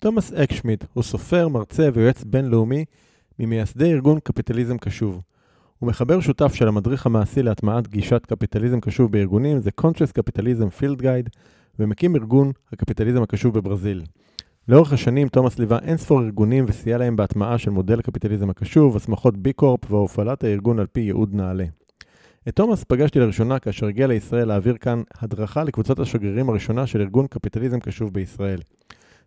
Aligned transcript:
תומאס 0.00 0.32
אקשמיד 0.32 0.84
הוא 0.92 1.04
סופר, 1.04 1.48
מרצה 1.48 1.88
ויועץ 1.94 2.24
בינלאומי 2.24 2.84
ממייסדי 3.38 3.92
ארגון 3.92 4.18
קפיטליזם 4.20 4.78
קשוב. 4.78 5.22
הוא 5.78 5.88
מחבר 5.88 6.20
שותף 6.20 6.54
של 6.54 6.68
המדריך 6.68 7.06
המעשי 7.06 7.42
להטמעת 7.42 7.88
גישת 7.88 8.26
קפיטליזם 8.26 8.80
קשוב 8.80 9.12
בארגונים, 9.12 9.58
זה 9.60 9.70
Conscious 9.80 10.12
Capitalism 10.18 10.80
Field 10.80 11.02
Guide, 11.02 11.28
ומקים 11.78 12.16
ארגון 12.16 12.52
הקפיטליזם 12.72 13.22
הקשוב 13.22 13.58
בברזיל. 13.58 14.02
לאורך 14.68 14.92
השנים 14.92 15.28
תומאס 15.28 15.58
ליווה 15.58 15.78
אינספור 15.82 16.22
ארגונים 16.22 16.64
וסייע 16.68 16.98
להם 16.98 17.16
בהטמעה 17.16 17.58
של 17.58 17.70
מודל 17.70 17.98
הקפיטליזם 17.98 18.50
הקשוב, 18.50 18.96
הסמכות 18.96 19.36
בי 19.36 19.52
קורפ 19.52 19.90
והופעלת 19.90 20.44
הארגון 20.44 20.78
על 20.78 20.86
פי 20.86 21.00
ייעוד 21.00 21.34
נעלה. 21.34 21.64
את 22.48 22.56
תומאס 22.56 22.84
פגשתי 22.84 23.18
לראשונה 23.18 23.58
כאשר 23.58 23.86
הגיע 23.86 24.06
לישראל 24.06 24.48
להעביר 24.48 24.76
כאן 24.76 25.02
הדרכה 25.20 25.64
לקבוצת 25.64 25.98
השגרירים 25.98 26.48
הראשונה 26.48 26.86
של 26.86 27.00
ארגון 27.00 27.26
קפיטליזם 27.26 27.80
קשוב 27.80 28.12
בישראל. 28.12 28.58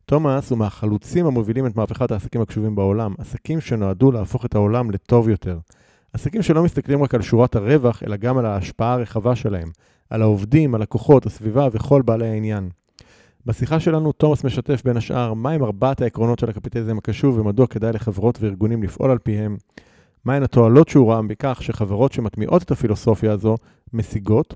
תומאס 0.05 0.49
הוא 0.49 0.57
מהחלוצים 0.57 1.25
המובילים 1.25 1.67
את 1.67 1.75
מהפכת 1.75 2.11
העסקים 2.11 2.41
הקשובים 2.41 2.75
בעולם, 2.75 3.13
עסקים 3.17 3.61
שנועדו 3.61 4.11
להפוך 4.11 4.45
את 4.45 4.55
העולם 4.55 4.91
לטוב 4.91 5.29
יותר. 5.29 5.59
עסקים 6.13 6.41
שלא 6.41 6.63
מסתכלים 6.63 7.03
רק 7.03 7.15
על 7.15 7.21
שורת 7.21 7.55
הרווח, 7.55 8.03
אלא 8.03 8.15
גם 8.15 8.37
על 8.37 8.45
ההשפעה 8.45 8.93
הרחבה 8.93 9.35
שלהם, 9.35 9.69
על 10.09 10.21
העובדים, 10.21 10.75
הלקוחות, 10.75 11.25
הסביבה 11.25 11.67
וכל 11.71 12.01
בעלי 12.01 12.27
העניין. 12.27 12.69
בשיחה 13.45 13.79
שלנו 13.79 14.11
תומאס 14.11 14.43
משתף 14.43 14.81
בין 14.85 14.97
השאר 14.97 15.33
מהם 15.33 15.63
ארבעת 15.63 16.01
העקרונות 16.01 16.39
של 16.39 16.49
הקפיטליזם 16.49 16.97
הקשוב 16.97 17.37
ומדוע 17.37 17.67
כדאי 17.67 17.93
לחברות 17.93 18.37
וארגונים 18.41 18.83
לפעול 18.83 19.11
על 19.11 19.17
פיהם, 19.17 19.57
מהן 20.25 20.43
התועלות 20.43 20.89
שהוא 20.89 21.11
ראה 21.11 21.21
בכך 21.21 21.59
שחברות 21.61 22.13
שמטמיעות 22.13 22.63
את 22.63 22.71
הפילוסופיה 22.71 23.31
הזו 23.31 23.57
משיגות, 23.93 24.53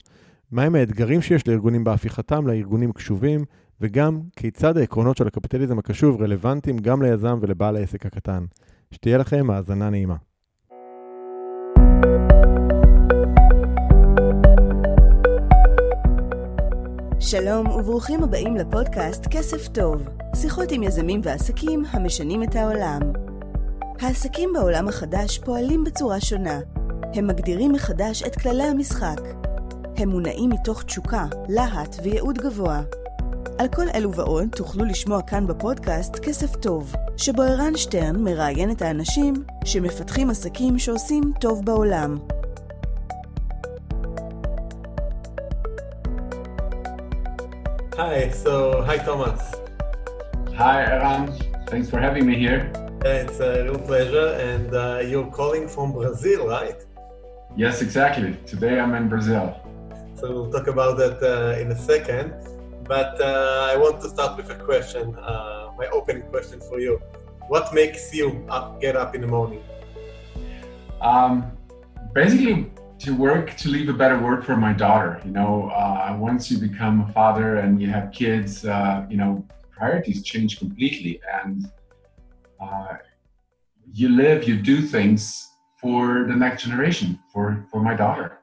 מהם 0.52 0.76
האתגרים 0.76 1.22
שיש 1.22 1.48
לארגונים 1.48 1.84
בהפיכתם 1.84 2.48
לארגונים 2.48 2.92
קשובים, 2.92 3.46
וגם 3.82 4.22
כיצד 4.36 4.78
העקרונות 4.78 5.18
של 5.18 5.28
הקפיטליזם 5.28 5.80
הקשוב 5.80 6.22
רלוונטיים 6.22 6.78
גם 6.78 7.02
ליזם 7.02 7.38
ולבעל 7.42 7.76
העסק 7.76 8.06
הקטן. 8.06 8.46
שתהיה 8.92 9.18
לכם 9.18 9.50
האזנה 9.50 9.90
נעימה. 9.90 10.16
שלום 17.20 17.68
וברוכים 17.68 18.24
הבאים 18.24 18.56
לפודקאסט 18.56 19.28
כסף 19.32 19.68
טוב, 19.68 20.08
שיחות 20.36 20.72
עם 20.72 20.84
יזמים 20.84 21.22
ועסקים 21.24 21.84
המשנים 21.92 22.44
את 22.44 22.56
העולם. 22.56 23.02
העסקים 24.00 24.50
בעולם 24.54 24.88
החדש 24.88 25.40
פועלים 25.40 25.84
בצורה 25.84 26.22
שונה. 26.22 26.60
הם 27.14 27.28
מגדירים 27.28 27.72
מחדש 27.72 28.24
את 28.24 28.36
כללי 28.36 28.64
המשחק. 28.64 29.22
הם 29.98 30.10
מונעים 30.10 30.50
מתוך 30.50 30.84
תשוקה, 30.84 31.26
להט 31.50 31.96
וייעוד 32.04 32.38
גבוה. 32.38 32.82
על 33.58 33.68
כל 33.68 33.86
אלו 33.96 34.14
ועוד 34.14 34.48
תוכלו 34.56 34.86
לשמוע 34.86 35.22
כאן 35.22 35.48
בפודקאסט 35.48 36.20
כסף 36.20 36.56
טוב, 36.56 36.96
שבו 37.18 37.42
ערן 37.42 37.76
שטרן 37.76 38.16
מראיין 38.16 38.72
את 38.72 38.82
האנשים 38.82 39.34
שמפתחים 39.66 40.30
עסקים 40.30 40.80
שעושים 40.80 41.24
טוב 41.40 41.66
בעולם. 41.66 42.18
Hi, 47.98 48.30
so 48.44 48.84
hi 48.88 48.98
Thomas. 49.08 49.42
Hi 50.62 50.78
Eran, 50.94 51.22
thanks 51.70 51.90
for 51.90 52.00
having 52.06 52.26
me 52.30 52.36
here. 52.46 52.62
It's 53.06 53.40
a 53.40 53.64
real 53.64 53.80
pleasure, 53.90 54.30
and 54.50 54.70
uh, 54.76 54.84
you're 55.10 55.32
calling 55.40 55.66
from 55.74 55.88
Brazil, 55.94 56.42
right? 56.56 56.80
Yes, 57.56 57.76
exactly. 57.82 58.32
Today 58.52 58.76
I'm 58.82 58.94
in 59.00 59.08
Brazil. 59.14 59.46
So 60.20 60.24
we'll 60.34 60.52
talk 60.52 60.68
about 60.76 60.94
that 61.02 61.18
uh, 61.24 61.62
in 61.62 61.68
a 61.78 61.80
second. 61.92 62.34
But 62.88 63.20
uh, 63.20 63.70
I 63.72 63.78
want 63.78 64.00
to 64.02 64.10
start 64.10 64.38
with 64.38 64.52
a 64.52 64.56
question, 64.56 65.16
uh, 65.16 65.72
my 65.76 65.88
opening 65.88 66.22
question 66.30 66.62
for 66.62 66.80
you. 66.80 67.02
What 67.48 67.74
makes 67.74 68.14
you 68.14 68.46
up, 68.48 68.80
get 68.80 68.96
up 68.96 69.16
in 69.16 69.22
the 69.22 69.28
morning? 69.28 69.64
Um, 71.02 71.52
basically, 72.14 72.72
to 73.00 73.16
work 73.16 73.56
to 73.58 73.70
leave 73.70 73.90
a 73.90 73.94
better 73.94 74.20
world 74.20 74.46
for 74.46 74.56
my 74.56 74.72
daughter. 74.72 75.20
You 75.26 75.32
know, 75.32 75.70
uh, 75.70 76.16
once 76.20 76.52
you 76.52 76.60
become 76.60 77.02
a 77.02 77.12
father 77.12 77.58
and 77.58 77.82
you 77.82 77.90
have 77.90 78.12
kids, 78.12 78.66
uh, 78.66 79.06
you 79.10 79.18
know, 79.18 79.46
priorities 79.72 80.24
change 80.24 80.60
completely, 80.60 81.20
and 81.44 81.70
uh, 82.62 82.98
you 83.92 84.10
live, 84.10 84.48
you 84.48 84.62
do 84.62 84.82
things 84.82 85.50
for 85.82 86.26
the 86.28 86.36
next 86.36 86.64
generation, 86.64 87.20
for 87.34 87.66
for 87.72 87.82
my 87.82 87.96
daughter. 87.96 88.40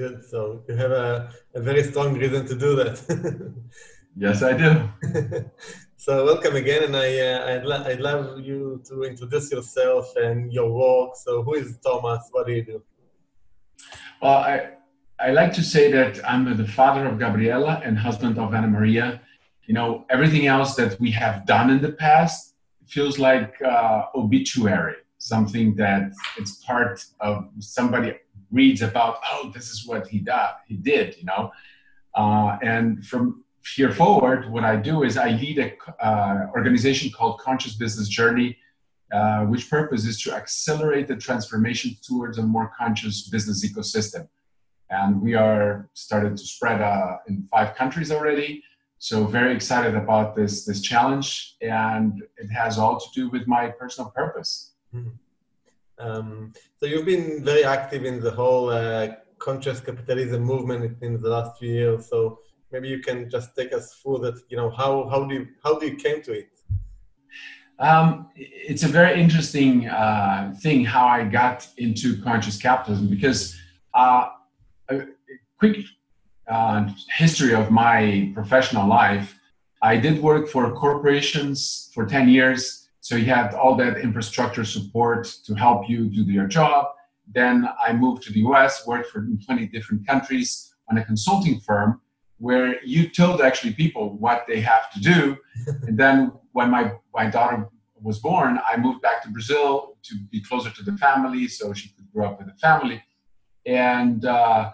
Good. 0.00 0.24
So 0.24 0.62
you 0.66 0.76
have 0.76 0.92
a, 0.92 1.30
a 1.54 1.60
very 1.60 1.82
strong 1.82 2.14
reason 2.14 2.46
to 2.46 2.54
do 2.54 2.74
that. 2.76 2.96
yes, 4.16 4.42
I 4.42 4.52
do. 4.56 4.70
so 5.98 6.24
welcome 6.24 6.56
again, 6.56 6.84
and 6.84 6.96
I 6.96 7.08
uh, 7.18 7.50
I'd, 7.50 7.64
lo- 7.66 7.84
I'd 7.84 8.00
love 8.00 8.40
you 8.40 8.82
to 8.88 9.02
introduce 9.02 9.52
yourself 9.52 10.06
and 10.16 10.50
your 10.54 10.70
work. 10.72 11.10
So 11.16 11.42
who 11.42 11.52
is 11.52 11.78
Thomas? 11.84 12.22
What 12.30 12.46
do 12.46 12.54
you 12.54 12.64
do? 12.64 12.82
Well, 14.22 14.38
I 14.52 14.70
I 15.26 15.32
like 15.32 15.52
to 15.60 15.62
say 15.62 15.92
that 15.92 16.14
I'm 16.26 16.44
the 16.56 16.70
father 16.78 17.04
of 17.06 17.18
Gabriela 17.18 17.82
and 17.84 17.98
husband 17.98 18.38
of 18.38 18.54
Anna 18.54 18.68
Maria. 18.68 19.20
You 19.66 19.74
know, 19.74 20.06
everything 20.08 20.46
else 20.46 20.76
that 20.76 20.98
we 20.98 21.10
have 21.10 21.44
done 21.44 21.68
in 21.68 21.82
the 21.82 21.92
past 21.92 22.54
feels 22.86 23.18
like 23.18 23.52
uh, 23.60 24.04
obituary, 24.14 24.96
something 25.18 25.76
that 25.76 26.04
it's 26.38 26.54
part 26.64 27.04
of 27.20 27.34
somebody 27.58 28.14
reads 28.50 28.82
about, 28.82 29.18
oh, 29.30 29.50
this 29.54 29.70
is 29.70 29.86
what 29.86 30.06
he, 30.08 30.18
did, 30.18 30.34
he 30.66 30.76
did, 30.76 31.16
you 31.16 31.24
know. 31.24 31.50
Uh, 32.14 32.58
and 32.62 33.04
from 33.06 33.44
here 33.76 33.92
forward, 33.92 34.50
what 34.50 34.64
I 34.64 34.76
do 34.76 35.02
is 35.02 35.16
I 35.16 35.30
lead 35.30 35.58
a 35.58 36.04
uh, 36.04 36.46
organization 36.54 37.10
called 37.10 37.40
Conscious 37.40 37.74
Business 37.76 38.08
Journey, 38.08 38.56
uh, 39.12 39.44
which 39.44 39.68
purpose 39.68 40.04
is 40.06 40.20
to 40.22 40.32
accelerate 40.34 41.08
the 41.08 41.16
transformation 41.16 41.96
towards 42.02 42.38
a 42.38 42.42
more 42.42 42.72
conscious 42.76 43.28
business 43.28 43.66
ecosystem. 43.68 44.28
And 44.90 45.20
we 45.20 45.34
are 45.34 45.88
started 45.94 46.36
to 46.36 46.44
spread 46.44 46.80
uh, 46.80 47.18
in 47.28 47.46
five 47.50 47.76
countries 47.76 48.10
already. 48.10 48.62
So 48.98 49.24
very 49.24 49.54
excited 49.54 49.94
about 49.94 50.36
this 50.36 50.66
this 50.66 50.82
challenge, 50.82 51.56
and 51.62 52.22
it 52.36 52.48
has 52.48 52.76
all 52.76 53.00
to 53.00 53.06
do 53.14 53.30
with 53.30 53.46
my 53.46 53.68
personal 53.68 54.10
purpose. 54.10 54.72
Mm-hmm. 54.94 55.10
Um, 56.00 56.52
so 56.78 56.86
you've 56.86 57.04
been 57.04 57.44
very 57.44 57.64
active 57.64 58.04
in 58.04 58.20
the 58.20 58.30
whole 58.30 58.70
uh, 58.70 59.08
conscious 59.38 59.80
capitalism 59.80 60.42
movement 60.42 60.96
in 61.02 61.20
the 61.20 61.28
last 61.28 61.58
few 61.58 61.72
years. 61.72 62.08
So 62.08 62.38
maybe 62.72 62.88
you 62.88 63.00
can 63.00 63.28
just 63.30 63.54
take 63.54 63.72
us 63.72 63.94
through 63.94 64.18
that. 64.20 64.40
You 64.48 64.56
know, 64.56 64.70
how 64.70 65.08
how 65.08 65.24
do 65.24 65.34
you, 65.34 65.46
how 65.62 65.78
do 65.78 65.86
you 65.86 65.96
came 65.96 66.22
to 66.22 66.32
it? 66.32 66.48
Um, 67.78 68.28
it's 68.36 68.82
a 68.82 68.88
very 68.88 69.20
interesting 69.20 69.88
uh, 69.88 70.54
thing 70.60 70.84
how 70.84 71.06
I 71.06 71.24
got 71.24 71.66
into 71.78 72.20
conscious 72.22 72.58
capitalism 72.58 73.08
because 73.08 73.56
uh, 73.94 74.28
a 74.90 75.06
quick 75.58 75.78
uh, 76.46 76.88
history 77.16 77.54
of 77.54 77.70
my 77.70 78.32
professional 78.34 78.86
life. 78.88 79.38
I 79.82 79.96
did 79.96 80.20
work 80.22 80.48
for 80.48 80.70
corporations 80.72 81.90
for 81.94 82.04
10 82.04 82.28
years 82.28 82.79
so 83.00 83.16
you 83.16 83.26
had 83.26 83.54
all 83.54 83.74
that 83.76 83.98
infrastructure 83.98 84.64
support 84.64 85.24
to 85.44 85.54
help 85.54 85.88
you 85.88 86.10
do 86.10 86.22
your 86.22 86.46
job. 86.46 86.86
Then 87.34 87.68
I 87.82 87.92
moved 87.94 88.22
to 88.24 88.32
the 88.32 88.40
US, 88.40 88.86
worked 88.86 89.10
for 89.10 89.26
20 89.46 89.66
different 89.68 90.06
countries 90.06 90.74
on 90.90 90.98
a 90.98 91.04
consulting 91.04 91.60
firm 91.60 92.00
where 92.38 92.82
you 92.84 93.08
told 93.08 93.40
actually 93.40 93.72
people 93.72 94.16
what 94.18 94.44
they 94.46 94.60
have 94.60 94.90
to 94.92 95.00
do. 95.00 95.36
and 95.86 95.98
then 95.98 96.32
when 96.52 96.70
my, 96.70 96.92
my 97.14 97.28
daughter 97.28 97.68
was 98.02 98.18
born, 98.18 98.58
I 98.70 98.76
moved 98.76 99.02
back 99.02 99.22
to 99.22 99.30
Brazil 99.30 99.96
to 100.02 100.14
be 100.30 100.42
closer 100.42 100.70
to 100.70 100.82
the 100.82 100.96
family 100.98 101.48
so 101.48 101.72
she 101.72 101.90
could 101.90 102.10
grow 102.12 102.28
up 102.28 102.38
with 102.38 102.48
the 102.48 102.54
family. 102.54 103.02
And 103.66 104.24
uh, 104.24 104.72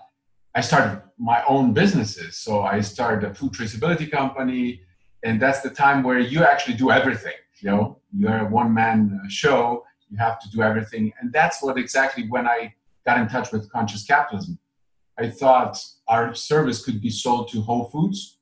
I 0.54 0.60
started 0.60 1.02
my 1.18 1.44
own 1.44 1.74
businesses. 1.74 2.38
So 2.38 2.62
I 2.62 2.80
started 2.80 3.30
a 3.30 3.34
food 3.34 3.52
traceability 3.52 4.10
company. 4.10 4.80
And 5.24 5.40
that's 5.40 5.60
the 5.60 5.70
time 5.70 6.02
where 6.02 6.18
you 6.18 6.44
actually 6.44 6.74
do 6.74 6.90
everything 6.90 7.34
you 7.60 7.70
know 7.70 7.98
you're 8.16 8.38
a 8.38 8.48
one 8.48 8.72
man 8.72 9.20
show 9.28 9.84
you 10.08 10.16
have 10.18 10.38
to 10.40 10.50
do 10.50 10.62
everything. 10.62 11.12
And 11.20 11.32
that's 11.32 11.62
what 11.62 11.78
exactly 11.78 12.26
when 12.28 12.46
i 12.46 12.72
got 13.04 13.18
in 13.18 13.28
touch 13.28 13.52
with 13.52 13.70
conscious 13.70 14.04
capitalism 14.04 14.58
i 15.18 15.28
thought 15.28 15.78
our 16.08 16.34
service 16.34 16.84
could 16.84 17.00
be 17.00 17.10
sold 17.10 17.48
to 17.48 17.60
whole 17.60 17.84
foods. 17.90 18.38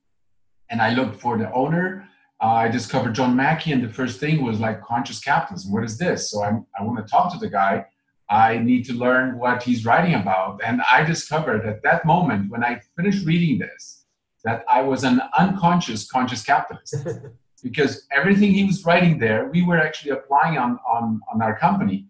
And 0.69 0.81
i 0.81 0.89
looked 0.89 1.19
for 1.19 1.37
the 1.37 1.51
owner. 1.53 2.07
Uh, 2.41 2.65
i 2.65 2.67
discovered 2.67 3.13
john 3.15 3.35
mackey 3.35 3.71
and 3.71 3.83
the 3.83 3.93
first 3.99 4.19
thing 4.19 4.43
was 4.43 4.59
like 4.59 4.81
conscious 4.81 5.19
capitalism 5.19 5.71
what 5.71 5.83
is 5.83 5.97
this? 5.97 6.29
So 6.31 6.43
I'm, 6.43 6.65
i 6.77 6.83
want 6.83 6.97
to 6.99 7.09
talk 7.11 7.31
to 7.33 7.39
the 7.39 7.49
guy. 7.49 7.85
I 8.27 8.57
need 8.57 8.85
to 8.85 8.93
learn 8.93 9.37
what 9.37 9.61
he's 9.61 9.85
writing 9.85 10.15
about. 10.15 10.59
And 10.63 10.81
i 10.91 11.03
discovered 11.03 11.65
at 11.65 11.83
that 11.83 12.05
moment 12.05 12.51
when 12.51 12.63
i 12.63 12.81
finished 12.97 13.25
reading 13.25 13.59
this 13.59 14.05
that 14.43 14.63
i 14.69 14.81
was 14.81 15.03
an 15.03 15.21
unconscious 15.37 16.01
conscious 16.15 16.43
capitalist 16.43 16.95
because 17.65 18.05
everything 18.11 18.51
he 18.51 18.63
was 18.63 18.85
writing 18.85 19.17
there, 19.17 19.49
we 19.51 19.63
were 19.63 19.79
actually 19.79 20.11
applying 20.11 20.55
on, 20.55 20.77
on, 20.87 21.19
on 21.33 21.41
our 21.41 21.57
company 21.57 22.05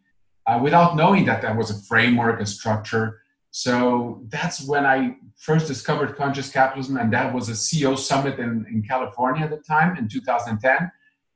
uh, 0.48 0.60
without 0.62 0.98
knowing 0.98 1.24
that 1.24 1.42
that 1.42 1.56
was 1.56 1.72
a 1.72 1.82
framework, 1.84 2.42
a 2.42 2.46
structure. 2.46 3.22
So 3.52 4.22
that's 4.28 4.68
when 4.68 4.86
I 4.86 5.16
first 5.38 5.66
discovered 5.66 6.18
conscious 6.18 6.52
capitalism, 6.52 6.98
and 6.98 7.12
that 7.14 7.34
was 7.34 7.48
a 7.48 7.54
CEO 7.54 7.98
summit 7.98 8.38
in, 8.38 8.66
in 8.70 8.84
California 8.84 9.46
at 9.46 9.50
the 9.50 9.64
time 9.76 9.96
in 9.96 10.10
2010. 10.10 10.92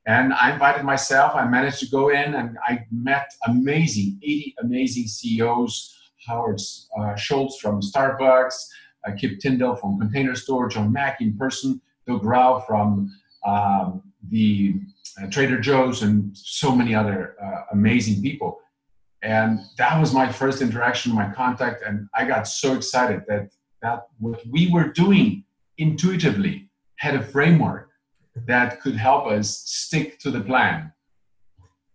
And 0.06 0.34
I 0.34 0.52
invited 0.52 0.84
myself, 0.84 1.34
I 1.34 1.46
managed 1.48 1.80
to 1.80 1.88
go 1.88 2.10
in 2.10 2.34
and 2.34 2.58
I 2.62 2.84
met 2.92 3.32
amazing, 3.46 4.20
80 4.22 4.54
amazing 4.62 5.06
CEOs, 5.06 5.96
Howard 6.26 6.60
uh, 6.98 7.16
Schultz 7.16 7.58
from 7.58 7.80
Starbucks, 7.80 8.54
uh, 9.08 9.12
Kip 9.18 9.38
Tindell 9.40 9.76
from 9.76 9.98
Container 9.98 10.34
Store, 10.34 10.68
John 10.68 10.92
Mackey 10.92 11.24
in 11.24 11.38
person, 11.38 11.80
Doug 12.06 12.22
Rauch 12.22 12.66
from 12.66 13.10
um, 13.46 14.02
the 14.28 14.74
uh, 15.20 15.26
Trader 15.30 15.60
Joe's, 15.60 16.02
and 16.02 16.36
so 16.36 16.74
many 16.74 16.94
other 16.94 17.36
uh, 17.42 17.62
amazing 17.72 18.22
people. 18.22 18.60
And 19.22 19.60
that 19.76 20.00
was 20.00 20.14
my 20.14 20.30
first 20.30 20.62
interaction, 20.62 21.14
my 21.14 21.30
contact, 21.30 21.82
and 21.86 22.08
I 22.14 22.24
got 22.24 22.46
so 22.48 22.74
excited 22.74 23.22
that 23.28 23.50
that 23.82 24.06
what 24.18 24.46
we 24.46 24.70
were 24.70 24.88
doing 24.88 25.44
intuitively 25.78 26.68
had 26.96 27.14
a 27.14 27.22
framework 27.22 27.90
that 28.46 28.80
could 28.80 28.94
help 28.94 29.26
us 29.26 29.62
stick 29.66 30.18
to 30.20 30.30
the 30.30 30.40
plan. 30.40 30.92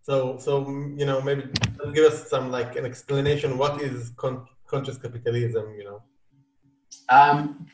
So, 0.02 0.38
so 0.38 0.68
you 0.96 1.06
know, 1.06 1.20
maybe 1.20 1.44
give 1.92 2.12
us 2.12 2.28
some 2.28 2.50
like 2.50 2.76
an 2.76 2.84
explanation. 2.84 3.58
What 3.58 3.82
is 3.82 4.12
con- 4.16 4.46
conscious 4.66 4.98
capitalism? 4.98 5.74
You 5.78 5.84
know. 5.84 6.02
Um, 7.08 7.66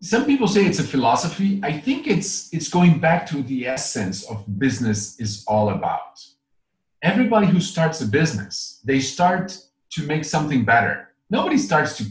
some 0.00 0.26
people 0.26 0.48
say 0.48 0.64
it's 0.66 0.78
a 0.78 0.84
philosophy. 0.84 1.60
I 1.62 1.72
think 1.78 2.06
it's 2.06 2.52
it's 2.52 2.68
going 2.68 2.98
back 3.00 3.26
to 3.28 3.42
the 3.42 3.66
essence 3.66 4.24
of 4.24 4.44
business 4.58 5.18
is 5.18 5.44
all 5.46 5.70
about 5.70 6.20
everybody 7.04 7.46
who 7.46 7.60
starts 7.60 8.00
a 8.00 8.06
business, 8.06 8.80
they 8.82 8.98
start 8.98 9.56
to 9.90 10.02
make 10.04 10.24
something 10.24 10.64
better. 10.64 11.10
Nobody 11.28 11.58
starts 11.58 11.98
to 11.98 12.04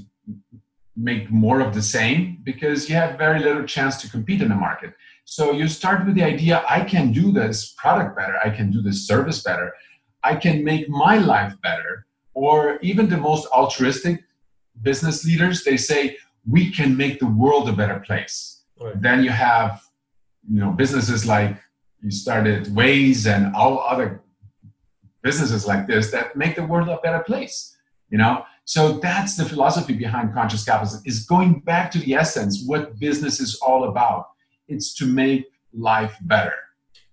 make 0.95 1.31
more 1.31 1.59
of 1.59 1.73
the 1.73 1.81
same 1.81 2.37
because 2.43 2.87
you 2.87 2.95
have 2.95 3.17
very 3.17 3.39
little 3.39 3.65
chance 3.65 3.99
to 4.01 4.09
compete 4.09 4.41
in 4.43 4.49
the 4.49 4.55
market. 4.55 4.93
So 5.25 5.51
you 5.51 5.67
start 5.67 6.05
with 6.05 6.13
the 6.13 6.23
idea 6.23 6.63
I 6.69 6.81
can 6.81 7.11
do 7.11 7.31
this 7.31 7.73
product 7.75 8.15
better, 8.15 8.37
I 8.45 8.51
can 8.51 8.71
do 8.71 8.81
this 8.81 9.07
service 9.07 9.41
better, 9.41 9.73
I 10.23 10.35
can 10.35 10.63
make 10.63 10.87
my 10.87 11.17
life 11.17 11.55
better. 11.63 12.05
Or 12.35 12.77
even 12.81 13.09
the 13.09 13.17
most 13.17 13.47
altruistic 13.47 14.23
business 14.83 15.25
leaders, 15.25 15.63
they 15.63 15.77
say, 15.77 16.17
we 16.47 16.71
can 16.71 16.95
make 16.95 17.19
the 17.19 17.27
world 17.27 17.69
a 17.69 17.73
better 17.73 17.99
place. 17.99 18.63
Right. 18.79 18.99
Then 19.01 19.23
you 19.23 19.29
have, 19.29 19.81
you 20.49 20.59
know, 20.59 20.71
businesses 20.71 21.25
like 21.25 21.57
you 22.01 22.11
started 22.11 22.65
Waze 22.65 23.25
and 23.33 23.55
all 23.55 23.79
other 23.79 24.23
businesses 25.23 25.65
like 25.65 25.87
this 25.87 26.11
that 26.11 26.35
make 26.35 26.55
the 26.55 26.65
world 26.65 26.89
a 26.89 26.97
better 26.97 27.23
place 27.23 27.77
you 28.09 28.17
know 28.17 28.45
so 28.65 28.99
that's 28.99 29.35
the 29.35 29.45
philosophy 29.45 29.93
behind 29.93 30.33
conscious 30.33 30.63
capitalism 30.63 31.01
is 31.05 31.25
going 31.25 31.59
back 31.71 31.89
to 31.89 31.99
the 31.99 32.13
essence 32.13 32.63
what 32.65 32.99
business 32.99 33.39
is 33.39 33.55
all 33.67 33.85
about 33.85 34.27
it's 34.67 34.93
to 34.93 35.05
make 35.05 35.45
life 35.73 36.15
better 36.33 36.57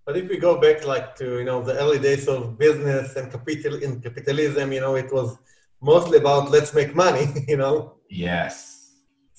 but 0.04 0.16
if 0.16 0.28
we 0.28 0.36
go 0.36 0.60
back 0.60 0.84
like 0.84 1.14
to 1.20 1.38
you 1.38 1.44
know 1.44 1.62
the 1.62 1.74
early 1.82 1.98
days 1.98 2.26
of 2.28 2.58
business 2.58 3.16
and 3.16 3.30
capital 3.30 3.74
in 3.84 4.00
capitalism 4.00 4.72
you 4.72 4.80
know 4.80 4.94
it 4.96 5.10
was 5.12 5.38
mostly 5.80 6.18
about 6.18 6.50
let's 6.50 6.74
make 6.74 6.94
money 6.94 7.26
you 7.48 7.56
know 7.56 7.94
yes 8.08 8.79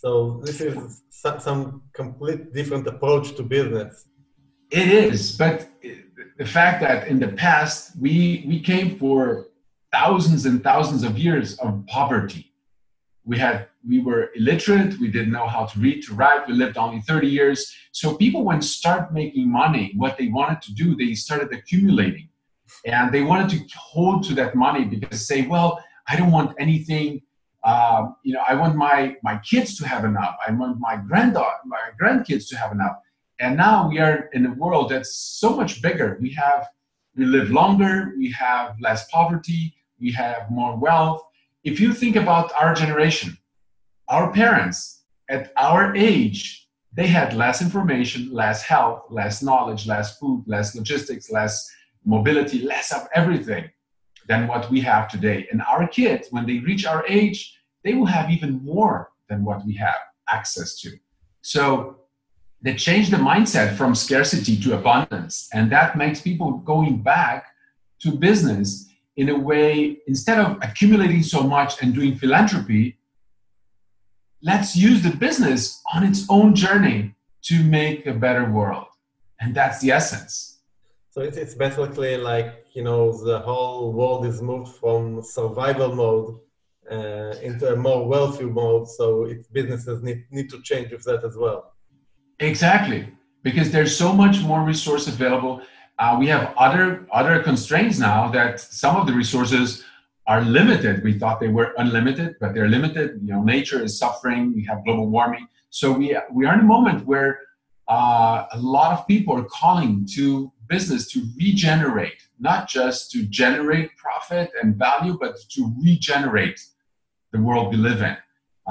so 0.01 0.41
this 0.45 0.59
is 0.61 1.03
some, 1.47 1.83
complete 1.93 2.41
different 2.53 2.85
approach 2.87 3.35
to 3.37 3.43
business 3.43 3.93
it 4.71 4.87
is 4.87 5.37
but 5.43 5.57
the 6.37 6.49
fact 6.57 6.77
that 6.85 7.07
in 7.11 7.17
the 7.19 7.31
past 7.45 7.77
we 8.03 8.15
we 8.47 8.57
came 8.71 8.97
for 8.97 9.19
thousands 9.91 10.45
and 10.45 10.63
thousands 10.63 11.03
of 11.03 11.17
years 11.17 11.57
of 11.59 11.85
poverty. 11.87 12.53
We 13.23 13.37
had 13.37 13.67
we 13.87 13.99
were 13.99 14.29
illiterate, 14.35 14.99
we 14.99 15.09
didn't 15.09 15.31
know 15.31 15.47
how 15.47 15.65
to 15.65 15.79
read, 15.79 16.03
to 16.03 16.13
write, 16.13 16.47
we 16.47 16.53
lived 16.53 16.77
only 16.77 17.01
30 17.01 17.27
years. 17.27 17.73
So 17.91 18.15
people 18.15 18.43
when 18.43 18.61
start 18.61 19.13
making 19.13 19.51
money, 19.51 19.93
what 19.95 20.17
they 20.17 20.27
wanted 20.27 20.61
to 20.63 20.73
do, 20.73 20.95
they 20.95 21.13
started 21.15 21.51
accumulating. 21.51 22.29
And 22.85 23.11
they 23.11 23.21
wanted 23.21 23.49
to 23.49 23.77
hold 23.77 24.23
to 24.25 24.33
that 24.35 24.55
money 24.55 24.85
because 24.85 25.27
say, 25.27 25.45
well, 25.47 25.83
I 26.07 26.15
don't 26.15 26.31
want 26.31 26.55
anything 26.59 27.21
um, 27.63 28.15
you 28.23 28.33
know, 28.33 28.43
I 28.47 28.55
want 28.55 28.75
my 28.75 29.15
my 29.23 29.37
kids 29.37 29.77
to 29.77 29.87
have 29.87 30.03
enough. 30.03 30.35
I 30.45 30.51
want 30.51 30.79
my 30.79 30.95
granddaughter, 30.97 31.57
my 31.65 31.79
grandkids 32.01 32.47
to 32.49 32.57
have 32.57 32.71
enough. 32.71 32.97
And 33.39 33.57
now 33.57 33.87
we 33.89 33.99
are 33.99 34.29
in 34.33 34.45
a 34.45 34.53
world 34.53 34.89
that's 34.89 35.15
so 35.15 35.55
much 35.55 35.81
bigger. 35.81 36.17
We 36.21 36.31
have, 36.33 36.67
we 37.15 37.25
live 37.25 37.49
longer, 37.49 38.13
we 38.17 38.31
have 38.31 38.75
less 38.79 39.07
poverty, 39.09 39.73
we 39.99 40.11
have 40.11 40.49
more 40.51 40.77
wealth. 40.77 41.23
If 41.63 41.79
you 41.79 41.93
think 41.93 42.15
about 42.15 42.51
our 42.53 42.73
generation, 42.75 43.37
our 44.07 44.31
parents 44.31 45.03
at 45.29 45.51
our 45.57 45.95
age, 45.95 46.67
they 46.93 47.07
had 47.07 47.33
less 47.33 47.61
information, 47.61 48.31
less 48.31 48.61
health, 48.61 49.03
less 49.09 49.41
knowledge, 49.41 49.87
less 49.87 50.17
food, 50.19 50.43
less 50.45 50.75
logistics, 50.75 51.31
less 51.31 51.67
mobility, 52.05 52.61
less 52.61 52.91
of 52.91 53.07
everything 53.15 53.69
than 54.27 54.47
what 54.47 54.69
we 54.69 54.81
have 54.81 55.09
today. 55.09 55.47
And 55.51 55.61
our 55.61 55.87
kids, 55.87 56.27
when 56.31 56.45
they 56.45 56.59
reach 56.59 56.85
our 56.85 57.05
age, 57.07 57.57
they 57.83 57.93
will 57.93 58.05
have 58.05 58.29
even 58.29 58.63
more 58.63 59.11
than 59.29 59.43
what 59.43 59.65
we 59.65 59.75
have 59.75 59.95
access 60.29 60.79
to. 60.81 60.91
So 61.41 62.01
they 62.61 62.75
change 62.75 63.09
the 63.09 63.17
mindset 63.17 63.75
from 63.75 63.95
scarcity 63.95 64.55
to 64.61 64.75
abundance 64.75 65.49
and 65.53 65.71
that 65.71 65.97
makes 65.97 66.21
people 66.21 66.59
going 66.59 67.01
back 67.01 67.47
to 67.99 68.11
business 68.11 68.87
in 69.17 69.29
a 69.29 69.37
way 69.37 69.97
instead 70.07 70.39
of 70.39 70.57
accumulating 70.61 71.23
so 71.23 71.41
much 71.43 71.81
and 71.81 71.93
doing 71.93 72.15
philanthropy 72.15 72.97
let's 74.43 74.75
use 74.75 75.01
the 75.01 75.15
business 75.15 75.81
on 75.93 76.03
its 76.03 76.25
own 76.29 76.55
journey 76.55 77.13
to 77.41 77.63
make 77.63 78.05
a 78.05 78.13
better 78.13 78.49
world 78.49 78.87
and 79.39 79.55
that's 79.55 79.79
the 79.81 79.91
essence 79.91 80.50
so 81.11 81.21
it's 81.21 81.55
basically 81.55 82.17
like 82.17 82.49
you 82.73 82.83
know 82.83 83.01
the 83.29 83.39
whole 83.39 83.93
world 83.93 84.25
is 84.25 84.41
moved 84.41 84.71
from 84.81 85.21
survival 85.21 85.93
mode 85.93 86.39
uh, 86.95 87.33
into 87.47 87.65
a 87.73 87.75
more 87.75 88.07
wealthy 88.07 88.45
mode 88.45 88.87
so 88.87 89.25
its 89.25 89.47
businesses 89.47 90.01
need, 90.01 90.23
need 90.31 90.49
to 90.49 90.59
change 90.61 90.91
with 90.91 91.03
that 91.03 91.23
as 91.23 91.35
well 91.37 91.71
Exactly, 92.41 93.07
because 93.43 93.71
there's 93.71 93.95
so 93.95 94.11
much 94.13 94.41
more 94.41 94.63
resource 94.63 95.07
available. 95.07 95.61
Uh, 95.99 96.15
we 96.19 96.25
have 96.27 96.53
other 96.57 97.07
other 97.13 97.41
constraints 97.43 97.99
now 97.99 98.29
that 98.31 98.59
some 98.59 98.95
of 98.95 99.05
the 99.05 99.13
resources 99.13 99.83
are 100.25 100.41
limited. 100.41 101.03
We 101.03 101.19
thought 101.19 101.39
they 101.39 101.49
were 101.49 101.73
unlimited, 101.77 102.35
but 102.41 102.55
they're 102.55 102.67
limited. 102.67 103.19
You 103.23 103.33
know, 103.33 103.43
nature 103.43 103.83
is 103.83 103.97
suffering. 103.97 104.55
We 104.55 104.65
have 104.65 104.83
global 104.83 105.07
warming, 105.07 105.47
so 105.69 105.91
we 105.91 106.17
we 106.33 106.47
are 106.47 106.55
in 106.55 106.61
a 106.61 106.69
moment 106.75 107.05
where 107.05 107.39
uh, 107.87 108.45
a 108.53 108.57
lot 108.57 108.91
of 108.97 109.07
people 109.07 109.37
are 109.37 109.49
calling 109.61 110.07
to 110.15 110.51
business 110.71 111.03
to 111.11 111.19
regenerate, 111.37 112.21
not 112.39 112.61
just 112.67 113.11
to 113.11 113.19
generate 113.41 113.89
profit 113.97 114.49
and 114.59 114.67
value, 114.87 115.17
but 115.23 115.35
to 115.55 115.61
regenerate 115.83 116.59
the 117.33 117.39
world 117.47 117.65
we 117.73 117.77
live 117.77 118.01
in. 118.01 118.17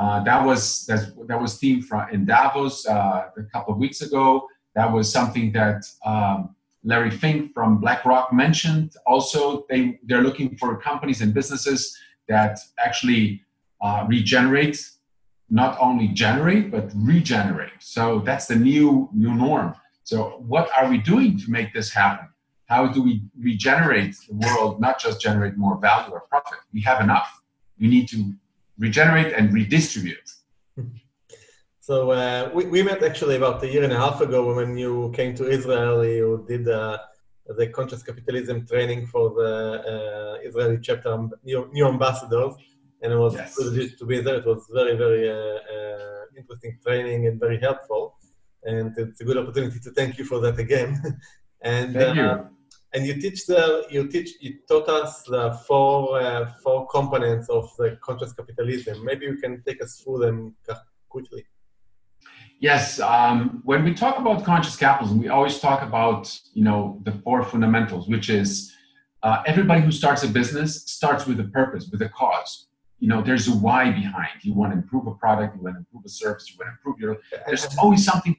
Uh, 0.00 0.18
that 0.24 0.40
was 0.48 0.86
that, 0.86 1.40
was 1.44 1.58
theme 1.58 1.82
from 1.82 2.08
in 2.10 2.24
Davos 2.24 2.86
uh, 2.86 3.28
a 3.36 3.42
couple 3.52 3.74
of 3.74 3.78
weeks 3.78 4.00
ago. 4.00 4.48
That 4.76 4.90
was 4.90 5.12
something 5.12 5.52
that 5.52 5.80
um, 6.06 6.54
Larry 6.84 7.10
Fink 7.10 7.52
from 7.52 7.80
BlackRock 7.80 8.32
mentioned. 8.32 8.88
Also, 9.04 9.66
they 9.68 9.98
they're 10.06 10.22
looking 10.28 10.56
for 10.56 10.68
companies 10.80 11.20
and 11.20 11.34
businesses 11.34 11.80
that 12.28 12.54
actually 12.86 13.42
uh, 13.84 14.06
regenerate, 14.08 14.78
not 15.50 15.72
only 15.86 16.08
generate 16.08 16.70
but 16.70 16.86
regenerate. 16.94 17.80
So 17.94 18.20
that's 18.20 18.46
the 18.46 18.56
new 18.56 19.10
new 19.12 19.34
norm. 19.34 19.74
So 20.10 20.42
what 20.54 20.68
are 20.76 20.90
we 20.90 20.98
doing 20.98 21.38
to 21.38 21.46
make 21.48 21.72
this 21.72 21.88
happen? 21.92 22.26
How 22.66 22.88
do 22.88 23.00
we 23.00 23.22
regenerate 23.38 24.16
the 24.28 24.34
world, 24.44 24.80
not 24.80 24.98
just 24.98 25.20
generate 25.20 25.56
more 25.56 25.76
value 25.78 26.12
or 26.12 26.22
profit? 26.32 26.58
We 26.72 26.80
have 26.90 27.00
enough. 27.00 27.30
We 27.80 27.86
need 27.86 28.08
to 28.08 28.18
regenerate 28.86 29.32
and 29.36 29.44
redistribute. 29.60 30.28
So 31.90 32.12
uh, 32.12 32.50
we, 32.54 32.66
we 32.66 32.82
met 32.84 33.02
actually 33.02 33.36
about 33.36 33.64
a 33.64 33.68
year 33.72 33.82
and 33.82 33.92
a 33.92 33.96
half 33.96 34.20
ago 34.20 34.54
when 34.54 34.76
you 34.76 35.10
came 35.18 35.34
to 35.40 35.44
Israel. 35.50 36.04
You 36.04 36.44
did 36.46 36.68
uh, 36.68 36.98
the 37.58 37.66
conscious 37.66 38.02
capitalism 38.08 38.64
training 38.64 39.06
for 39.06 39.30
the 39.30 39.52
uh, 39.92 40.48
Israeli 40.48 40.78
chapter 40.80 41.12
new, 41.42 41.68
new, 41.72 41.86
ambassadors, 41.88 42.54
and 43.02 43.12
it 43.14 43.16
was 43.16 43.34
yes. 43.34 43.56
privileged 43.56 43.98
to 43.98 44.04
be 44.04 44.20
there. 44.20 44.36
It 44.36 44.46
was 44.46 44.62
very 44.72 44.94
very 45.04 45.24
uh, 45.28 45.58
uh, 45.74 46.38
interesting 46.38 46.78
training 46.84 47.26
and 47.26 47.40
very 47.40 47.58
helpful, 47.58 48.14
and 48.64 48.96
it's 48.96 49.20
a 49.20 49.24
good 49.24 49.38
opportunity 49.38 49.78
to 49.80 49.90
thank 49.92 50.18
you 50.18 50.24
for 50.24 50.40
that 50.40 50.58
again. 50.58 51.18
and 51.62 51.94
thank 51.94 52.16
you 52.16 52.22
uh, 52.22 52.44
and 52.92 53.06
you 53.06 53.20
teach 53.20 53.46
the 53.46 53.86
you 53.90 54.08
teach 54.08 54.30
you 54.40 54.58
taught 54.68 54.88
us 54.88 55.22
the 55.22 55.52
four 55.66 56.20
uh, 56.20 56.50
four 56.62 56.86
components 56.88 57.48
of 57.48 57.70
the 57.78 57.98
conscious 58.02 58.32
capitalism. 58.32 59.04
Maybe 59.04 59.26
you 59.26 59.36
can 59.36 59.62
take 59.66 59.82
us 59.82 60.00
through 60.00 60.18
them 60.18 60.56
quickly. 61.08 61.44
Yes, 62.58 63.00
um, 63.00 63.62
when 63.64 63.84
we 63.84 63.94
talk 63.94 64.18
about 64.18 64.44
conscious 64.44 64.76
capitalism, 64.76 65.18
we 65.18 65.28
always 65.28 65.58
talk 65.58 65.82
about 65.82 66.36
you 66.52 66.64
know 66.64 67.00
the 67.04 67.12
four 67.12 67.42
fundamentals, 67.44 68.08
which 68.08 68.28
is 68.28 68.74
uh, 69.22 69.42
everybody 69.46 69.80
who 69.82 69.92
starts 69.92 70.22
a 70.24 70.28
business 70.28 70.82
starts 70.86 71.26
with 71.26 71.38
a 71.40 71.44
purpose, 71.44 71.88
with 71.90 72.02
a 72.02 72.08
cause. 72.08 72.66
you 72.98 73.08
know 73.08 73.22
there's 73.22 73.46
a 73.48 73.56
why 73.66 73.90
behind. 73.90 74.36
You 74.42 74.52
want 74.54 74.72
to 74.72 74.78
improve 74.78 75.06
a 75.06 75.14
product, 75.14 75.56
you 75.56 75.62
want 75.62 75.76
to 75.76 75.80
improve 75.84 76.04
a 76.04 76.08
service, 76.08 76.50
you 76.50 76.56
want 76.58 76.68
to 76.70 76.74
improve 76.76 76.96
your. 77.02 77.16
There's 77.46 77.66
always 77.78 78.04
something 78.04 78.36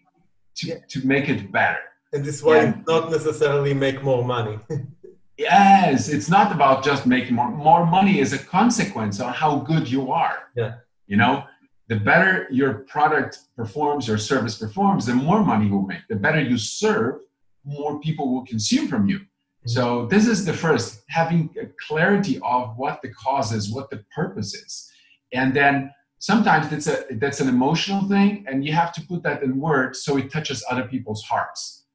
to, 0.56 0.80
to 0.88 1.08
make 1.08 1.30
it 1.30 1.52
better. 1.52 1.80
And 2.14 2.24
this 2.26 2.44
why 2.44 2.64
yeah. 2.64 2.74
not 2.88 3.12
necessarily 3.12 3.74
make 3.74 4.04
more 4.04 4.24
money. 4.24 4.60
yes, 5.38 6.10
it's 6.10 6.30
not 6.30 6.52
about 6.52 6.84
just 6.84 7.06
making 7.06 7.36
more. 7.36 7.50
More 7.50 7.86
money 7.86 8.20
is 8.20 8.34
a 8.34 8.40
consequence 8.40 9.20
of 9.20 9.34
how 9.34 9.60
good 9.60 9.90
you 9.90 10.12
are. 10.12 10.50
Yeah. 10.56 10.76
You 11.08 11.18
know, 11.18 11.46
the 11.88 11.96
better 11.96 12.48
your 12.52 12.74
product 12.94 13.40
performs, 13.56 14.08
your 14.08 14.18
service 14.18 14.58
performs, 14.58 15.06
the 15.06 15.16
more 15.16 15.44
money 15.44 15.68
you 15.68 15.74
will 15.74 15.88
make. 15.88 16.08
The 16.10 16.16
better 16.16 16.42
you 16.42 16.58
serve, 16.58 17.22
more 17.64 18.00
people 18.00 18.34
will 18.34 18.46
consume 18.46 18.88
from 18.88 19.08
you. 19.08 19.20
Mm-hmm. 19.20 19.70
So 19.70 20.06
this 20.08 20.28
is 20.28 20.46
the 20.46 20.54
first, 20.54 21.04
having 21.10 21.50
a 21.62 21.68
clarity 21.88 22.40
of 22.44 22.78
what 22.78 23.02
the 23.02 23.10
cause 23.10 23.52
is, 23.54 23.72
what 23.72 23.90
the 23.90 24.04
purpose 24.14 24.54
is. 24.54 24.92
And 25.34 25.54
then 25.54 25.92
sometimes 26.22 26.70
that's 26.70 26.88
a 26.88 26.98
that's 27.20 27.40
an 27.42 27.50
emotional 27.50 28.08
thing 28.08 28.46
and 28.48 28.64
you 28.64 28.72
have 28.72 28.94
to 28.94 29.02
put 29.10 29.24
that 29.24 29.42
in 29.42 29.60
words 29.60 30.04
so 30.04 30.18
it 30.18 30.32
touches 30.32 30.64
other 30.70 30.84
people's 30.84 31.24
hearts. 31.24 31.86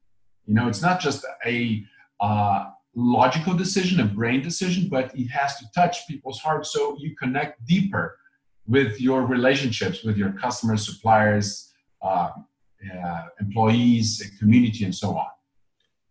You 0.46 0.54
know 0.54 0.68
it's 0.68 0.82
not 0.82 1.00
just 1.00 1.24
a 1.46 1.84
uh, 2.20 2.64
logical 2.94 3.54
decision 3.54 4.00
a 4.00 4.04
brain 4.04 4.42
decision 4.42 4.88
but 4.88 5.06
it 5.14 5.28
has 5.28 5.56
to 5.60 5.64
touch 5.74 6.06
people's 6.08 6.40
hearts 6.40 6.72
so 6.72 6.96
you 6.98 7.14
connect 7.22 7.64
deeper 7.66 8.18
with 8.66 9.00
your 9.00 9.24
relationships 9.26 10.02
with 10.02 10.16
your 10.16 10.32
customers 10.32 10.84
suppliers 10.84 11.72
uh, 12.02 12.30
uh, 12.92 13.22
employees 13.40 14.08
community 14.40 14.84
and 14.84 14.94
so 14.94 15.16
on. 15.16 15.30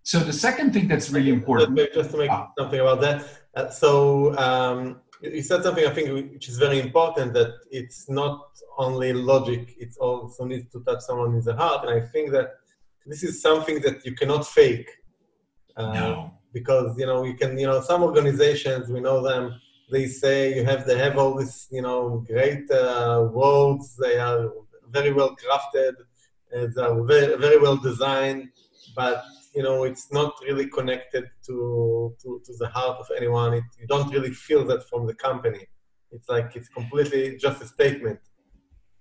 So 0.04 0.20
the 0.20 0.38
second 0.48 0.72
thing 0.74 0.88
that's 0.88 1.10
really 1.10 1.32
important 1.32 1.78
just 1.94 2.12
to 2.12 2.18
make 2.18 2.32
uh, 2.32 2.46
something 2.58 2.80
about 2.80 3.02
that 3.02 3.18
uh, 3.56 3.70
so 3.70 4.38
um, 4.38 5.02
you 5.22 5.42
said 5.42 5.64
something 5.64 5.86
I 5.86 5.94
think 5.94 6.34
which 6.34 6.50
is 6.50 6.58
very 6.58 6.80
important 6.80 7.34
that 7.34 7.54
it's 7.72 8.10
not 8.10 8.48
only 8.78 9.14
logic; 9.14 9.76
it 9.78 9.96
also 10.00 10.46
needs 10.46 10.72
to 10.72 10.82
touch 10.82 11.02
someone 11.02 11.34
in 11.36 11.44
the 11.44 11.56
heart. 11.56 11.88
And 11.88 12.02
I 12.02 12.06
think 12.06 12.32
that 12.32 12.52
this 13.06 13.24
is 13.24 13.42
something 13.42 13.82
that 13.82 14.06
you 14.06 14.14
cannot 14.16 14.46
fake. 14.46 14.90
Uh, 15.78 15.94
no. 15.94 16.32
Because 16.54 16.98
you 16.98 17.06
know 17.06 17.24
you 17.24 17.36
can 17.36 17.58
you 17.58 17.68
know 17.68 17.82
some 17.82 18.02
organizations 18.04 18.90
we 18.90 19.02
know 19.02 19.22
them 19.22 19.60
they 19.92 20.08
say 20.08 20.56
you 20.56 20.64
have 20.64 20.86
they 20.86 20.98
have 20.98 21.18
all 21.18 21.36
this 21.36 21.68
you 21.70 21.82
know 21.82 22.24
great 22.28 22.70
uh, 22.72 23.28
words 23.32 23.96
they 23.98 24.18
are 24.18 24.52
very 24.90 25.12
well 25.12 25.36
crafted 25.36 25.94
uh, 26.56 26.68
they 26.74 26.82
are 26.82 27.04
very 27.04 27.36
very 27.38 27.60
well 27.60 27.78
designed 27.78 28.50
but 28.96 29.24
you 29.56 29.64
know 29.64 29.84
it's 29.84 30.12
not 30.12 30.34
really 30.48 30.68
connected 30.68 31.26
to 31.48 32.16
to, 32.22 32.42
to 32.46 32.54
the 32.60 32.68
heart 32.68 32.98
of 33.00 33.08
anyone. 33.18 33.54
It, 33.54 33.64
you 33.80 33.88
don't 33.88 34.12
really 34.12 34.32
feel 34.32 34.66
that 34.66 34.88
from 34.90 35.08
the 35.08 35.16
company. 35.16 35.66
It's 36.12 36.30
like 36.30 36.56
it's 36.56 36.70
completely 36.70 37.38
just 37.38 37.62
a 37.62 37.68
statement. 37.68 38.20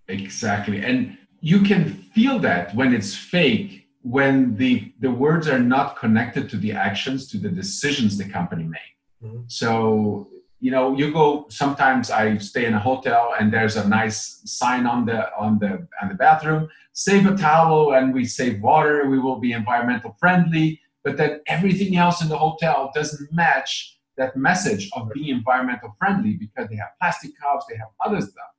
Exactly. 0.09 0.79
And 0.85 1.17
you 1.41 1.61
can 1.61 1.85
feel 2.15 2.39
that 2.41 2.75
when 2.75 2.95
it's 2.95 3.15
fake 3.15 3.85
when 4.05 4.55
the 4.57 4.93
the 5.01 5.11
words 5.11 5.49
are 5.49 5.59
not 5.59 5.97
connected 5.97 6.49
to 6.51 6.57
the 6.59 6.73
actions 6.73 7.27
to 7.29 7.39
the 7.39 7.49
decisions 7.49 8.19
the 8.19 8.29
company 8.29 8.65
make 8.65 8.95
mm-hmm. 9.23 9.43
so 9.47 10.29
you 10.65 10.71
know 10.71 10.97
you 10.97 11.13
go 11.13 11.47
sometimes 11.49 12.11
i 12.11 12.25
stay 12.39 12.65
in 12.65 12.75
a 12.75 12.85
hotel 12.91 13.35
and 13.39 13.53
there's 13.53 13.77
a 13.77 13.87
nice 14.01 14.41
sign 14.47 14.87
on 14.87 15.05
the 15.05 15.21
on 15.45 15.59
the 15.59 15.73
on 16.01 16.09
the 16.09 16.19
bathroom 16.25 16.69
save 16.93 17.27
a 17.27 17.37
towel 17.37 17.95
and 17.95 18.15
we 18.15 18.25
save 18.25 18.63
water 18.63 18.95
we 19.13 19.19
will 19.19 19.41
be 19.47 19.53
environmental 19.53 20.17
friendly 20.19 20.81
but 21.05 21.17
then 21.19 21.33
everything 21.47 21.97
else 21.97 22.23
in 22.23 22.29
the 22.29 22.41
hotel 22.47 22.91
doesn't 22.95 23.31
match 23.33 23.99
that 24.17 24.37
message 24.37 24.89
of 24.97 25.11
being 25.13 25.31
environmental 25.41 25.95
friendly 25.99 26.35
because 26.45 26.67
they 26.69 26.77
have 26.77 26.93
plastic 27.01 27.33
cups 27.41 27.67
they 27.69 27.77
have 27.77 27.93
other 28.07 28.21
stuff 28.21 28.55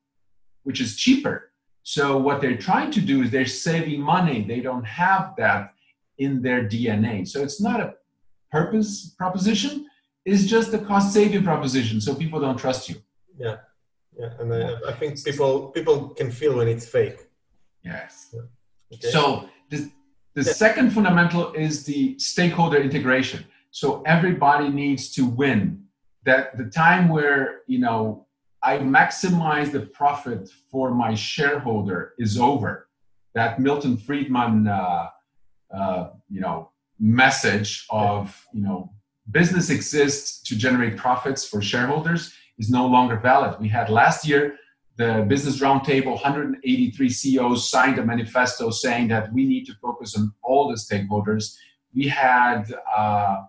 which 0.66 0.82
is 0.82 0.96
cheaper. 0.96 1.52
So 1.84 2.18
what 2.18 2.42
they're 2.42 2.58
trying 2.58 2.92
to 2.92 3.02
do 3.02 3.22
is 3.22 3.30
they're 3.30 3.46
saving 3.46 4.02
money. 4.02 4.44
They 4.44 4.60
don't 4.60 4.84
have 4.84 5.36
that 5.38 5.74
in 6.18 6.42
their 6.42 6.64
dna 6.64 7.28
so 7.28 7.44
it's 7.44 7.60
not 7.60 7.82
a 7.82 7.94
purpose 8.50 9.14
proposition 9.18 9.86
is 10.26 10.50
just 10.50 10.74
a 10.74 10.80
cost 10.80 11.14
saving 11.14 11.44
proposition 11.44 12.02
so 12.02 12.16
people 12.16 12.40
don't 12.40 12.58
trust 12.58 12.90
you 12.90 12.96
yeah 13.38 13.58
yeah 14.18 14.30
and 14.40 14.54
I, 14.54 14.74
I, 14.90 14.94
think 14.94 15.24
people 15.24 15.70
people 15.70 16.10
can 16.10 16.32
feel 16.32 16.58
when 16.58 16.68
it's 16.68 16.88
fake 16.88 17.20
yes 17.84 18.34
yeah. 18.34 18.42
okay. 18.94 19.10
so 19.10 19.50
the, 19.70 19.90
the 20.34 20.44
yeah. 20.44 20.52
second 20.52 20.92
fundamental 20.92 21.54
is 21.54 21.84
the 21.86 22.18
stakeholder 22.18 22.78
integration 22.78 23.46
so 23.72 24.02
everybody 24.06 24.70
needs 24.70 25.12
to 25.12 25.26
win 25.26 25.84
that 26.26 26.58
the 26.58 26.66
time 26.66 27.08
where 27.10 27.62
you 27.68 27.80
know 27.80 28.26
i 28.64 28.78
maximize 28.78 29.72
the 29.72 29.82
profit 29.82 30.50
for 30.72 30.94
my 30.94 31.14
shareholder 31.14 32.14
is 32.18 32.40
over 32.40 32.88
that 33.34 33.60
milton 33.60 33.96
friedman 33.98 34.68
uh, 34.68 35.08
uh, 35.74 36.10
you 36.30 36.40
know 36.40 36.72
message 37.00 37.86
of 37.90 38.46
you 38.54 38.62
know 38.62 38.90
business 39.32 39.70
exists 39.70 40.42
to 40.44 40.56
generate 40.56 40.98
profits 40.98 41.48
for 41.48 41.62
shareholders 41.62 42.34
is 42.58 42.70
no 42.70 42.86
longer 42.86 43.18
valid. 43.18 43.60
We 43.60 43.68
had 43.68 43.90
last 43.90 44.28
year 44.28 44.58
the 44.98 45.26
Business 45.28 45.60
Roundtable, 45.60 46.12
183 46.12 47.10
CEOs 47.10 47.70
signed 47.70 48.00
a 48.00 48.06
manifesto 48.06 48.70
saying 48.70 49.10
that 49.10 49.32
we 49.34 49.46
need 49.46 49.66
to 49.66 49.74
focus 49.82 50.18
on 50.18 50.34
all 50.42 50.70
the 50.70 50.76
stakeholders. 50.76 51.56
We 51.94 52.08
had 52.08 52.74
uh, 52.96 53.44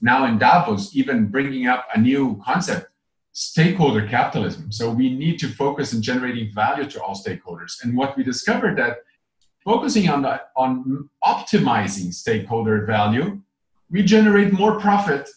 now 0.00 0.24
in 0.24 0.38
Davos 0.38 0.96
even 0.96 1.26
bringing 1.26 1.66
up 1.66 1.86
a 1.94 2.00
new 2.00 2.40
concept 2.42 2.88
stakeholder 3.32 4.08
capitalism. 4.08 4.72
So 4.72 4.90
we 4.90 5.12
need 5.14 5.38
to 5.40 5.48
focus 5.48 5.92
on 5.94 6.00
generating 6.00 6.50
value 6.54 6.88
to 6.88 7.02
all 7.02 7.14
stakeholders. 7.14 7.82
And 7.82 7.94
what 7.94 8.16
we 8.16 8.24
discovered 8.24 8.78
that 8.78 9.00
focusing 9.62 10.08
on 10.08 10.22
the, 10.22 10.40
on 10.56 11.10
optimizing 11.22 12.14
stakeholder 12.14 12.86
value 12.86 13.42
we 13.90 14.02
generate 14.02 14.52
more 14.52 14.78
profit 14.80 15.28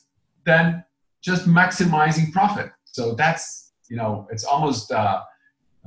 than 0.45 0.83
just 1.21 1.47
maximizing 1.47 2.31
profit. 2.31 2.71
So 2.85 3.13
that's, 3.15 3.73
you 3.89 3.97
know, 3.97 4.27
it's 4.31 4.43
almost 4.43 4.91
uh, 4.91 5.21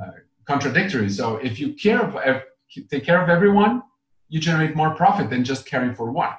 uh, 0.00 0.10
contradictory. 0.44 1.10
So 1.10 1.36
if 1.36 1.58
you 1.58 1.74
care 1.74 2.00
of, 2.00 2.42
take 2.90 3.04
care 3.04 3.22
of 3.22 3.28
everyone, 3.28 3.82
you 4.28 4.40
generate 4.40 4.74
more 4.74 4.94
profit 4.94 5.30
than 5.30 5.44
just 5.44 5.66
caring 5.66 5.94
for 5.94 6.10
one. 6.10 6.34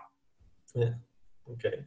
Yeah. 0.74 0.94
Okay. 1.52 1.86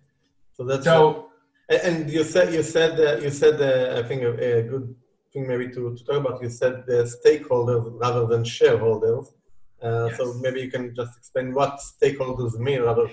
So 0.52 0.64
that's 0.64 0.84
so. 0.84 1.28
And 1.68 2.08
you 2.08 2.22
said 2.22 2.54
you 2.54 2.62
said 2.62 2.92
uh, 3.00 3.20
you 3.20 3.30
said 3.30 3.60
uh, 3.60 3.98
I 3.98 4.02
think 4.06 4.22
a, 4.22 4.58
a, 4.58 4.62
good 4.62 4.94
thing 5.32 5.48
maybe 5.48 5.68
to, 5.74 5.96
to 5.96 6.04
talk 6.04 6.18
about. 6.24 6.40
You 6.40 6.48
said 6.48 6.84
the 6.86 7.00
stakeholders 7.16 7.84
rather 8.00 8.24
than 8.26 8.44
shareholders. 8.44 9.34
Uh, 9.82 10.06
yes. 10.08 10.16
So 10.16 10.34
maybe 10.34 10.60
you 10.60 10.70
can 10.70 10.94
just 10.94 11.18
explain 11.18 11.52
what 11.52 11.80
stakeholders 11.80 12.54
mean 12.58 12.82
rather 12.82 13.10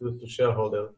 to, 0.00 0.18
to 0.18 0.26
shareholders? 0.26 0.90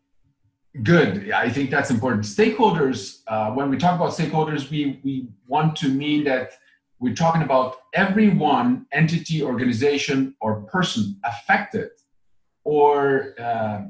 Good. 0.82 1.30
I 1.32 1.50
think 1.50 1.70
that's 1.70 1.90
important. 1.90 2.24
Stakeholders, 2.24 3.20
uh, 3.26 3.50
when 3.50 3.68
we 3.68 3.76
talk 3.76 3.94
about 3.94 4.12
stakeholders, 4.12 4.70
we, 4.70 5.00
we 5.04 5.28
want 5.46 5.76
to 5.76 5.88
mean 5.88 6.24
that 6.24 6.52
we're 6.98 7.14
talking 7.14 7.42
about 7.42 7.76
every 7.92 8.30
one 8.30 8.86
entity, 8.92 9.42
organization, 9.42 10.34
or 10.40 10.62
person 10.62 11.20
affected 11.24 11.90
or 12.64 13.34
uh, 13.38 13.82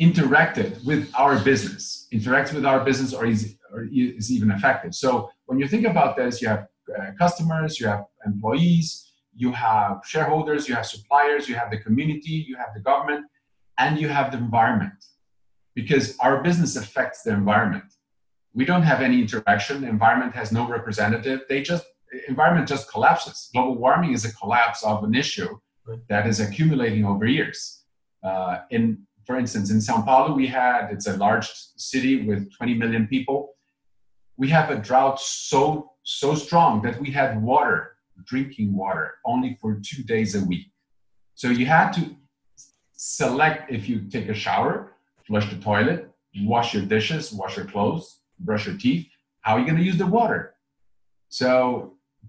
interacted 0.00 0.82
with 0.86 1.10
our 1.18 1.38
business, 1.40 2.06
interacts 2.12 2.54
with 2.54 2.64
our 2.64 2.82
business, 2.84 3.12
or 3.12 3.26
is, 3.26 3.56
or 3.72 3.86
is 3.92 4.30
even 4.30 4.50
affected. 4.52 4.94
So 4.94 5.30
when 5.46 5.58
you 5.58 5.68
think 5.68 5.84
about 5.86 6.16
this, 6.16 6.40
you 6.40 6.48
have 6.48 6.68
uh, 6.96 7.10
customers, 7.18 7.80
you 7.80 7.88
have 7.88 8.04
employees, 8.24 9.12
you 9.34 9.52
have 9.52 10.00
shareholders, 10.06 10.68
you 10.68 10.74
have 10.74 10.86
suppliers, 10.86 11.48
you 11.48 11.56
have 11.56 11.70
the 11.70 11.78
community, 11.78 12.44
you 12.48 12.56
have 12.56 12.68
the 12.72 12.80
government, 12.80 13.26
and 13.78 13.98
you 13.98 14.08
have 14.08 14.32
the 14.32 14.38
environment 14.38 15.04
because 15.74 16.16
our 16.18 16.42
business 16.42 16.76
affects 16.76 17.22
the 17.22 17.32
environment. 17.32 17.84
We 18.54 18.64
don't 18.64 18.82
have 18.82 19.00
any 19.00 19.20
interaction. 19.20 19.82
The 19.82 19.88
environment 19.88 20.34
has 20.34 20.52
no 20.52 20.68
representative. 20.68 21.40
They 21.48 21.62
just 21.62 21.84
environment 22.28 22.68
just 22.68 22.90
collapses. 22.90 23.50
Global 23.52 23.76
warming 23.76 24.12
is 24.12 24.24
a 24.24 24.32
collapse 24.34 24.84
of 24.84 25.02
an 25.02 25.14
issue 25.14 25.58
that 26.08 26.26
is 26.26 26.40
accumulating 26.40 27.04
over 27.04 27.26
years. 27.26 27.84
Uh, 28.22 28.60
in 28.70 28.98
for 29.26 29.36
instance 29.36 29.70
in 29.70 29.80
sao 29.80 30.02
paulo 30.02 30.34
we 30.34 30.46
had 30.46 30.90
it's 30.90 31.06
a 31.06 31.16
large 31.16 31.48
city 31.76 32.24
with 32.26 32.50
20 32.56 32.74
million 32.74 33.06
people. 33.06 33.50
We 34.36 34.48
have 34.48 34.70
a 34.70 34.76
drought 34.76 35.20
so 35.20 35.92
so 36.02 36.34
strong 36.34 36.82
that 36.82 37.00
we 37.00 37.10
had 37.10 37.42
water 37.42 37.96
drinking 38.24 38.76
water 38.76 39.14
only 39.24 39.58
for 39.60 39.80
two 39.84 40.02
days 40.04 40.34
a 40.34 40.44
week. 40.44 40.68
So 41.34 41.48
you 41.48 41.66
had 41.66 41.92
to 41.92 42.16
select 43.06 43.70
if 43.70 43.86
you 43.88 43.96
take 44.14 44.28
a 44.30 44.34
shower, 44.34 44.94
flush 45.26 45.48
the 45.52 45.60
toilet, 45.60 46.08
wash 46.52 46.72
your 46.74 46.84
dishes, 46.84 47.32
wash 47.32 47.54
your 47.58 47.66
clothes, 47.66 48.20
brush 48.40 48.66
your 48.66 48.76
teeth. 48.78 49.06
How 49.42 49.54
are 49.54 49.60
you 49.60 49.66
going 49.66 49.76
to 49.76 49.84
use 49.84 49.98
the 49.98 50.06
water? 50.06 50.54
So 51.28 51.48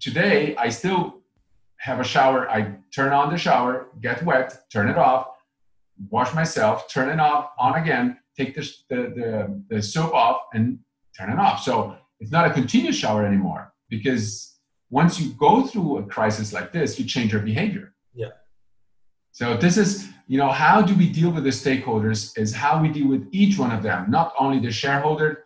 today, 0.02 0.56
I 0.58 0.68
still 0.70 1.22
have 1.78 2.00
a 2.02 2.04
shower. 2.04 2.50
I 2.50 2.76
turn 2.94 3.14
on 3.14 3.32
the 3.32 3.38
shower, 3.38 3.88
get 4.02 4.24
wet, 4.26 4.50
turn 4.70 4.90
it 4.90 4.98
off, 4.98 5.28
wash 6.10 6.34
myself, 6.34 6.90
turn 6.90 7.08
it 7.10 7.20
off, 7.20 7.52
on 7.58 7.76
again, 7.82 8.18
take 8.38 8.54
the, 8.54 8.64
the, 8.90 8.96
the, 9.18 9.64
the 9.70 9.82
soap 9.82 10.14
off, 10.14 10.42
and 10.54 10.80
turn 11.18 11.30
it 11.32 11.40
off. 11.40 11.62
So 11.64 11.96
it's 12.20 12.32
not 12.32 12.50
a 12.50 12.54
continuous 12.54 12.98
shower 12.98 13.26
anymore. 13.26 13.74
because 13.90 14.58
once 14.90 15.20
you 15.20 15.32
go 15.34 15.66
through 15.66 15.98
a 16.00 16.04
crisis 16.04 16.54
like 16.54 16.72
this, 16.72 17.00
you 17.00 17.06
change 17.06 17.32
your 17.32 17.42
behavior. 17.42 17.94
Yeah. 18.14 18.30
So 19.32 19.58
this 19.58 19.78
is, 19.78 20.08
you 20.28 20.38
know, 20.38 20.50
how 20.50 20.82
do 20.82 20.96
we 20.96 21.10
deal 21.10 21.30
with 21.30 21.44
the 21.44 21.52
stakeholders 21.52 22.38
is 22.38 22.54
how 22.54 22.82
we 22.82 22.90
deal 22.90 23.08
with 23.08 23.28
each 23.32 23.60
one 23.60 23.72
of 23.72 23.84
them, 23.84 24.10
not 24.10 24.34
only 24.40 24.60
the 24.60 24.72
shareholder, 24.72 25.46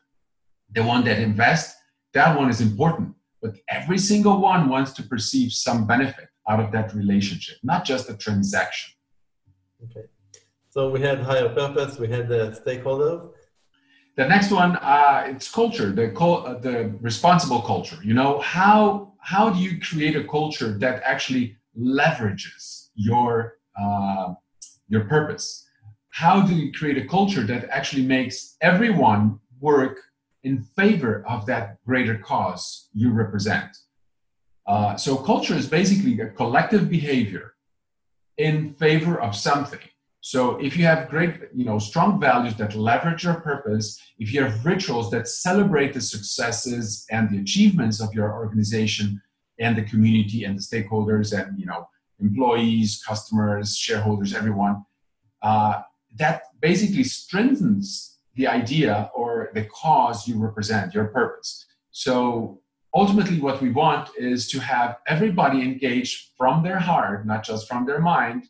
the 0.74 0.84
one 0.84 1.04
that 1.06 1.20
invests, 1.20 1.76
that 2.14 2.38
one 2.38 2.50
is 2.50 2.62
important, 2.62 3.14
but 3.42 3.56
every 3.70 3.98
single 3.98 4.40
one 4.40 4.70
wants 4.70 4.92
to 4.94 5.04
perceive 5.04 5.52
some 5.52 5.86
benefit 5.86 6.30
out 6.48 6.60
of 6.60 6.72
that 6.72 6.94
relationship, 6.96 7.58
not 7.64 7.84
just 7.84 8.10
a 8.10 8.16
transaction. 8.16 8.94
Okay. 9.84 10.08
So 10.70 10.90
we 10.90 11.02
had 11.02 11.20
higher 11.20 11.50
purpose, 11.50 12.00
we 12.00 12.08
had 12.08 12.30
the 12.30 12.60
stakeholders. 12.66 13.32
The 14.16 14.28
next 14.28 14.52
one, 14.52 14.76
uh, 14.78 15.24
it's 15.28 15.50
culture, 15.50 15.92
the, 15.92 16.14
uh, 16.14 16.60
the 16.60 16.94
responsible 17.02 17.62
culture. 17.62 17.98
You 18.04 18.14
know, 18.14 18.40
how, 18.40 19.14
how 19.20 19.50
do 19.50 19.60
you 19.60 19.80
create 19.80 20.16
a 20.16 20.24
culture 20.24 20.78
that 20.80 21.02
actually 21.04 21.58
leverages 21.78 22.90
your, 22.96 23.58
uh, 23.80 24.34
your 24.90 25.06
purpose? 25.06 25.66
How 26.10 26.42
do 26.42 26.54
you 26.56 26.72
create 26.72 26.98
a 26.98 27.08
culture 27.08 27.44
that 27.44 27.70
actually 27.70 28.06
makes 28.06 28.58
everyone 28.62 29.40
work 29.62 30.00
in 30.44 30.64
favor 30.64 31.24
of 31.28 31.46
that 31.46 31.78
greater 31.86 32.18
cause 32.18 32.90
you 32.94 33.12
represent? 33.12 33.78
Uh, 34.68 34.96
so 34.96 35.16
culture 35.16 35.56
is 35.56 35.68
basically 35.68 36.20
a 36.20 36.30
collective 36.30 36.90
behavior 36.90 37.54
in 38.38 38.74
favor 38.74 39.20
of 39.20 39.36
something. 39.36 39.80
So 40.22 40.58
if 40.58 40.76
you 40.76 40.86
have 40.86 41.10
great, 41.10 41.36
you 41.56 41.66
know, 41.66 41.80
strong 41.80 42.20
values 42.20 42.56
that 42.58 42.76
leverage 42.76 43.24
your 43.24 43.36
purpose, 43.36 44.00
if 44.18 44.34
you 44.34 44.44
have 44.44 44.66
rituals 44.66 45.10
that 45.12 45.28
celebrate 45.28 45.94
the 45.94 46.02
successes 46.02 47.06
and 47.10 47.30
the 47.30 47.40
achievements 47.40 48.02
of 48.02 48.14
your 48.14 48.34
organization 48.34 49.22
and 49.60 49.78
the 49.78 49.84
community 49.84 50.44
and 50.44 50.58
the 50.58 50.62
stakeholders 50.62 51.38
and 51.38 51.58
you 51.60 51.66
know 51.66 51.88
employees, 52.20 53.04
customers, 53.06 53.78
shareholders, 53.78 54.34
everyone, 54.34 54.86
uh, 55.42 55.82
that 56.16 56.44
basically 56.62 57.04
strengthens 57.04 58.18
the 58.36 58.48
idea 58.48 59.12
or 59.16 59.52
the 59.54 59.66
cause 59.66 60.28
you 60.28 60.38
represent, 60.38 60.94
your 60.94 61.06
purpose. 61.06 61.66
So 61.92 62.62
ultimately, 62.94 63.40
what 63.40 63.62
we 63.62 63.72
want 63.72 64.10
is 64.18 64.48
to 64.50 64.60
have 64.60 64.98
everybody 65.08 65.62
engaged 65.62 66.32
from 66.38 66.64
their 66.64 66.80
heart, 66.80 67.26
not 67.26 67.44
just 67.44 67.68
from 67.68 67.86
their 67.86 68.00
mind, 68.00 68.46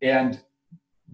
and 0.00 0.40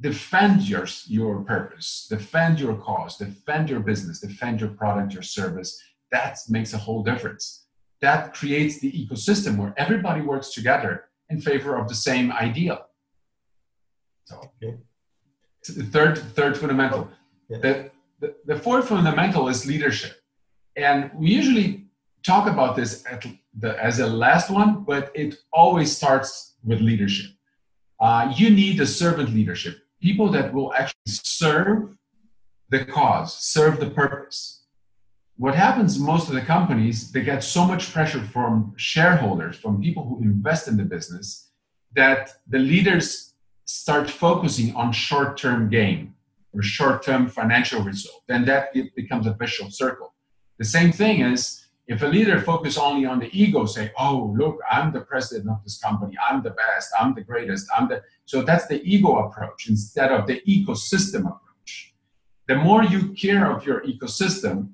defend 0.00 0.62
your, 0.68 0.86
your 1.06 1.40
purpose, 1.42 2.06
defend 2.08 2.60
your 2.60 2.76
cause, 2.76 3.16
defend 3.16 3.68
your 3.68 3.80
business, 3.80 4.20
defend 4.20 4.60
your 4.60 4.70
product, 4.70 5.12
your 5.12 5.22
service. 5.22 5.80
That 6.10 6.38
makes 6.48 6.72
a 6.72 6.78
whole 6.78 7.02
difference. 7.02 7.66
That 8.00 8.32
creates 8.32 8.78
the 8.78 8.92
ecosystem 8.92 9.56
where 9.56 9.74
everybody 9.76 10.20
works 10.20 10.54
together 10.54 11.07
in 11.30 11.40
favor 11.40 11.76
of 11.76 11.88
the 11.88 11.94
same 11.94 12.32
ideal. 12.32 12.86
So, 14.24 14.36
okay. 14.62 14.76
the 15.66 15.84
third, 15.84 16.18
third 16.18 16.56
fundamental. 16.56 17.08
Yeah. 17.48 17.58
The, 17.58 17.90
the, 18.20 18.34
the 18.44 18.58
fourth 18.58 18.88
fundamental 18.88 19.48
is 19.48 19.66
leadership. 19.66 20.20
And 20.76 21.10
we 21.14 21.28
usually 21.30 21.86
talk 22.24 22.48
about 22.48 22.76
this 22.76 23.04
the, 23.58 23.82
as 23.82 24.00
a 24.00 24.06
last 24.06 24.50
one, 24.50 24.84
but 24.84 25.10
it 25.14 25.36
always 25.52 25.96
starts 25.96 26.56
with 26.64 26.80
leadership. 26.80 27.30
Uh, 28.00 28.32
you 28.36 28.50
need 28.50 28.80
a 28.80 28.86
servant 28.86 29.30
leadership 29.30 29.78
people 30.00 30.30
that 30.30 30.52
will 30.52 30.72
actually 30.74 30.94
serve 31.06 31.94
the 32.70 32.84
cause, 32.84 33.34
serve 33.34 33.80
the 33.80 33.90
purpose. 33.90 34.57
What 35.38 35.54
happens 35.54 36.00
most 36.00 36.28
of 36.28 36.34
the 36.34 36.40
companies, 36.40 37.12
they 37.12 37.22
get 37.22 37.44
so 37.44 37.64
much 37.64 37.92
pressure 37.92 38.20
from 38.20 38.74
shareholders, 38.76 39.56
from 39.56 39.80
people 39.80 40.04
who 40.04 40.20
invest 40.20 40.66
in 40.66 40.76
the 40.76 40.82
business, 40.82 41.50
that 41.94 42.30
the 42.48 42.58
leaders 42.58 43.34
start 43.64 44.10
focusing 44.10 44.74
on 44.74 44.90
short-term 44.90 45.70
gain 45.70 46.14
or 46.52 46.60
short-term 46.60 47.28
financial 47.28 47.82
result. 47.82 48.22
Then 48.26 48.46
that 48.46 48.74
becomes 48.96 49.28
a 49.28 49.34
vicious 49.34 49.78
circle. 49.78 50.12
The 50.58 50.64
same 50.64 50.90
thing 50.90 51.20
is 51.20 51.66
if 51.86 52.02
a 52.02 52.06
leader 52.06 52.40
focus 52.40 52.76
only 52.76 53.06
on 53.06 53.20
the 53.20 53.30
ego, 53.32 53.64
say, 53.64 53.92
"Oh, 53.96 54.34
look, 54.36 54.58
I'm 54.68 54.92
the 54.92 55.02
president 55.02 55.50
of 55.50 55.62
this 55.62 55.78
company. 55.78 56.16
I'm 56.28 56.42
the 56.42 56.50
best. 56.50 56.90
I'm 56.98 57.14
the 57.14 57.22
greatest. 57.22 57.68
I'm 57.76 57.86
the," 57.88 58.02
so 58.24 58.42
that's 58.42 58.66
the 58.66 58.82
ego 58.82 59.10
approach 59.24 59.68
instead 59.68 60.10
of 60.10 60.26
the 60.26 60.42
ecosystem 60.48 61.20
approach. 61.32 61.94
The 62.48 62.56
more 62.56 62.82
you 62.82 63.12
care 63.12 63.44
of 63.52 63.64
your 63.64 63.82
ecosystem, 63.82 64.70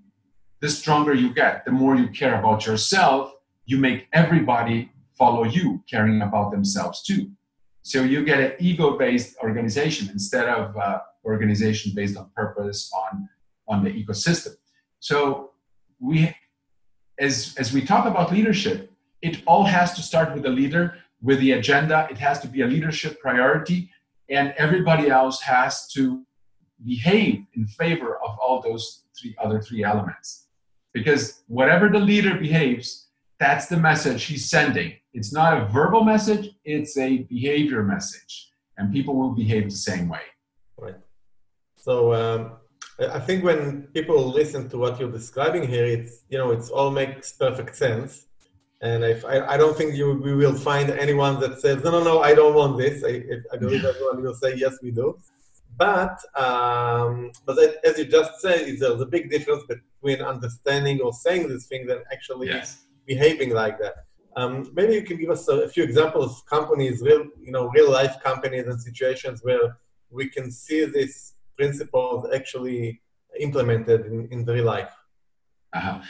the 0.65 0.71
stronger 0.71 1.13
you 1.13 1.31
get. 1.35 1.67
The 1.67 1.71
more 1.83 1.95
you 1.95 2.09
care 2.09 2.39
about 2.39 2.65
yourself, 2.65 3.35
you 3.67 3.77
make 3.77 4.09
everybody 4.15 4.91
follow 5.13 5.45
you, 5.45 5.67
caring 5.93 6.23
about 6.23 6.53
themselves 6.53 7.03
too. 7.03 7.23
So 7.83 7.99
you 8.03 8.25
get 8.25 8.41
an 8.41 8.53
ego-based 8.59 9.37
organization 9.47 10.09
instead 10.09 10.47
of 10.49 10.75
uh, 10.75 11.01
organization 11.33 11.93
based 11.95 12.17
on 12.17 12.31
purpose 12.35 12.91
on 13.03 13.29
on 13.69 13.85
the 13.85 13.91
ecosystem. 13.91 14.55
So 15.01 15.51
we 16.01 16.35
as, 17.27 17.35
as 17.63 17.69
we 17.75 17.81
talk 17.93 18.07
about 18.07 18.33
leadership, 18.33 18.91
it 19.21 19.35
all 19.47 19.65
has 19.65 19.93
to 19.97 20.03
start 20.11 20.33
with 20.35 20.45
the 20.45 20.55
leader, 20.61 20.85
with 21.21 21.41
the 21.41 21.53
agenda. 21.61 22.09
It 22.11 22.19
has 22.27 22.41
to 22.41 22.49
be 22.49 22.63
a 22.63 22.69
leadership 22.75 23.13
priority, 23.21 23.91
and 24.31 24.55
everybody 24.57 25.11
else 25.11 25.43
has 25.43 25.73
to 25.89 26.25
behave 26.93 27.45
in 27.53 27.67
favor 27.67 28.17
of 28.27 28.31
all 28.43 28.63
those 28.63 29.05
three 29.17 29.35
other 29.45 29.61
three 29.61 29.85
elements. 29.85 30.45
Because 30.95 31.43
whatever 31.49 31.89
the 31.89 31.99
leader 31.99 32.39
behaves, 32.39 33.09
that's 33.39 33.67
the 33.67 33.77
message 33.77 34.25
he's 34.25 34.49
sending. 34.49 34.95
It's 35.13 35.33
not 35.33 35.61
a 35.61 35.67
verbal 35.67 36.05
message, 36.05 36.51
it's 36.65 36.97
a 36.97 37.19
behavior 37.35 37.83
message. 37.83 38.51
And 38.79 38.93
people 38.93 39.15
will 39.15 39.33
behave 39.33 39.65
the 39.65 39.77
same 39.77 40.09
way. 40.09 40.23
Right. 40.79 40.97
So, 41.77 42.15
um, 42.15 42.53
I 42.99 43.19
think 43.19 43.43
when 43.43 43.83
people 43.93 44.29
listen 44.29 44.69
to 44.69 44.79
what 44.79 45.01
you're 45.01 45.11
describing 45.11 45.67
here, 45.67 45.85
it's 45.85 46.23
you 46.29 46.39
know 46.39 46.53
it's 46.53 46.71
all 46.71 46.91
makes 46.91 47.33
perfect 47.33 47.75
sense, 47.77 48.27
and 48.83 49.03
if, 49.03 49.25
I, 49.25 49.41
I 49.55 49.57
don't 49.57 49.77
think 49.77 49.95
you 49.95 50.15
we 50.15 50.35
will 50.35 50.55
find 50.55 50.91
anyone 50.91 51.41
that 51.41 51.61
says 51.61 51.83
no 51.83 51.91
no 51.91 52.05
no 52.05 52.23
I 52.23 52.35
don't 52.35 52.55
want 52.55 52.79
this. 52.79 53.03
I, 53.03 53.23
I 53.53 53.57
believe 53.57 53.85
everyone 53.85 54.23
will 54.23 54.35
say 54.35 54.55
yes 54.55 54.79
we 54.81 54.93
do, 54.93 55.19
but 55.77 56.19
um, 56.37 57.33
but 57.47 57.59
as 57.85 57.99
you 57.99 58.05
just 58.05 58.41
said, 58.41 58.67
there's 58.79 59.01
a 59.01 59.07
big 59.07 59.31
difference 59.31 59.65
between 59.65 60.21
understanding 60.23 61.01
or 61.01 61.13
saying 61.13 61.49
this 61.49 61.67
thing 61.67 61.89
and 61.91 62.01
actually 62.13 62.49
yes. 62.49 62.85
behaving 63.07 63.51
like 63.51 63.79
that. 63.81 63.95
Um, 64.37 64.71
maybe 64.75 64.95
you 64.95 65.03
can 65.03 65.17
give 65.17 65.31
us 65.31 65.47
a, 65.49 65.61
a 65.61 65.69
few 65.69 65.85
examples 65.85 66.39
of 66.39 66.47
companies, 66.47 67.03
real 67.03 67.27
you 67.41 67.53
know 67.53 67.69
real 67.69 67.91
life 67.91 68.17
companies 68.23 68.67
and 68.67 68.81
situations 68.81 69.41
where 69.43 69.79
we 70.11 70.29
can 70.29 70.51
see 70.51 70.85
this 70.85 71.35
principles 71.57 72.27
actually 72.35 73.01
implemented 73.41 74.07
in, 74.07 74.29
in 74.31 74.45
real 74.45 74.65
life? 74.65 74.93
Uh-huh. 75.73 76.01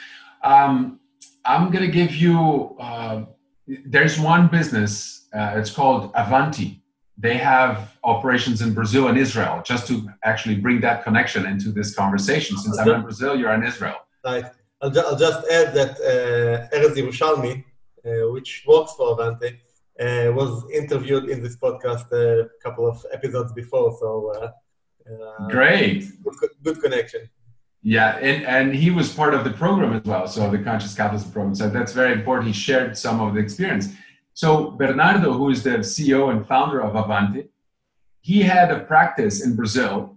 Um, 0.42 1.00
I'm 1.44 1.70
going 1.70 1.84
to 1.84 1.92
give 1.92 2.14
you, 2.14 2.76
uh, 2.78 3.24
there's 3.66 4.18
one 4.18 4.48
business, 4.48 5.26
uh, 5.34 5.54
it's 5.56 5.70
called 5.70 6.12
Avante. 6.14 6.80
They 7.16 7.36
have 7.36 7.96
operations 8.02 8.60
in 8.60 8.74
Brazil 8.74 9.08
and 9.08 9.16
Israel, 9.16 9.62
just 9.64 9.86
to 9.88 10.08
actually 10.24 10.56
bring 10.56 10.80
that 10.80 11.04
connection 11.04 11.46
into 11.46 11.70
this 11.70 11.94
conversation. 11.94 12.56
Since 12.58 12.78
I'm 12.78 12.88
in 12.88 13.02
Brazil, 13.02 13.38
you're 13.38 13.54
in 13.54 13.64
Israel. 13.64 13.98
Right. 14.24 14.46
I'll, 14.80 14.90
ju- 14.90 15.04
I'll 15.06 15.16
just 15.16 15.46
add 15.48 15.74
that 15.74 15.92
uh, 16.00 16.76
Erez 16.76 16.94
Yerushalmi, 16.96 17.64
uh, 18.04 18.32
which 18.32 18.64
works 18.66 18.92
for 18.96 19.16
Avante, 19.16 19.58
uh, 20.00 20.32
was 20.32 20.68
interviewed 20.72 21.30
in 21.30 21.42
this 21.42 21.56
podcast 21.56 22.10
a 22.12 22.48
couple 22.62 22.86
of 22.88 23.04
episodes 23.12 23.52
before. 23.52 23.96
So 24.00 24.32
uh, 24.34 24.50
uh, 25.10 25.48
Great. 25.48 26.04
Good, 26.22 26.50
good, 26.62 26.80
connection. 26.80 27.28
Yeah, 27.82 28.16
and, 28.16 28.44
and 28.44 28.74
he 28.74 28.90
was 28.90 29.12
part 29.12 29.34
of 29.34 29.44
the 29.44 29.50
program 29.50 29.92
as 29.92 30.02
well, 30.04 30.26
so 30.26 30.50
the 30.50 30.58
Conscious 30.58 30.94
Capitalism 30.94 31.30
program. 31.32 31.54
So 31.54 31.68
that's 31.68 31.92
very 31.92 32.12
important. 32.12 32.46
He 32.48 32.54
shared 32.54 32.96
some 32.96 33.20
of 33.20 33.34
the 33.34 33.40
experience. 33.40 33.88
So 34.34 34.72
Bernardo, 34.72 35.32
who 35.32 35.50
is 35.50 35.62
the 35.62 35.78
CEO 35.78 36.30
and 36.30 36.46
founder 36.46 36.80
of 36.80 36.92
Avante, 36.94 37.48
he 38.20 38.42
had 38.42 38.70
a 38.70 38.80
practice 38.80 39.44
in 39.44 39.54
Brazil. 39.54 40.16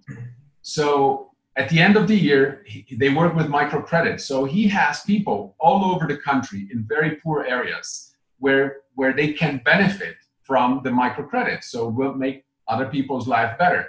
So 0.62 1.32
at 1.56 1.70
the 1.70 1.80
end 1.80 1.96
of 1.96 2.08
the 2.08 2.16
year, 2.16 2.64
he, 2.66 2.96
they 2.96 3.10
work 3.10 3.36
with 3.36 3.48
microcredit. 3.48 4.20
So 4.20 4.46
he 4.46 4.68
has 4.68 5.02
people 5.02 5.56
all 5.60 5.86
over 5.86 6.08
the 6.08 6.18
country 6.18 6.68
in 6.72 6.86
very 6.88 7.18
poor 7.18 7.46
areas 7.46 8.14
where 8.40 8.78
where 8.96 9.14
they 9.14 9.34
can 9.34 9.62
benefit 9.64 10.16
from 10.44 10.82
the 10.84 10.90
microcredit. 10.90 11.64
So 11.64 11.88
we'll 11.88 12.16
make 12.16 12.46
other 12.68 12.88
people's 12.88 13.28
life 13.28 13.58
better 13.58 13.88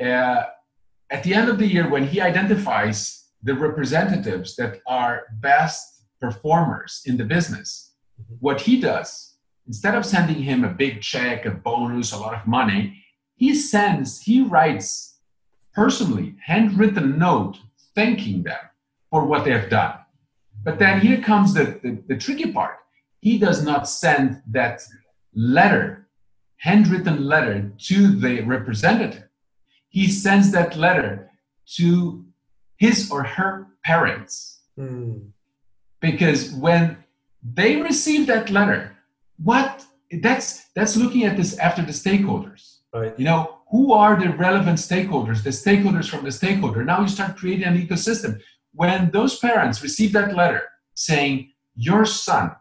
uh, 0.00 0.42
at 1.10 1.22
the 1.22 1.34
end 1.34 1.48
of 1.48 1.58
the 1.58 1.66
year, 1.66 1.88
when 1.88 2.06
he 2.06 2.20
identifies 2.20 3.26
the 3.42 3.54
representatives 3.54 4.56
that 4.56 4.80
are 4.86 5.24
best 5.40 6.04
performers 6.20 7.02
in 7.06 7.16
the 7.16 7.24
business, 7.24 7.94
mm-hmm. 8.20 8.34
what 8.40 8.60
he 8.60 8.80
does, 8.80 9.27
instead 9.68 9.94
of 9.94 10.04
sending 10.04 10.42
him 10.42 10.64
a 10.64 10.68
big 10.68 11.02
check, 11.02 11.46
a 11.46 11.50
bonus, 11.50 12.12
a 12.12 12.18
lot 12.18 12.34
of 12.34 12.46
money, 12.46 13.04
he 13.36 13.54
sends, 13.54 14.22
he 14.22 14.42
writes 14.42 15.18
personally, 15.74 16.34
handwritten 16.44 17.18
note 17.18 17.58
thanking 17.94 18.42
them 18.42 18.58
for 19.10 19.24
what 19.24 19.44
they 19.44 19.52
have 19.52 19.70
done. 19.70 19.94
But 20.64 20.78
then 20.78 21.00
here 21.00 21.20
comes 21.20 21.54
the, 21.54 21.78
the, 21.82 22.02
the 22.08 22.16
tricky 22.16 22.50
part. 22.50 22.78
He 23.20 23.38
does 23.38 23.62
not 23.62 23.88
send 23.88 24.42
that 24.50 24.82
letter, 25.34 26.08
handwritten 26.56 27.24
letter, 27.24 27.70
to 27.78 28.08
the 28.08 28.40
representative. 28.40 29.28
He 29.88 30.08
sends 30.08 30.50
that 30.52 30.76
letter 30.76 31.30
to 31.76 32.24
his 32.76 33.10
or 33.10 33.22
her 33.22 33.68
parents. 33.84 34.60
Mm. 34.78 35.30
Because 36.00 36.52
when 36.52 36.98
they 37.42 37.76
receive 37.76 38.26
that 38.26 38.50
letter, 38.50 38.97
what 39.42 39.84
that's 40.22 40.66
that's 40.74 40.96
looking 40.96 41.24
at 41.24 41.36
this 41.36 41.58
after 41.58 41.82
the 41.82 41.92
stakeholders. 41.92 42.78
Right. 42.92 43.18
You 43.18 43.24
know, 43.24 43.58
who 43.70 43.92
are 43.92 44.18
the 44.18 44.30
relevant 44.30 44.78
stakeholders, 44.78 45.42
the 45.42 45.50
stakeholders 45.50 46.08
from 46.08 46.24
the 46.24 46.32
stakeholder? 46.32 46.84
Now 46.84 47.02
you 47.02 47.08
start 47.08 47.36
creating 47.36 47.66
an 47.66 47.86
ecosystem. 47.86 48.40
When 48.72 49.10
those 49.10 49.38
parents 49.38 49.82
receive 49.82 50.12
that 50.14 50.34
letter 50.34 50.62
saying, 50.94 51.52
Your 51.74 52.06
son 52.06 52.52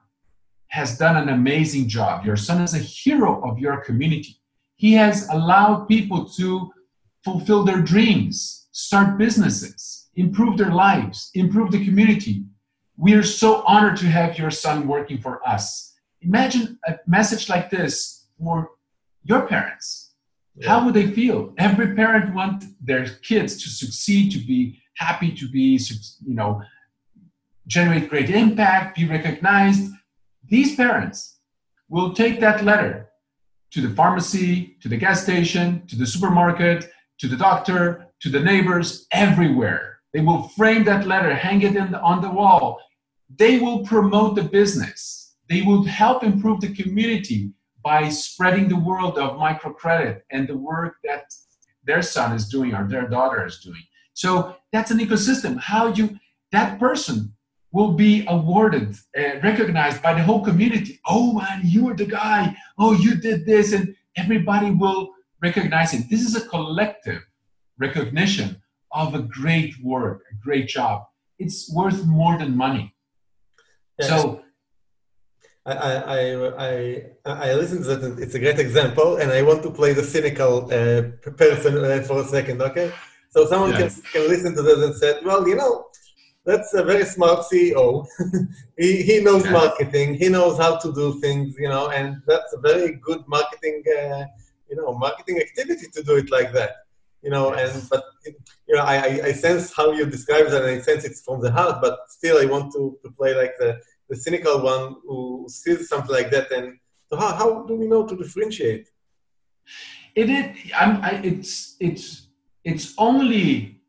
has 0.70 0.98
done 0.98 1.16
an 1.16 1.30
amazing 1.30 1.88
job, 1.88 2.26
your 2.26 2.36
son 2.36 2.62
is 2.62 2.74
a 2.74 2.80
hero 2.80 3.42
of 3.50 3.58
your 3.58 3.82
community, 3.82 4.36
he 4.76 4.94
has 4.94 5.30
allowed 5.30 5.88
people 5.88 6.26
to 6.26 6.72
fulfill 7.24 7.64
their 7.64 7.82
dreams, 7.82 8.68
start 8.72 9.18
businesses, 9.18 10.10
improve 10.16 10.58
their 10.58 10.72
lives, 10.72 11.32
improve 11.36 11.72
the 11.72 11.86
community. 11.86 12.44
We 12.98 13.14
are 13.14 13.24
so 13.24 13.64
honored 13.66 13.98
to 13.98 14.08
have 14.08 14.38
your 14.38 14.52
son 14.52 14.88
working 14.88 15.20
for 15.20 15.48
us. 15.48 15.94
Imagine 16.22 16.80
a 16.88 16.96
message 17.08 17.50
like 17.50 17.70
this 17.70 18.26
for 18.38 18.72
your 19.24 19.48
parents. 19.48 20.14
Yeah. 20.56 20.70
How 20.70 20.86
would 20.86 20.94
they 20.94 21.12
feel? 21.12 21.54
Every 21.58 21.96
parent 21.96 22.34
wants 22.34 22.66
their 22.82 23.08
kids 23.22 23.62
to 23.64 23.70
succeed, 23.70 24.32
to 24.32 24.40
be 24.40 24.82
happy, 24.96 25.32
to 25.32 25.48
be, 25.50 25.80
you 26.26 26.34
know, 26.34 26.62
generate 27.68 28.10
great 28.10 28.30
impact, 28.30 28.98
be 28.98 29.06
recognized. 29.06 29.92
These 30.48 30.76
parents 30.76 31.40
will 31.90 32.14
take 32.14 32.40
that 32.40 32.64
letter 32.64 33.10
to 33.72 33.82
the 33.82 33.94
pharmacy, 33.94 34.78
to 34.82 34.90
the 34.90 34.98
gas 34.98 35.22
station, 35.22 35.86
to 35.88 35.96
the 35.96 36.08
supermarket, 36.08 36.90
to 37.20 37.28
the 37.28 37.36
doctor, 37.36 38.08
to 38.22 38.30
the 38.30 38.40
neighbors, 38.40 39.06
everywhere. 39.12 40.00
They 40.14 40.22
will 40.22 40.48
frame 40.50 40.84
that 40.86 41.06
letter, 41.06 41.34
hang 41.36 41.62
it 41.62 41.76
in 41.76 41.92
the, 41.92 42.02
on 42.02 42.22
the 42.22 42.30
wall. 42.30 42.80
They 43.36 43.60
will 43.60 43.86
promote 43.86 44.36
the 44.36 44.44
business. 44.44 45.27
They 45.50 45.62
will 45.62 45.84
help 45.84 46.24
improve 46.24 46.62
the 46.62 46.74
community 46.74 47.52
by 47.84 48.10
spreading 48.10 48.68
the 48.68 48.76
world 48.76 49.18
of 49.18 49.38
microcredit 49.38 50.22
and 50.32 50.48
the 50.48 50.58
work 50.58 50.96
that 51.04 51.26
their 51.84 52.02
son 52.02 52.36
is 52.36 52.50
doing 52.50 52.74
or 52.74 52.88
their 52.88 53.08
daughter 53.08 53.46
is 53.46 53.60
doing. 53.60 53.82
So 54.14 54.56
that's 54.74 54.92
an 54.92 55.00
ecosystem. 55.00 55.60
How 55.60 55.88
you 55.88 56.20
that 56.52 56.80
person 56.80 57.34
will 57.72 57.94
be 57.94 58.26
awarded, 58.28 58.96
uh, 59.18 59.40
recognized 59.44 60.02
by 60.02 60.14
the 60.14 60.24
whole 60.24 60.44
community. 60.44 61.00
Oh 61.06 61.34
man, 61.34 61.62
you 61.64 61.86
were 61.86 61.94
the 61.94 62.06
guy. 62.06 62.56
Oh, 62.78 62.94
you 62.94 63.16
did 63.16 63.46
this, 63.46 63.74
and 63.74 63.96
everybody 64.16 64.72
will 64.72 65.12
recognize 65.42 65.94
it. 65.94 66.10
This 66.10 66.22
is 66.22 66.36
a 66.36 66.48
collective 66.48 67.22
recognition 67.78 68.62
of 68.92 69.14
a 69.14 69.22
great 69.22 69.74
work, 69.84 70.24
a 70.32 70.36
great 70.44 70.68
job. 70.68 71.04
It's 71.40 71.72
worth 71.72 72.06
more 72.06 72.38
than 72.38 72.56
money. 72.56 72.96
Yes. 74.00 74.10
So 74.10 74.42
I, 75.68 75.74
I, 75.74 77.04
I, 77.26 77.50
I 77.50 77.54
listen 77.56 77.84
to 77.84 77.96
that. 77.98 78.20
It's 78.20 78.36
a 78.36 78.40
great 78.40 78.58
example, 78.58 79.18
and 79.18 79.32
I 79.32 79.42
want 79.42 79.64
to 79.64 79.70
play 79.70 79.92
the 79.92 80.04
cynical 80.04 80.66
uh, 80.72 81.02
person 81.32 81.84
uh, 81.84 82.02
for 82.08 82.22
a 82.22 82.24
second, 82.24 82.62
okay? 82.62 82.94
So 83.32 83.46
someone 83.48 83.74
can, 83.74 83.90
can 84.14 84.30
listen 84.30 84.56
to 84.56 84.62
this 84.62 84.78
and 84.78 84.96
say, 84.96 85.20
well, 85.26 85.46
you 85.46 85.56
know, 85.58 85.88
that's 86.46 86.74
a 86.74 86.84
very 86.84 87.04
smart 87.04 87.40
CEO. 87.52 88.08
he, 88.78 89.04
he 89.04 89.20
knows 89.20 89.44
marketing. 89.50 90.16
He 90.16 90.30
knows 90.30 90.58
how 90.58 90.78
to 90.78 90.94
do 90.94 91.20
things, 91.20 91.56
you 91.60 91.68
know, 91.68 91.90
and 91.90 92.22
that's 92.26 92.54
a 92.54 92.60
very 92.60 92.94
good 92.94 93.26
marketing, 93.28 93.84
uh, 94.00 94.24
you 94.70 94.78
know, 94.78 94.94
marketing 94.94 95.40
activity 95.40 95.88
to 95.94 96.02
do 96.02 96.16
it 96.16 96.32
like 96.32 96.54
that, 96.54 96.72
you 97.22 97.30
know. 97.30 97.52
And 97.52 97.90
but 97.90 98.06
you 98.26 98.76
know, 98.76 98.84
I, 98.84 99.20
I 99.22 99.32
sense 99.34 99.74
how 99.74 99.92
you 99.92 100.06
describe 100.06 100.48
that, 100.48 100.64
and 100.64 100.80
I 100.80 100.82
sense 100.82 101.04
it's 101.04 101.22
from 101.22 101.42
the 101.42 101.52
heart. 101.52 101.82
But 101.82 102.00
still, 102.08 102.42
I 102.42 102.46
want 102.46 102.72
to, 102.74 102.98
to 103.04 103.12
play 103.12 103.36
like 103.36 103.58
the 103.60 103.82
the 104.10 104.16
cynical 104.16 104.62
one 104.62 104.96
who 105.06 105.46
sees 105.50 105.90
something 105.90 106.12
like 106.12 106.32
that. 106.32 106.52
And 106.52 106.78
so, 107.08 107.18
how, 107.18 107.34
how 107.36 107.64
do 107.64 107.76
we 107.76 107.88
know 107.88 108.06
to 108.06 108.16
differentiate? 108.16 108.88
It 110.16 110.30
is. 110.30 110.72
I'm, 110.76 111.02
I, 111.02 111.22
it's 111.24 111.76
it's 111.80 112.28
it's 112.64 112.94
only 112.98 113.82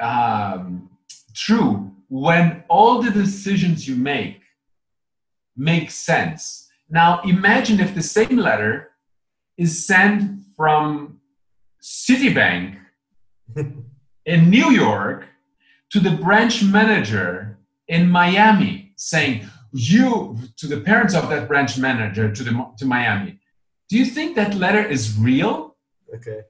um, 0.00 0.90
true 1.34 1.92
when 2.08 2.64
all 2.68 3.02
the 3.02 3.10
decisions 3.10 3.86
you 3.86 3.96
make 3.96 4.40
make 5.56 5.90
sense. 5.90 6.68
Now, 6.88 7.20
imagine 7.22 7.80
if 7.80 7.94
the 7.94 8.02
same 8.02 8.36
letter 8.36 8.90
is 9.56 9.86
sent 9.86 10.42
from 10.56 11.20
Citibank 11.82 12.78
in 14.26 14.50
New 14.50 14.70
York 14.70 15.26
to 15.90 16.00
the 16.00 16.10
branch 16.10 16.62
manager 16.62 17.58
in 17.88 18.10
Miami 18.10 18.92
saying, 18.96 19.48
you 19.76 20.38
to 20.56 20.66
the 20.66 20.80
parents 20.80 21.14
of 21.14 21.28
that 21.28 21.48
branch 21.48 21.78
manager 21.78 22.32
to 22.32 22.42
the 22.42 22.66
to 22.78 22.86
Miami. 22.86 23.38
Do 23.88 23.96
you 23.96 24.04
think 24.04 24.36
that 24.36 24.54
letter 24.54 24.84
is 24.84 25.16
real? 25.18 25.76
Okay. 26.14 26.40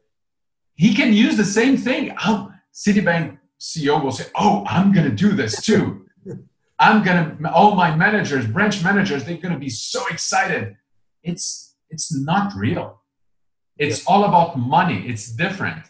He 0.75 0.95
can 0.95 1.13
use 1.13 1.37
the 1.37 1.45
same 1.45 1.77
thing. 1.77 2.15
Oh, 2.25 2.53
Citibank 2.75 3.39
CEO 3.61 4.03
will 4.03 4.13
say, 4.13 4.27
"Oh, 4.35 4.65
I'm 4.67 4.93
going 4.93 5.09
to 5.09 5.15
do 5.15 5.33
this 5.33 5.61
too. 5.63 6.07
I'm 6.79 7.03
going 7.03 7.39
to 7.39 7.53
all 7.53 7.75
my 7.75 7.95
managers, 7.95 8.47
branch 8.47 8.85
managers, 8.85 9.25
they're 9.25 9.39
going 9.39 9.55
to 9.55 9.61
be 9.61 9.71
so 9.71 10.07
excited." 10.09 10.77
It's 11.23 11.75
it's 11.91 12.15
not 12.15 12.55
real. 12.55 13.03
It's 13.77 14.01
yeah. 14.01 14.13
all 14.15 14.25
about 14.25 14.59
money. 14.59 15.07
It's 15.07 15.31
different. 15.31 15.83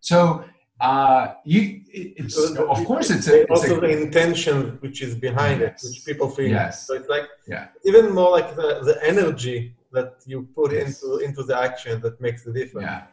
So 0.00 0.44
uh, 0.80 1.34
you, 1.44 1.80
it's 1.88 2.34
so 2.34 2.68
of 2.68 2.84
course 2.84 3.10
it's, 3.10 3.28
a, 3.28 3.42
it's 3.42 3.50
also 3.50 3.78
a, 3.78 3.80
the 3.80 4.02
intention 4.02 4.76
which 4.80 5.00
is 5.00 5.14
behind 5.14 5.60
yes. 5.60 5.82
it, 5.82 5.88
which 5.88 6.04
people 6.04 6.28
feel. 6.28 6.50
Yes. 6.50 6.86
So 6.86 6.94
it's 6.94 7.08
like 7.08 7.28
yeah. 7.46 7.68
even 7.84 8.14
more 8.14 8.30
like 8.30 8.54
the, 8.56 8.80
the 8.84 8.98
energy 9.02 9.74
that 9.92 10.16
you 10.26 10.46
put 10.54 10.72
yes. 10.72 11.02
into 11.02 11.24
into 11.24 11.42
the 11.42 11.56
action 11.56 12.00
that 12.02 12.20
makes 12.20 12.44
the 12.44 12.52
difference. 12.52 12.86
Yeah. 12.86 13.04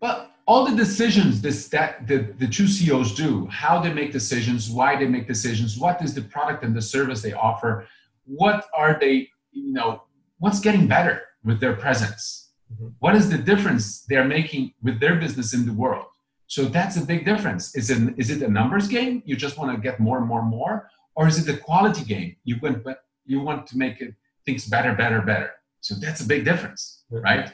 But 0.00 0.30
all 0.46 0.64
the 0.64 0.76
decisions 0.76 1.40
this 1.40 1.68
that 1.68 2.06
the, 2.06 2.32
the 2.38 2.46
two 2.46 2.68
CEOs 2.68 3.14
do, 3.14 3.46
how 3.46 3.80
they 3.80 3.92
make 3.92 4.12
decisions, 4.12 4.70
why 4.70 4.96
they 4.96 5.08
make 5.08 5.26
decisions, 5.26 5.76
what 5.76 6.00
is 6.00 6.14
the 6.14 6.22
product 6.22 6.62
and 6.62 6.74
the 6.74 6.82
service 6.82 7.22
they 7.22 7.32
offer, 7.32 7.88
what 8.24 8.66
are 8.76 8.96
they, 9.00 9.28
you 9.50 9.72
know, 9.72 10.04
what's 10.38 10.60
getting 10.60 10.86
better 10.86 11.22
with 11.44 11.58
their 11.60 11.74
presence? 11.74 12.50
Mm-hmm. 12.72 12.88
What 13.00 13.16
is 13.16 13.28
the 13.28 13.38
difference 13.38 14.04
they're 14.08 14.24
making 14.24 14.74
with 14.82 15.00
their 15.00 15.16
business 15.16 15.52
in 15.52 15.66
the 15.66 15.72
world? 15.72 16.06
So 16.48 16.64
that's 16.64 16.96
a 16.96 17.04
big 17.04 17.24
difference. 17.24 17.76
Is 17.76 17.90
it, 17.90 18.14
is 18.16 18.30
it 18.30 18.42
a 18.42 18.48
numbers 18.48 18.88
game? 18.88 19.22
You 19.26 19.36
just 19.36 19.58
want 19.58 19.74
to 19.74 19.80
get 19.80 20.00
more 20.00 20.18
and 20.18 20.26
more 20.26 20.40
and 20.40 20.48
more? 20.48 20.90
Or 21.14 21.28
is 21.28 21.46
it 21.46 21.54
a 21.54 21.58
quality 21.58 22.04
game? 22.04 22.36
You 22.44 22.56
want, 22.62 22.86
you 23.26 23.40
want 23.40 23.66
to 23.66 23.78
make 23.78 24.00
it, 24.00 24.14
things 24.46 24.66
better, 24.66 24.94
better, 24.94 25.20
better. 25.20 25.50
So 25.80 25.94
that's 25.94 26.22
a 26.22 26.26
big 26.26 26.44
difference, 26.44 27.04
right? 27.10 27.52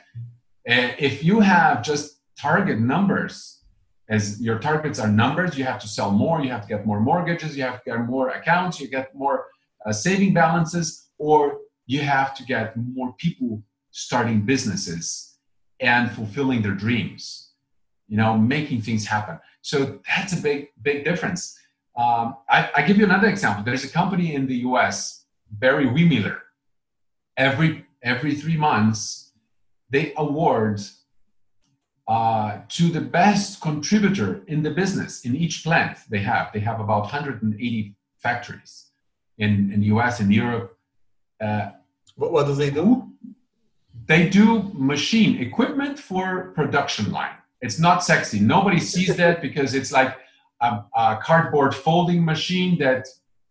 And 0.66 0.94
if 0.98 1.24
you 1.24 1.40
have 1.40 1.82
just 1.82 2.20
target 2.38 2.78
numbers, 2.78 3.62
as 4.08 4.40
your 4.40 4.58
targets 4.58 4.98
are 4.98 5.08
numbers, 5.08 5.58
you 5.58 5.64
have 5.64 5.80
to 5.80 5.88
sell 5.88 6.10
more, 6.10 6.42
you 6.42 6.50
have 6.50 6.62
to 6.62 6.68
get 6.68 6.86
more 6.86 7.00
mortgages, 7.00 7.56
you 7.56 7.64
have 7.64 7.82
to 7.82 7.90
get 7.90 8.00
more 8.06 8.28
accounts, 8.30 8.80
you 8.80 8.88
get 8.88 9.14
more 9.14 9.46
uh, 9.84 9.92
saving 9.92 10.34
balances, 10.34 11.08
or 11.18 11.58
you 11.86 12.00
have 12.00 12.34
to 12.36 12.44
get 12.44 12.76
more 12.76 13.12
people 13.18 13.62
starting 13.90 14.42
businesses 14.42 15.38
and 15.80 16.10
fulfilling 16.12 16.62
their 16.62 16.72
dreams 16.74 17.43
you 18.08 18.16
know, 18.16 18.36
making 18.36 18.82
things 18.82 19.06
happen. 19.06 19.38
So 19.62 20.00
that's 20.06 20.32
a 20.32 20.40
big, 20.40 20.68
big 20.82 21.04
difference. 21.04 21.58
Um, 21.96 22.36
I, 22.50 22.70
I, 22.76 22.82
give 22.82 22.98
you 22.98 23.04
another 23.04 23.28
example. 23.28 23.62
There's 23.64 23.84
a 23.84 23.88
company 23.88 24.34
in 24.34 24.46
the 24.46 24.56
U.S., 24.68 25.24
Barry 25.50 25.86
Wehmiller. 25.86 26.38
Every 27.36 27.84
every 28.02 28.34
three 28.34 28.56
months, 28.56 29.32
they 29.90 30.12
award 30.16 30.80
uh, 32.06 32.58
to 32.68 32.88
the 32.88 33.00
best 33.00 33.60
contributor 33.60 34.42
in 34.46 34.62
the 34.62 34.70
business 34.70 35.24
in 35.24 35.34
each 35.34 35.62
plant 35.62 35.98
they 36.10 36.18
have. 36.18 36.52
They 36.52 36.60
have 36.60 36.80
about 36.80 37.02
180 37.02 37.96
factories 38.18 38.90
in, 39.38 39.72
in 39.72 39.80
the 39.80 39.86
US 39.86 40.20
and 40.20 40.32
Europe. 40.32 40.76
Uh, 41.40 41.70
what, 42.16 42.32
what 42.32 42.46
do 42.46 42.54
they 42.54 42.70
do? 42.70 43.08
They 44.06 44.28
do 44.28 44.70
machine 44.74 45.40
equipment 45.40 45.98
for 45.98 46.52
production 46.54 47.10
line. 47.10 47.36
It's 47.60 47.78
not 47.78 48.04
sexy. 48.04 48.40
Nobody 48.40 48.80
sees 48.80 49.16
that 49.22 49.42
because 49.42 49.74
it's 49.74 49.92
like 49.92 50.16
a, 50.60 50.84
a 50.96 51.18
cardboard 51.22 51.74
folding 51.74 52.24
machine 52.24 52.78
that 52.78 53.06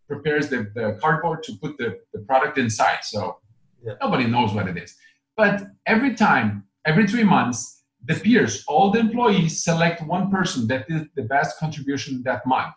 prepares 0.07 0.49
the, 0.49 0.71
the 0.75 0.97
cardboard 1.01 1.43
to 1.43 1.53
put 1.61 1.77
the, 1.77 1.99
the 2.13 2.19
product 2.21 2.57
inside. 2.57 2.99
So 3.03 3.37
yeah. 3.83 3.93
nobody 4.01 4.27
knows 4.27 4.53
what 4.53 4.67
it 4.67 4.77
is. 4.77 4.95
But 5.35 5.63
every 5.85 6.13
time, 6.15 6.65
every 6.85 7.07
three 7.07 7.23
months, 7.23 7.83
the 8.05 8.15
peers, 8.15 8.63
all 8.67 8.91
the 8.91 8.99
employees 8.99 9.63
select 9.63 10.01
one 10.05 10.29
person 10.29 10.67
that 10.67 10.87
did 10.87 11.09
the 11.15 11.23
best 11.23 11.57
contribution 11.57 12.21
that 12.25 12.45
month. 12.45 12.73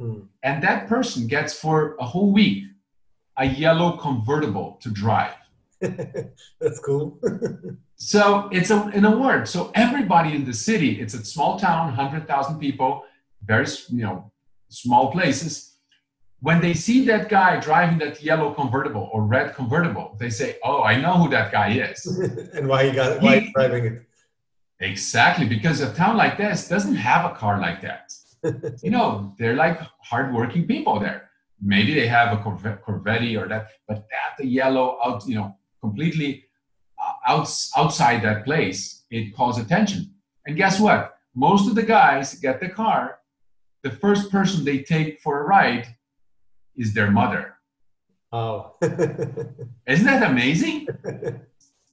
Mm. 0.00 0.26
And 0.42 0.62
that 0.62 0.88
person 0.88 1.26
gets 1.26 1.58
for 1.58 1.96
a 2.00 2.04
whole 2.04 2.32
week 2.32 2.64
a 3.38 3.44
yellow 3.44 3.96
convertible 3.98 4.78
to 4.82 4.90
drive. 4.90 5.34
That's 6.60 6.78
cool. 6.84 7.20
so 7.96 8.48
it's 8.52 8.70
a, 8.70 8.82
an 8.94 9.04
award. 9.04 9.48
So 9.48 9.70
everybody 9.74 10.34
in 10.34 10.44
the 10.44 10.54
city, 10.54 11.00
it's 11.00 11.14
a 11.14 11.24
small 11.24 11.58
town, 11.58 11.86
100,000 11.88 12.58
people, 12.58 13.04
very, 13.44 13.66
you 13.88 14.02
know, 14.02 14.32
small 14.68 15.12
places. 15.12 15.76
When 16.40 16.60
they 16.60 16.74
see 16.74 17.04
that 17.06 17.28
guy 17.28 17.58
driving 17.60 17.98
that 17.98 18.22
yellow 18.22 18.52
convertible 18.52 19.08
or 19.12 19.22
red 19.22 19.54
convertible, 19.54 20.16
they 20.20 20.30
say, 20.30 20.56
"Oh, 20.62 20.82
I 20.82 21.00
know 21.00 21.14
who 21.14 21.30
that 21.30 21.50
guy 21.50 21.72
is." 21.72 22.06
and 22.54 22.68
why 22.68 22.88
he 22.88 22.92
got 22.92 23.22
why 23.22 23.36
he, 23.36 23.40
he's 23.40 23.52
driving 23.54 23.86
it? 23.86 24.02
Exactly, 24.80 25.46
because 25.46 25.80
a 25.80 25.92
town 25.94 26.16
like 26.16 26.36
this 26.36 26.68
doesn't 26.68 26.94
have 26.94 27.30
a 27.30 27.34
car 27.34 27.58
like 27.58 27.80
that. 27.80 28.12
you 28.82 28.90
know, 28.90 29.34
they're 29.38 29.56
like 29.56 29.80
hardworking 30.02 30.66
people 30.66 31.00
there. 31.00 31.30
Maybe 31.60 31.94
they 31.94 32.06
have 32.06 32.38
a 32.38 32.42
Corvette, 32.42 32.82
Corvette 32.82 33.34
or 33.36 33.48
that, 33.48 33.68
but 33.88 34.06
that 34.10 34.36
the 34.38 34.46
yellow 34.46 34.98
out, 35.02 35.26
you 35.26 35.36
know, 35.36 35.55
completely 35.80 36.44
uh, 37.00 37.12
outs, 37.26 37.70
outside 37.76 38.22
that 38.22 38.44
place, 38.44 39.04
it 39.10 39.34
calls 39.34 39.58
attention. 39.58 40.12
And 40.46 40.56
guess 40.56 40.80
what? 40.80 41.18
Most 41.34 41.68
of 41.68 41.74
the 41.74 41.82
guys 41.82 42.34
get 42.34 42.60
the 42.60 42.68
car. 42.68 43.18
The 43.82 43.90
first 43.90 44.30
person 44.30 44.64
they 44.64 44.78
take 44.78 45.20
for 45.20 45.40
a 45.40 45.44
ride 45.44 45.86
is 46.76 46.94
their 46.94 47.10
mother. 47.10 47.54
Oh. 48.32 48.74
Isn't 48.82 50.06
that 50.06 50.30
amazing? 50.30 50.88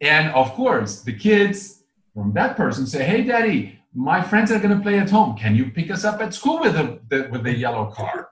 and 0.02 0.34
of 0.34 0.54
course, 0.54 1.02
the 1.02 1.14
kids 1.14 1.84
from 2.14 2.34
that 2.34 2.58
person 2.58 2.88
say, 2.88 3.04
Hey, 3.04 3.24
daddy, 3.24 3.80
my 3.94 4.22
friends 4.22 4.52
are 4.52 4.60
going 4.60 4.76
to 4.76 4.82
play 4.82 5.00
at 5.00 5.10
home. 5.10 5.38
Can 5.38 5.56
you 5.56 5.70
pick 5.72 5.92
us 5.92 6.04
up 6.04 6.22
at 6.22 6.34
school 6.34 6.60
with 6.60 6.76
a, 6.76 7.00
the, 7.10 7.30
with 7.32 7.44
the 7.44 7.54
yellow 7.54 7.92
car? 7.92 8.32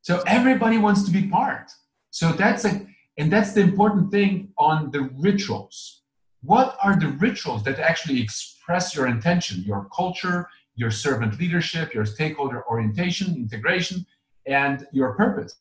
So 0.00 0.22
everybody 0.26 0.78
wants 0.78 1.04
to 1.04 1.10
be 1.10 1.28
part. 1.28 1.70
So 2.10 2.32
that's 2.32 2.64
a, 2.64 2.86
and 3.18 3.32
that's 3.32 3.52
the 3.52 3.60
important 3.60 4.10
thing 4.10 4.52
on 4.58 4.90
the 4.90 5.10
rituals. 5.18 6.02
What 6.42 6.76
are 6.82 6.98
the 6.98 7.08
rituals 7.08 7.62
that 7.64 7.78
actually 7.78 8.20
express 8.20 8.94
your 8.96 9.06
intention, 9.06 9.62
your 9.62 9.88
culture, 9.94 10.48
your 10.74 10.90
servant 10.90 11.38
leadership, 11.38 11.94
your 11.94 12.06
stakeholder 12.06 12.64
orientation, 12.68 13.36
integration, 13.36 14.06
and 14.46 14.86
your 14.92 15.14
purpose? 15.14 15.56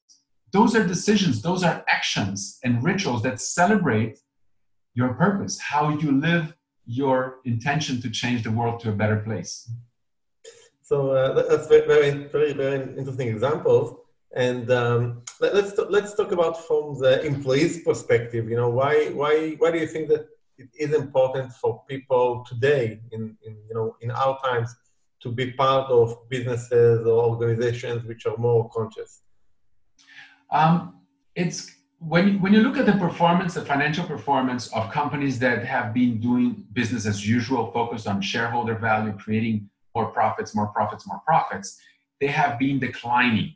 Those 0.52 0.76
are 0.76 0.86
decisions, 0.86 1.42
those 1.42 1.64
are 1.64 1.84
actions 1.88 2.60
and 2.64 2.84
rituals 2.84 3.22
that 3.24 3.40
celebrate 3.40 4.20
your 4.94 5.14
purpose, 5.14 5.60
how 5.60 5.90
you 5.90 6.12
live 6.12 6.54
your 6.86 7.40
intention 7.46 8.02
to 8.02 8.10
change 8.10 8.44
the 8.44 8.52
world 8.52 8.80
to 8.82 8.90
a 8.90 8.92
better 8.92 9.18
place. 9.18 9.72
So 10.82 11.12
uh, 11.12 11.34
that's 11.48 11.68
very, 11.68 11.88
very, 11.88 12.28
very, 12.28 12.54
very 12.54 12.98
interesting 12.98 13.30
examples. 13.30 13.96
And 14.36 14.72
um, 14.72 15.24
let, 15.42 15.54
us 15.54 15.78
let's 15.90 16.14
talk 16.16 16.32
about 16.32 16.66
from 16.66 16.98
the 17.00 17.22
employee's 17.26 17.84
perspective. 17.84 18.50
You 18.50 18.58
know, 18.58 18.70
why 18.70 19.08
why 19.10 19.56
why 19.60 19.72
do 19.72 19.78
you 19.78 19.88
think 19.88 20.08
that 20.10 20.28
it 20.58 20.70
is 20.80 20.94
important 20.94 21.52
for 21.54 21.84
people 21.90 22.46
today 22.48 23.00
in, 23.12 23.36
in 23.46 23.58
you 23.68 23.76
know 23.76 23.98
in 24.02 24.10
our 24.12 24.40
times 24.42 24.74
to 25.22 25.30
be 25.30 25.52
part 25.52 25.92
of 25.92 26.30
businesses 26.30 27.06
or 27.06 27.24
organizations 27.26 28.06
which 28.06 28.26
are 28.26 28.38
more 28.38 28.70
conscious? 28.70 29.22
Um, 30.50 31.02
it's 31.36 31.72
when, 32.02 32.42
when 32.42 32.52
you 32.52 32.62
look 32.62 32.78
at 32.78 32.88
the 32.88 32.94
performance, 32.94 33.54
the 33.54 33.64
financial 33.64 34.04
performance 34.06 34.74
of 34.74 34.90
companies 34.92 35.38
that 35.40 35.64
have 35.66 35.94
been 35.94 36.20
doing 36.20 36.66
business 36.74 37.06
as 37.06 37.28
usual, 37.28 37.72
focused 37.72 38.08
on 38.08 38.22
shareholder 38.22 38.76
value, 38.76 39.14
creating 39.14 39.70
more 39.94 40.08
profits, 40.08 40.56
more 40.56 40.68
profits, 40.68 41.06
more 41.06 41.22
profits, 41.26 41.80
they 42.20 42.28
have 42.28 42.58
been 42.58 42.80
declining. 42.80 43.54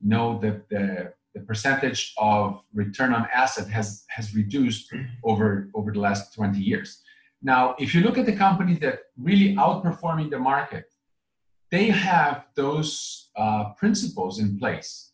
Know, 0.00 0.38
that 0.40 0.68
the, 0.68 1.12
the 1.34 1.40
percentage 1.40 2.12
of 2.18 2.62
return 2.74 3.12
on 3.12 3.26
asset 3.32 3.68
has, 3.68 4.04
has 4.08 4.34
reduced 4.34 4.92
over, 5.24 5.70
over 5.74 5.92
the 5.92 6.00
last 6.00 6.34
20 6.34 6.58
years. 6.58 7.02
Now, 7.42 7.74
if 7.78 7.94
you 7.94 8.02
look 8.02 8.18
at 8.18 8.26
the 8.26 8.36
companies 8.36 8.80
that 8.80 9.00
really 9.16 9.54
outperforming 9.56 10.30
the 10.30 10.38
market, 10.38 10.84
they 11.70 11.86
have 11.86 12.46
those 12.54 13.30
uh, 13.36 13.70
principles 13.74 14.38
in 14.38 14.58
place. 14.58 15.12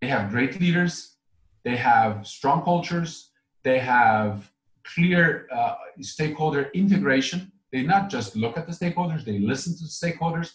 They 0.00 0.08
have 0.08 0.30
great 0.30 0.60
leaders, 0.60 1.16
they 1.64 1.76
have 1.76 2.26
strong 2.26 2.62
cultures, 2.62 3.30
they 3.64 3.78
have 3.78 4.50
clear 4.94 5.48
uh, 5.52 5.74
stakeholder 6.00 6.70
integration. 6.74 7.52
They 7.72 7.82
not 7.82 8.08
just 8.08 8.36
look 8.36 8.56
at 8.56 8.66
the 8.66 8.72
stakeholders, 8.72 9.24
they 9.24 9.38
listen 9.38 9.74
to 9.76 9.84
the 9.84 9.90
stakeholders. 9.90 10.52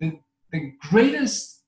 The, 0.00 0.18
the 0.50 0.72
greatest 0.90 1.63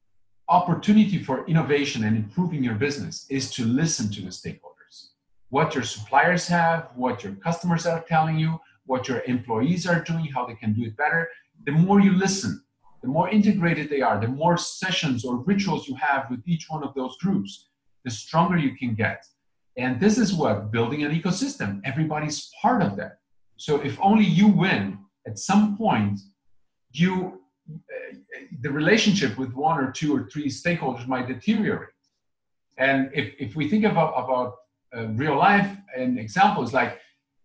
opportunity 0.49 1.19
for 1.23 1.47
innovation 1.47 2.05
and 2.05 2.17
improving 2.17 2.63
your 2.63 2.75
business 2.75 3.27
is 3.29 3.51
to 3.53 3.65
listen 3.65 4.11
to 4.13 4.23
the 4.23 4.29
stakeholders. 4.29 5.09
What 5.49 5.75
your 5.75 5.85
suppliers 5.85 6.47
have, 6.49 6.91
what 6.95 7.25
your 7.25 7.35
customers 7.35 7.87
are 7.87 8.05
telling 8.09 8.39
you, 8.39 8.61
what 8.87 9.09
your 9.09 9.23
employees 9.27 9.87
are 9.87 10.01
doing, 10.01 10.27
how 10.27 10.47
they 10.47 10.55
can 10.55 10.73
do 10.73 10.85
it 10.85 10.97
better. 10.97 11.29
The 11.65 11.73
more 11.73 12.01
you 12.01 12.13
listen, 12.13 12.63
the 13.03 13.09
more 13.09 13.29
integrated 13.29 13.91
they 13.91 14.01
are, 14.01 14.21
the 14.21 14.29
more 14.29 14.57
sessions 14.57 15.25
or 15.25 15.37
rituals 15.37 15.89
you 15.89 15.97
have 15.97 16.31
with 16.31 16.41
each 16.47 16.67
one 16.69 16.85
of 16.85 16.95
those 16.95 17.17
groups, 17.19 17.69
the 18.05 18.11
stronger 18.11 18.57
you 18.57 18.77
can 18.77 18.95
get. 18.95 19.25
And 19.77 20.01
this 20.01 20.17
is 20.17 20.33
what 20.33 20.71
building 20.71 21.03
an 21.03 21.13
ecosystem, 21.13 21.81
everybody's 21.85 22.51
part 22.63 22.83
of 22.83 22.97
that. 22.97 23.19
So 23.57 23.81
if 23.81 23.99
only 24.01 24.25
you 24.25 24.49
win, 24.49 24.99
at 25.27 25.39
some 25.39 25.77
point, 25.77 26.21
you 26.93 27.41
the 28.61 28.71
relationship 28.71 29.37
with 29.39 29.53
one 29.53 29.79
or 29.83 29.91
two 29.91 30.15
or 30.17 30.29
three 30.31 30.47
stakeholders 30.47 31.07
might 31.07 31.27
deteriorate. 31.27 31.91
And 32.79 33.11
if, 33.15 33.35
if 33.39 33.57
we 33.57 33.69
think 33.69 33.85
about, 33.85 34.13
about 34.23 34.57
uh, 34.97 35.07
real 35.09 35.37
life 35.37 35.71
and 35.97 36.19
examples 36.19 36.73
like 36.73 36.99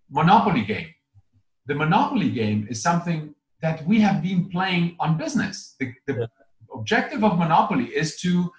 Monopoly 0.09 0.63
game, 0.63 0.89
the 1.65 1.75
Monopoly 1.75 2.29
game 2.29 2.67
is 2.69 2.81
something 2.81 3.33
that 3.61 3.85
we 3.85 4.01
have 4.01 4.21
been 4.21 4.49
playing 4.49 4.95
on 4.99 5.17
business. 5.17 5.75
The, 5.79 5.93
the 6.07 6.13
yeah. 6.21 6.25
objective 6.73 7.23
of 7.23 7.37
Monopoly 7.37 7.85
is 7.85 8.19
to 8.21 8.51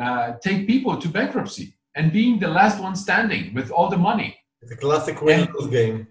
uh, 0.00 0.34
take 0.42 0.66
people 0.66 0.96
to 0.98 1.08
bankruptcy 1.08 1.74
and 1.94 2.12
being 2.12 2.38
the 2.38 2.48
last 2.48 2.80
one 2.80 2.96
standing 2.96 3.54
with 3.54 3.70
all 3.70 3.88
the 3.88 3.96
money. 3.96 4.36
It's 4.62 4.72
a 4.72 4.76
classic 4.76 5.20
Windows 5.22 5.68
game. 5.68 6.06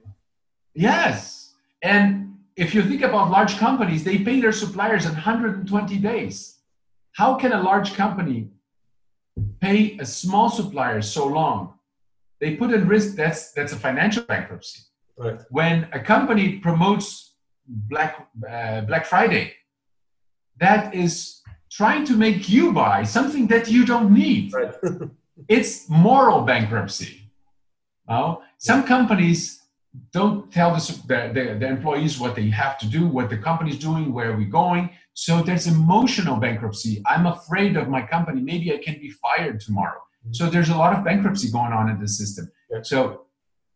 Yes. 0.74 1.54
And 1.82 2.23
if 2.56 2.74
you 2.76 2.84
think 2.84 3.02
about 3.02 3.32
large 3.32 3.58
companies, 3.58 4.04
they 4.04 4.20
pay 4.20 4.40
their 4.40 4.52
suppliers 4.52 5.06
in 5.06 5.14
120 5.14 5.98
days. 5.98 6.60
How 7.14 7.36
can 7.36 7.52
a 7.52 7.62
large 7.62 7.94
company 7.94 8.50
pay 9.60 9.98
a 10.00 10.06
small 10.06 10.50
supplier 10.50 11.02
so 11.02 11.26
long? 11.26 11.74
They 12.40 12.56
put 12.56 12.72
in 12.72 12.88
risk 12.88 13.16
that's 13.16 13.52
that's 13.54 13.74
a 13.74 13.78
financial 13.78 14.24
bankruptcy. 14.24 14.82
Right. 15.18 15.40
When 15.50 15.88
a 15.94 16.00
company 16.00 16.60
promotes 16.60 17.36
Black 17.68 18.28
uh, 18.50 18.82
Black 18.82 19.06
Friday, 19.06 19.54
that 20.60 20.94
is 20.94 21.42
trying 21.72 22.06
to 22.06 22.14
make 22.14 22.50
you 22.50 22.74
buy 22.74 23.04
something 23.04 23.48
that 23.48 23.70
you 23.70 23.86
don't 23.86 24.12
need. 24.14 24.54
Right. 24.54 24.74
it's 25.48 25.90
moral 25.90 26.42
bankruptcy. 26.42 27.32
Now, 28.08 28.42
some 28.58 28.84
companies 28.84 29.63
don't 30.12 30.52
tell 30.52 30.74
the, 30.74 31.02
the, 31.08 31.58
the, 31.60 31.68
employees 31.68 32.20
what 32.20 32.36
they 32.36 32.50
have 32.50 32.80
to 32.80 32.88
do, 32.88 33.06
what 33.06 33.30
the 33.30 33.38
company's 33.38 33.78
doing, 33.78 34.12
where 34.12 34.36
we're 34.36 34.48
going. 34.48 34.90
So 35.14 35.42
there's 35.42 35.68
emotional 35.68 36.38
bankruptcy. 36.38 37.02
I'm 37.06 37.28
afraid 37.28 37.78
of 37.78 37.90
my 37.90 38.02
company. 38.02 38.42
Maybe 38.42 38.74
I 38.74 38.78
can 38.78 38.96
be 38.96 39.12
fired 39.12 39.60
tomorrow. 39.60 40.00
Mm-hmm. 40.00 40.34
So 40.34 40.50
there's 40.50 40.70
a 40.70 40.76
lot 40.76 40.98
of 40.98 41.04
bankruptcy 41.04 41.52
going 41.52 41.74
on 41.74 41.90
in 41.90 42.00
the 42.00 42.08
system. 42.08 42.52
Yeah. 42.72 42.82
So, 42.82 43.26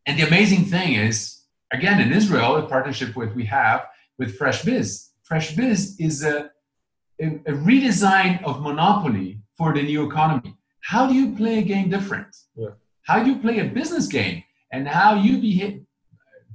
and 0.07 0.17
the 0.17 0.25
amazing 0.25 0.65
thing 0.65 0.93
is, 0.93 1.43
again, 1.71 2.01
in 2.01 2.11
Israel, 2.11 2.55
a 2.55 2.63
partnership 2.67 3.15
with 3.15 3.33
we 3.35 3.45
have 3.45 3.85
with 4.17 4.37
Fresh 4.37 4.63
Biz. 4.63 5.09
Fresh 5.23 5.55
Biz 5.55 5.99
is 5.99 6.23
a 6.23 6.49
a, 7.19 7.27
a 7.45 7.53
redesign 7.53 8.43
of 8.43 8.61
monopoly 8.61 9.41
for 9.57 9.73
the 9.73 9.81
new 9.81 10.07
economy. 10.07 10.55
How 10.81 11.07
do 11.07 11.13
you 11.13 11.35
play 11.35 11.59
a 11.59 11.61
game 11.61 11.89
different? 11.89 12.35
Yeah. 12.55 12.69
How 13.03 13.23
do 13.23 13.29
you 13.31 13.37
play 13.37 13.59
a 13.59 13.65
business 13.65 14.07
game? 14.07 14.43
And 14.71 14.87
how 14.87 15.15
you 15.15 15.39
behave, 15.39 15.81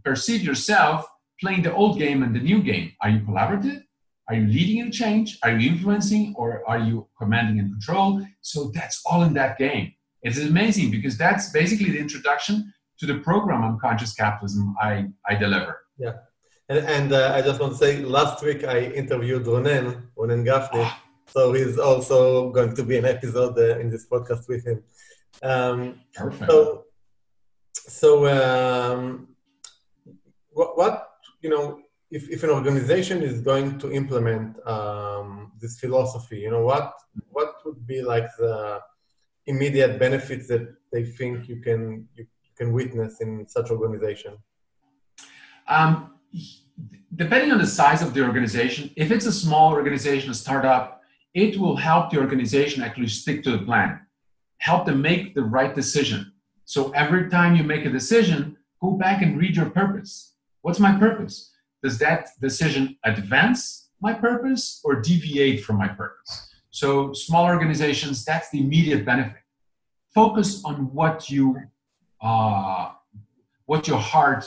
perceive 0.05 0.43
yourself 0.43 1.07
playing 1.41 1.63
the 1.63 1.75
old 1.75 1.99
game 1.99 2.23
and 2.23 2.35
the 2.35 2.41
new 2.41 2.63
game? 2.63 2.93
Are 3.03 3.11
you 3.11 3.21
collaborative? 3.21 3.83
Are 4.29 4.35
you 4.37 4.47
leading 4.47 4.79
in 4.79 4.93
change? 4.93 5.39
Are 5.43 5.51
you 5.51 5.71
influencing 5.73 6.35
or 6.37 6.63
are 6.69 6.79
you 6.79 7.09
commanding 7.19 7.59
and 7.59 7.71
control? 7.71 8.25
So 8.41 8.71
that's 8.73 9.03
all 9.05 9.23
in 9.25 9.35
that 9.35 9.59
game. 9.59 9.93
It's 10.23 10.39
amazing 10.39 10.91
because 10.91 11.19
that's 11.19 11.51
basically 11.51 11.91
the 11.91 11.99
introduction 11.99 12.73
to 12.99 13.07
the 13.07 13.19
program 13.19 13.65
on 13.65 13.79
conscious 13.81 14.15
capitalism 14.15 14.77
I, 14.81 15.07
I 15.29 15.35
deliver. 15.35 15.81
Yeah. 15.99 16.15
And, 16.69 16.79
and 16.87 17.13
uh, 17.13 17.33
I 17.35 17.43
just 17.43 17.61
want 17.61 17.73
to 17.73 17.79
say, 17.79 17.99
last 18.03 18.43
week 18.45 18.65
I 18.65 18.85
interviewed 18.85 19.45
Ronen, 19.45 20.05
Ronen 20.17 20.47
Gafni, 20.47 20.85
ah. 20.85 21.03
so 21.27 21.53
he's 21.53 21.79
also 21.79 22.51
going 22.51 22.75
to 22.77 22.83
be 22.85 22.97
an 22.99 23.05
episode 23.05 23.59
uh, 23.59 23.79
in 23.81 23.91
this 23.91 24.07
podcast 24.07 24.49
with 24.49 24.65
him. 24.65 24.83
Um, 25.43 26.01
Perfect. 26.15 26.51
So, 26.51 26.85
so 27.73 28.27
um, 28.29 29.32
what, 30.53 30.77
what, 30.77 31.09
you 31.41 31.51
know, 31.51 31.81
if, 32.11 32.29
if 32.29 32.43
an 32.43 32.51
organization 32.51 33.23
is 33.23 33.41
going 33.41 33.79
to 33.79 33.91
implement 33.93 34.65
um, 34.67 35.53
this 35.61 35.81
philosophy, 35.81 36.39
you 36.41 36.51
know, 36.51 36.63
what 36.63 36.93
what 37.31 37.55
would 37.65 37.87
be 37.87 38.03
like 38.03 38.29
the 38.39 38.81
immediate 39.47 39.99
benefits 39.99 40.47
that 40.49 40.75
they 40.93 41.05
think 41.05 41.49
you 41.49 41.57
can 41.57 42.07
you 42.17 42.27
can 42.57 42.73
witness 42.73 43.21
in 43.21 43.49
such 43.49 43.71
organization? 43.71 44.37
Um, 45.69 46.15
depending 47.17 47.53
on 47.53 47.59
the 47.59 47.67
size 47.67 48.03
of 48.03 48.13
the 48.15 48.23
organization, 48.23 48.91
if 48.97 49.11
it's 49.11 49.27
a 49.27 49.33
small 49.33 49.73
organization, 49.73 50.31
a 50.31 50.35
startup, 50.35 51.01
it 51.35 51.59
will 51.59 51.77
help 51.77 52.11
the 52.11 52.19
organization 52.19 52.83
actually 52.83 53.09
stick 53.09 53.43
to 53.45 53.53
the 53.53 53.65
plan, 53.65 54.01
help 54.59 54.85
them 54.85 55.01
make 55.01 55.35
the 55.35 55.43
right 55.43 55.75
decision. 55.75 56.33
So 56.65 56.91
every 56.91 57.31
time 57.31 57.57
you 57.57 57.65
make 57.65 57.87
a 57.87 57.91
decision, 57.91 58.57
go 58.83 58.93
back 58.93 59.23
and 59.23 59.39
read 59.39 59.57
your 59.57 59.71
purpose. 59.71 60.32
What's 60.63 60.81
my 60.81 60.97
purpose? 60.99 61.53
Does 61.83 61.99
that 61.99 62.29
decision 62.41 62.97
advance 63.05 63.91
my 64.01 64.15
purpose 64.15 64.81
or 64.85 65.01
deviate 65.01 65.65
from 65.65 65.77
my 65.77 65.89
purpose? 65.89 66.49
So 66.71 67.13
small 67.13 67.45
organizations, 67.45 68.25
that's 68.25 68.49
the 68.51 68.61
immediate 68.61 69.05
benefit. 69.05 69.43
Focus 70.15 70.65
on 70.65 70.93
what 70.95 71.29
you, 71.29 71.57
uh, 72.23 72.93
what 73.67 73.87
your 73.87 73.99
heart 73.99 74.45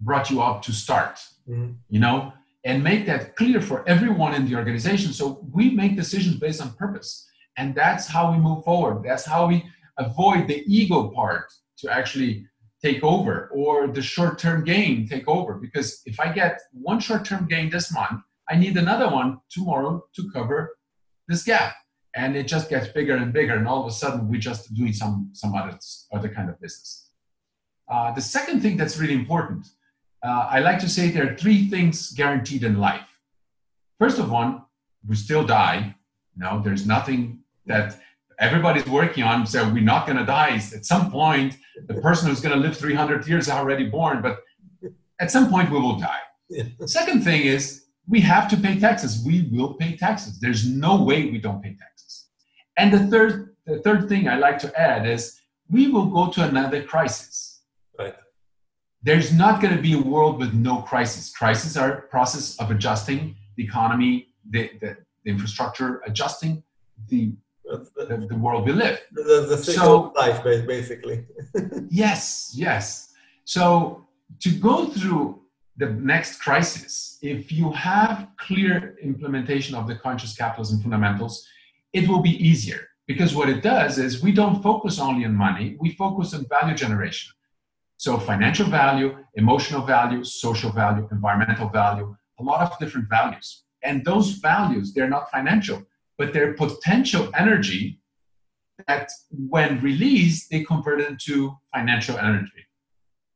brought 0.00 0.30
you 0.30 0.42
up 0.42 0.62
to 0.62 0.72
start. 0.72 1.16
Mm-hmm. 1.48 1.72
You 1.88 2.00
know, 2.00 2.32
and 2.64 2.82
make 2.82 3.06
that 3.06 3.36
clear 3.36 3.60
for 3.60 3.86
everyone 3.88 4.34
in 4.34 4.46
the 4.46 4.56
organization. 4.56 5.12
So 5.12 5.46
we 5.52 5.70
make 5.70 5.96
decisions 5.96 6.36
based 6.36 6.62
on 6.62 6.72
purpose, 6.74 7.28
and 7.58 7.74
that's 7.74 8.06
how 8.06 8.32
we 8.32 8.38
move 8.38 8.64
forward. 8.64 9.04
That's 9.04 9.24
how 9.24 9.46
we 9.46 9.64
avoid 9.98 10.48
the 10.48 10.64
ego 10.66 11.10
part 11.10 11.52
to 11.78 11.92
actually 11.92 12.46
take 12.84 13.02
over 13.02 13.48
or 13.52 13.86
the 13.86 14.02
short-term 14.02 14.62
gain 14.64 15.08
take 15.08 15.26
over. 15.26 15.54
Because 15.54 16.02
if 16.04 16.20
I 16.20 16.28
get 16.40 16.60
one 16.72 17.00
short-term 17.00 17.46
gain 17.48 17.70
this 17.70 17.92
month, 17.92 18.20
I 18.50 18.56
need 18.56 18.76
another 18.76 19.08
one 19.08 19.38
tomorrow 19.50 20.04
to 20.16 20.30
cover 20.30 20.76
this 21.26 21.42
gap. 21.44 21.72
And 22.14 22.36
it 22.36 22.46
just 22.46 22.68
gets 22.68 22.88
bigger 22.88 23.16
and 23.16 23.32
bigger 23.32 23.54
and 23.54 23.66
all 23.66 23.80
of 23.80 23.86
a 23.86 23.96
sudden 24.02 24.28
we're 24.28 24.46
just 24.50 24.72
doing 24.74 24.92
some 24.92 25.30
some 25.32 25.52
other 25.54 25.76
other 26.12 26.28
kind 26.28 26.48
of 26.50 26.60
business. 26.60 26.90
Uh, 27.90 28.12
the 28.12 28.20
second 28.36 28.60
thing 28.60 28.76
that's 28.76 28.96
really 28.98 29.18
important 29.22 29.62
uh, 30.26 30.44
i 30.56 30.58
like 30.68 30.78
to 30.78 30.88
say 30.88 31.04
there 31.10 31.26
are 31.30 31.36
three 31.36 31.60
things 31.74 31.96
guaranteed 32.12 32.62
in 32.68 32.74
life. 32.88 33.10
First 33.98 34.18
of 34.22 34.30
one 34.30 34.50
we 35.08 35.16
still 35.16 35.44
die. 35.44 35.78
No 36.36 36.50
there's 36.64 36.86
nothing 36.86 37.20
that 37.66 37.88
everybody's 38.38 38.86
working 38.86 39.22
on 39.22 39.46
so 39.46 39.68
we're 39.68 39.82
not 39.82 40.06
going 40.06 40.18
to 40.18 40.24
die 40.24 40.54
at 40.54 40.84
some 40.84 41.10
point 41.10 41.56
the 41.86 41.94
person 41.94 42.28
who's 42.28 42.40
going 42.40 42.54
to 42.54 42.60
live 42.60 42.76
300 42.76 43.26
years 43.26 43.46
is 43.46 43.52
already 43.52 43.86
born 43.86 44.22
but 44.22 44.40
at 45.20 45.30
some 45.30 45.50
point 45.50 45.70
we 45.70 45.78
will 45.78 45.98
die 45.98 46.20
yeah. 46.48 46.64
second 46.86 47.22
thing 47.22 47.42
is 47.42 47.84
we 48.08 48.20
have 48.20 48.48
to 48.50 48.56
pay 48.56 48.78
taxes. 48.78 49.22
We 49.24 49.48
will 49.52 49.74
pay 49.74 49.96
taxes. 49.96 50.38
There's 50.38 50.68
no 50.68 51.02
way 51.02 51.30
we 51.30 51.38
don't 51.38 51.62
pay 51.62 51.74
taxes. 51.74 52.26
And 52.76 52.92
the 52.92 53.06
third, 53.06 53.56
the 53.66 53.78
third 53.80 54.08
thing 54.08 54.28
I 54.28 54.36
like 54.36 54.58
to 54.60 54.80
add 54.80 55.06
is 55.06 55.40
we 55.70 55.88
will 55.88 56.06
go 56.06 56.30
to 56.32 56.46
another 56.46 56.82
crisis. 56.82 57.62
Right. 57.98 58.14
There's 59.02 59.32
not 59.32 59.62
going 59.62 59.74
to 59.74 59.82
be 59.82 59.94
a 59.94 60.02
world 60.02 60.38
with 60.38 60.52
no 60.52 60.82
crisis. 60.82 61.34
Crises 61.34 61.76
are 61.76 61.92
a 61.92 62.02
process 62.02 62.58
of 62.58 62.70
adjusting 62.70 63.36
the 63.56 63.64
economy, 63.64 64.28
the, 64.50 64.70
the, 64.80 64.96
the 65.24 65.30
infrastructure, 65.30 66.02
adjusting 66.06 66.62
the, 67.08 67.32
the, 67.96 68.26
the, 68.28 68.36
world 68.36 68.66
we 68.66 68.72
live. 68.72 69.00
The, 69.12 69.46
the 69.48 69.58
so, 69.58 70.12
life, 70.16 70.42
basically. 70.44 71.26
yes, 71.90 72.52
yes. 72.54 73.12
So 73.44 74.06
to 74.40 74.50
go 74.50 74.86
through 74.86 75.40
the 75.76 75.90
next 75.90 76.40
crisis, 76.40 77.18
if 77.22 77.50
you 77.50 77.72
have 77.72 78.28
clear 78.38 78.96
implementation 79.02 79.74
of 79.74 79.88
the 79.88 79.96
conscious 79.96 80.36
capitalism 80.36 80.80
fundamentals, 80.80 81.46
it 81.92 82.08
will 82.08 82.20
be 82.20 82.36
easier. 82.48 82.88
Because 83.06 83.34
what 83.34 83.48
it 83.48 83.62
does 83.62 83.98
is 83.98 84.22
we 84.22 84.32
don't 84.32 84.62
focus 84.62 84.98
only 84.98 85.24
on 85.24 85.34
money, 85.34 85.76
we 85.78 85.90
focus 85.92 86.32
on 86.34 86.46
value 86.48 86.74
generation. 86.74 87.32
So, 87.96 88.18
financial 88.18 88.66
value, 88.66 89.16
emotional 89.34 89.82
value, 89.82 90.24
social 90.24 90.70
value, 90.70 91.08
environmental 91.12 91.68
value, 91.68 92.16
a 92.40 92.42
lot 92.42 92.60
of 92.60 92.78
different 92.78 93.08
values. 93.08 93.64
And 93.82 94.04
those 94.04 94.32
values, 94.32 94.92
they're 94.92 95.08
not 95.08 95.30
financial, 95.30 95.84
but 96.18 96.32
they're 96.32 96.54
potential 96.54 97.30
energy 97.36 98.00
that, 98.86 99.08
when 99.30 99.80
released, 99.80 100.50
they 100.50 100.64
convert 100.64 101.00
into 101.00 101.56
financial 101.72 102.18
energy. 102.18 102.66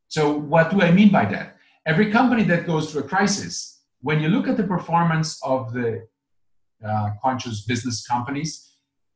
So, 0.08 0.32
what 0.32 0.70
do 0.70 0.82
I 0.82 0.90
mean 0.90 1.10
by 1.10 1.26
that? 1.26 1.58
every 1.88 2.10
company 2.10 2.44
that 2.44 2.66
goes 2.66 2.92
through 2.92 3.02
a 3.04 3.08
crisis, 3.08 3.80
when 4.02 4.20
you 4.20 4.28
look 4.28 4.46
at 4.46 4.58
the 4.58 4.68
performance 4.76 5.40
of 5.42 5.72
the 5.72 6.06
uh, 6.86 7.10
conscious 7.22 7.62
business 7.62 8.06
companies, 8.06 8.50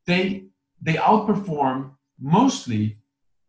they 0.07 0.45
they 0.81 0.95
outperform 0.95 1.91
mostly 2.19 2.97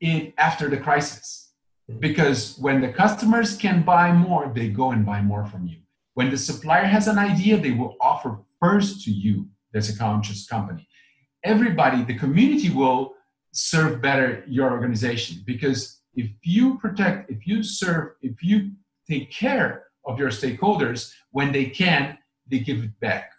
in 0.00 0.33
after 0.38 0.68
the 0.68 0.77
crisis 0.77 1.53
because 1.98 2.57
when 2.59 2.81
the 2.81 2.92
customers 3.03 3.57
can 3.57 3.83
buy 3.83 4.12
more, 4.12 4.53
they 4.55 4.68
go 4.68 4.92
and 4.92 5.05
buy 5.05 5.20
more 5.20 5.44
from 5.44 5.66
you. 5.66 5.79
When 6.18 6.31
the 6.31 6.38
supplier 6.38 6.85
has 6.96 7.09
an 7.09 7.18
idea, 7.18 7.57
they 7.57 7.72
will 7.72 7.96
offer 8.00 8.38
first 8.61 9.05
to 9.05 9.11
you. 9.11 9.48
There's 9.75 9.91
a 9.91 9.99
conscious 9.99 10.47
company. 10.47 10.89
Everybody, 11.45 12.03
the 12.05 12.19
community 12.19 12.71
will 12.71 13.13
serve 13.53 14.01
better 14.01 14.43
your 14.49 14.71
organization 14.71 15.43
because 15.45 16.01
if 16.15 16.31
you 16.43 16.79
protect, 16.79 17.31
if 17.31 17.47
you 17.47 17.63
serve, 17.63 18.13
if 18.23 18.43
you 18.43 18.71
take 19.07 19.31
care 19.31 19.85
of 20.07 20.19
your 20.19 20.31
stakeholders 20.31 21.13
when 21.31 21.53
they 21.53 21.67
can 21.67 22.19
they 22.51 22.59
give 22.59 22.83
it 22.83 22.99
back 23.01 23.33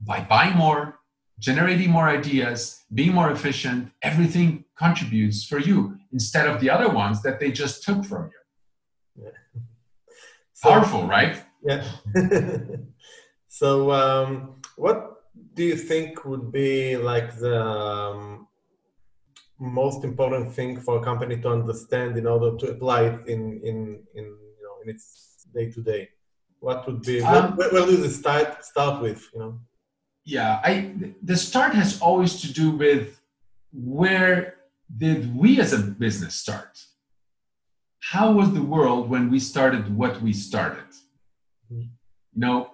by 0.00 0.20
buying 0.20 0.56
more 0.56 1.00
generating 1.38 1.90
more 1.90 2.08
ideas 2.08 2.84
being 2.92 3.12
more 3.12 3.30
efficient 3.30 3.90
everything 4.02 4.64
contributes 4.78 5.44
for 5.44 5.58
you 5.58 5.96
instead 6.12 6.46
of 6.46 6.60
the 6.60 6.70
other 6.70 6.88
ones 6.88 7.22
that 7.22 7.40
they 7.40 7.50
just 7.50 7.82
took 7.82 8.04
from 8.04 8.30
you 8.32 9.24
yeah. 9.24 9.30
so, 10.52 10.68
powerful 10.68 11.06
right 11.06 11.42
yeah 11.62 11.84
so 13.48 13.90
um, 13.90 14.60
what 14.76 15.23
do 15.54 15.62
you 15.64 15.76
think 15.76 16.24
would 16.24 16.52
be 16.52 16.96
like 16.96 17.36
the 17.38 17.62
um, 17.62 18.48
most 19.58 20.04
important 20.04 20.52
thing 20.52 20.80
for 20.80 20.98
a 20.98 21.02
company 21.02 21.40
to 21.40 21.48
understand 21.48 22.16
in 22.16 22.26
order 22.26 22.56
to 22.56 22.72
apply 22.72 23.02
it 23.04 23.26
in 23.26 23.60
in 23.62 23.76
in 24.14 24.24
you 24.58 24.64
know 24.64 24.76
in 24.82 24.90
its 24.94 25.46
day 25.54 25.70
to 25.70 25.80
day? 25.82 26.08
What 26.60 26.86
would 26.86 27.02
be 27.02 27.22
um, 27.22 27.56
where, 27.56 27.70
where, 27.70 27.86
do 27.86 27.92
you 27.92 28.08
start 28.08 28.64
start 28.64 29.02
with? 29.02 29.28
You 29.32 29.38
know. 29.40 29.60
Yeah, 30.24 30.60
I 30.64 30.94
the 31.22 31.36
start 31.36 31.74
has 31.74 32.00
always 32.00 32.40
to 32.42 32.52
do 32.52 32.70
with 32.70 33.20
where 33.72 34.54
did 34.96 35.36
we 35.36 35.60
as 35.60 35.72
a 35.72 35.78
business 35.78 36.34
start? 36.34 36.82
How 38.00 38.32
was 38.32 38.52
the 38.52 38.62
world 38.62 39.08
when 39.08 39.30
we 39.30 39.38
started 39.40 39.94
what 39.96 40.20
we 40.22 40.32
started? 40.32 40.90
Mm-hmm. 41.72 41.80
You 42.34 42.40
know, 42.44 42.70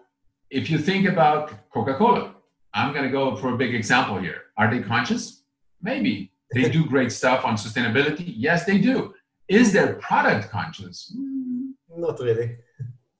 if 0.50 0.70
you 0.70 0.78
think 0.78 1.06
about 1.06 1.70
Coca-Cola, 1.70 2.34
I'm 2.74 2.92
going 2.92 3.04
to 3.04 3.10
go 3.10 3.36
for 3.36 3.54
a 3.54 3.56
big 3.56 3.74
example 3.74 4.18
here. 4.18 4.42
Are 4.56 4.70
they 4.70 4.80
conscious? 4.82 5.42
Maybe. 5.82 6.32
They 6.52 6.68
do 6.68 6.84
great 6.84 7.12
stuff 7.12 7.44
on 7.44 7.54
sustainability. 7.54 8.34
Yes, 8.36 8.64
they 8.64 8.78
do. 8.78 9.14
Is 9.48 9.72
their 9.72 9.94
product 9.94 10.50
conscious? 10.50 11.14
Mm, 11.16 11.72
not 11.96 12.18
really. 12.20 12.56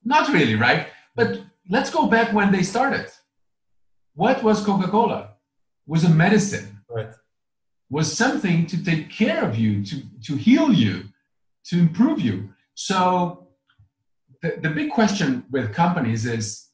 Not 0.04 0.32
really, 0.32 0.56
right? 0.56 0.88
But 1.14 1.40
let's 1.68 1.90
go 1.90 2.06
back 2.06 2.32
when 2.32 2.50
they 2.52 2.62
started. 2.62 3.06
What 4.14 4.42
was 4.42 4.64
Coca 4.64 4.88
Cola? 4.88 5.34
Was 5.86 6.04
a 6.04 6.10
medicine. 6.10 6.80
Right. 6.88 7.12
Was 7.88 8.12
something 8.12 8.66
to 8.66 8.84
take 8.84 9.10
care 9.10 9.44
of 9.44 9.56
you, 9.56 9.84
to, 9.84 10.02
to 10.26 10.36
heal 10.36 10.72
you, 10.72 11.04
to 11.66 11.78
improve 11.78 12.20
you. 12.20 12.50
So 12.74 13.48
the, 14.42 14.56
the 14.60 14.70
big 14.70 14.90
question 14.90 15.44
with 15.50 15.74
companies 15.74 16.26
is 16.26 16.69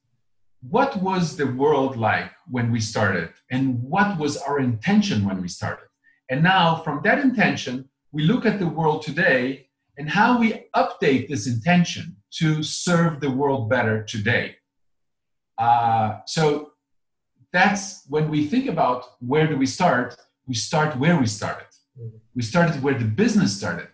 what 0.70 0.96
was 1.02 1.36
the 1.36 1.46
world 1.46 1.96
like 1.96 2.30
when 2.50 2.70
we 2.72 2.80
started? 2.80 3.30
And 3.50 3.82
what 3.82 4.18
was 4.18 4.36
our 4.36 4.58
intention 4.58 5.24
when 5.24 5.40
we 5.40 5.48
started? 5.48 5.86
And 6.30 6.42
now, 6.42 6.76
from 6.76 7.00
that 7.04 7.18
intention, 7.18 7.88
we 8.12 8.24
look 8.24 8.46
at 8.46 8.58
the 8.58 8.66
world 8.66 9.02
today 9.02 9.68
and 9.96 10.08
how 10.10 10.38
we 10.38 10.64
update 10.74 11.28
this 11.28 11.46
intention 11.46 12.16
to 12.38 12.62
serve 12.62 13.20
the 13.20 13.30
world 13.30 13.70
better 13.70 14.02
today. 14.02 14.56
Uh, 15.58 16.18
so 16.26 16.72
that's 17.52 18.04
when 18.08 18.28
we 18.28 18.46
think 18.46 18.66
about 18.66 19.04
where 19.20 19.46
do 19.46 19.56
we 19.56 19.66
start, 19.66 20.16
we 20.46 20.54
start 20.54 20.96
where 20.98 21.18
we 21.18 21.26
started. 21.26 21.66
We 22.34 22.42
started 22.42 22.82
where 22.82 22.98
the 22.98 23.06
business 23.06 23.56
started, 23.56 23.88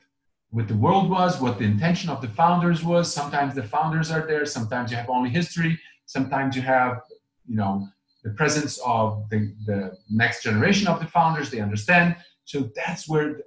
what 0.50 0.66
the 0.66 0.74
world 0.74 1.08
was, 1.08 1.40
what 1.40 1.58
the 1.58 1.64
intention 1.64 2.10
of 2.10 2.20
the 2.20 2.28
founders 2.28 2.82
was. 2.82 3.12
Sometimes 3.12 3.54
the 3.54 3.62
founders 3.62 4.10
are 4.10 4.26
there, 4.26 4.44
sometimes 4.44 4.90
you 4.90 4.96
have 4.96 5.08
only 5.08 5.30
history, 5.30 5.78
sometimes 6.06 6.56
you 6.56 6.62
have, 6.62 7.00
you 7.46 7.56
know, 7.56 7.86
the 8.24 8.30
presence 8.30 8.78
of 8.84 9.28
the, 9.30 9.54
the 9.66 9.96
next 10.08 10.42
generation 10.42 10.86
of 10.88 11.00
the 11.00 11.06
founders, 11.06 11.50
they 11.50 11.60
understand. 11.60 12.16
So 12.44 12.70
that's 12.76 13.08
where 13.08 13.40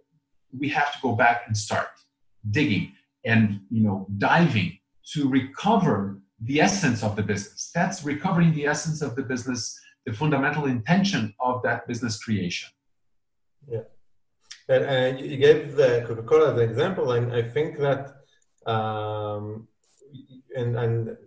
we 0.57 0.69
have 0.69 0.93
to 0.93 0.99
go 1.01 1.15
back 1.15 1.43
and 1.47 1.55
start 1.55 1.87
digging 2.51 2.91
and 3.25 3.59
you 3.71 3.81
know 3.83 4.07
diving 4.17 4.77
to 5.13 5.27
recover 5.27 6.21
the 6.41 6.61
essence 6.61 7.03
of 7.03 7.15
the 7.15 7.23
business. 7.23 7.71
That's 7.73 8.03
recovering 8.03 8.53
the 8.53 8.65
essence 8.67 9.01
of 9.01 9.15
the 9.15 9.23
business, 9.23 9.79
the 10.05 10.13
fundamental 10.13 10.65
intention 10.65 11.33
of 11.39 11.63
that 11.63 11.87
business 11.87 12.21
creation. 12.23 12.69
Yeah. 13.67 13.81
And 14.67 15.19
you 15.19 15.37
gave 15.37 15.75
the 15.75 16.03
Coca-Cola 16.07 16.53
as 16.53 16.57
an 16.59 16.69
example, 16.69 17.11
and 17.11 17.31
I 17.31 17.43
think 17.43 17.77
that, 17.77 18.15
um, 18.65 19.67
and, 20.55 20.75
and 20.75 21.17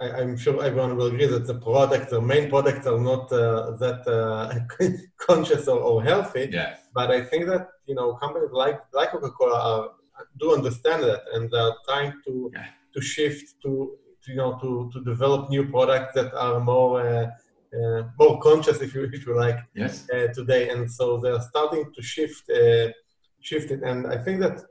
I, 0.00 0.20
am 0.20 0.36
sure 0.36 0.62
everyone 0.64 0.96
will 0.96 1.06
agree 1.06 1.26
that 1.26 1.46
the 1.46 1.54
products, 1.54 2.10
the 2.10 2.20
main 2.20 2.48
products, 2.48 2.86
are 2.86 3.00
not 3.00 3.32
uh, 3.32 3.72
that 3.82 4.06
uh, 4.06 4.54
conscious 5.26 5.66
or, 5.68 5.80
or, 5.80 6.02
healthy. 6.02 6.48
Yes. 6.52 6.80
But 6.94 7.10
I 7.10 7.24
think 7.24 7.46
that 7.46 7.68
you 7.86 7.94
know 7.94 8.14
companies 8.14 8.50
like 8.52 8.80
like 8.92 9.10
Coca-Cola 9.10 9.90
do 10.38 10.54
understand 10.54 11.02
that, 11.04 11.22
and 11.34 11.52
are 11.54 11.76
trying 11.86 12.12
to 12.26 12.50
yeah. 12.54 12.66
to 12.94 13.00
shift 13.00 13.54
to, 13.62 13.98
to, 14.22 14.30
you 14.30 14.36
know 14.36 14.58
to 14.60 14.90
to 14.92 15.04
develop 15.04 15.50
new 15.50 15.68
products 15.68 16.14
that 16.14 16.32
are 16.34 16.60
more. 16.60 17.00
Uh, 17.00 17.30
uh, 17.70 18.02
more 18.18 18.40
conscious, 18.40 18.80
if 18.80 18.94
you 18.94 19.10
if 19.12 19.26
you 19.26 19.36
like, 19.36 19.58
yes. 19.74 20.08
Uh, 20.10 20.28
today, 20.32 20.70
and 20.70 20.90
so 20.90 21.18
they're 21.18 21.42
starting 21.42 21.84
to 21.94 22.02
shift 22.02 22.48
uh, 22.48 22.88
shift 23.40 23.70
it. 23.70 23.82
And 23.82 24.06
I 24.06 24.16
think 24.16 24.40
that 24.40 24.62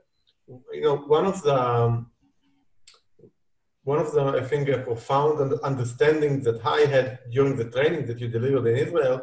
you 0.72 0.82
know 0.82 0.96
one 0.96 1.24
of 1.24 1.40
the 1.42 1.54
um, 1.54 2.10
one 3.92 4.00
of 4.04 4.12
the 4.12 4.22
I 4.40 4.44
think 4.50 4.68
a 4.68 4.78
profound 4.90 5.36
understanding 5.70 6.42
that 6.46 6.58
I 6.78 6.80
had 6.94 7.06
during 7.34 7.54
the 7.56 7.68
training 7.74 8.02
that 8.08 8.20
you 8.20 8.28
delivered 8.28 8.66
in 8.72 8.76
Israel 8.86 9.16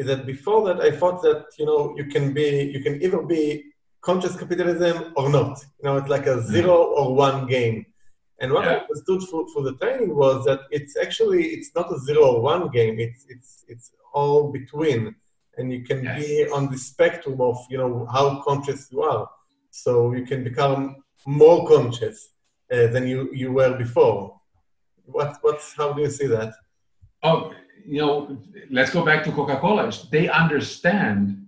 is 0.00 0.06
that 0.10 0.24
before 0.32 0.60
that 0.68 0.80
I 0.88 0.90
thought 0.98 1.18
that 1.28 1.40
you 1.58 1.66
know 1.68 1.80
you 1.98 2.06
can 2.14 2.24
be 2.38 2.48
you 2.74 2.80
can 2.86 2.94
either 3.04 3.22
be 3.36 3.42
conscious 4.08 4.34
capitalism 4.42 4.96
or 5.18 5.28
not. 5.38 5.54
You 5.78 5.84
know, 5.86 5.96
it's 6.00 6.12
like 6.16 6.26
a 6.34 6.36
mm-hmm. 6.36 6.52
zero 6.54 6.76
or 6.98 7.06
one 7.28 7.40
game. 7.56 7.78
And 8.40 8.48
what 8.54 8.64
yeah. 8.64 8.74
I 8.74 8.80
understood 8.84 9.22
for, 9.30 9.40
for 9.52 9.62
the 9.68 9.74
training 9.80 10.12
was 10.24 10.36
that 10.48 10.60
it's 10.76 10.94
actually 11.04 11.42
it's 11.54 11.70
not 11.78 11.92
a 11.94 11.98
zero 12.06 12.22
or 12.32 12.38
one 12.52 12.64
game. 12.78 12.94
It's 13.06 13.22
it's 13.34 13.50
it's 13.72 13.86
all 14.18 14.40
between, 14.58 15.00
and 15.58 15.64
you 15.74 15.82
can 15.88 16.00
yes. 16.04 16.16
be 16.20 16.48
on 16.56 16.62
the 16.72 16.78
spectrum 16.90 17.36
of 17.48 17.56
you 17.72 17.78
know 17.82 17.92
how 18.16 18.26
conscious 18.48 18.80
you 18.92 19.02
are. 19.02 19.24
So 19.82 19.92
you 20.16 20.24
can 20.30 20.40
become 20.50 20.80
more 21.42 21.58
conscious 21.74 22.18
uh, 22.72 22.86
than 22.88 23.06
you 23.06 23.30
you 23.32 23.52
were 23.52 23.76
before. 23.76 24.38
What 25.04 25.36
what's 25.42 25.74
how 25.74 25.92
do 25.92 26.02
you 26.02 26.10
see 26.10 26.26
that? 26.26 26.54
Oh, 27.22 27.52
you 27.84 28.00
know, 28.00 28.38
let's 28.70 28.90
go 28.90 29.04
back 29.04 29.24
to 29.24 29.32
Coca-Cola. 29.32 29.92
They 30.10 30.28
understand 30.28 31.46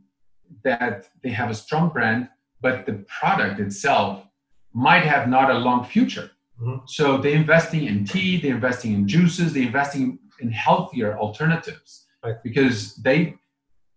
that 0.64 1.08
they 1.22 1.30
have 1.30 1.50
a 1.50 1.54
strong 1.54 1.90
brand, 1.90 2.28
but 2.60 2.86
the 2.86 3.04
product 3.20 3.60
itself 3.60 4.24
might 4.72 5.04
have 5.04 5.28
not 5.28 5.50
a 5.50 5.58
long 5.58 5.84
future 5.84 6.30
Mm-hmm. 6.60 6.76
So 6.86 7.18
they're 7.18 7.36
investing 7.36 7.84
in 7.84 8.04
tea, 8.04 8.40
they're 8.40 8.54
investing 8.54 8.92
in 8.92 9.06
juices, 9.06 9.52
they're 9.52 9.62
investing 9.62 10.18
in 10.40 10.50
healthier 10.50 11.16
alternatives 11.18 12.06
right. 12.24 12.36
because 12.42 12.96
they, 12.96 13.34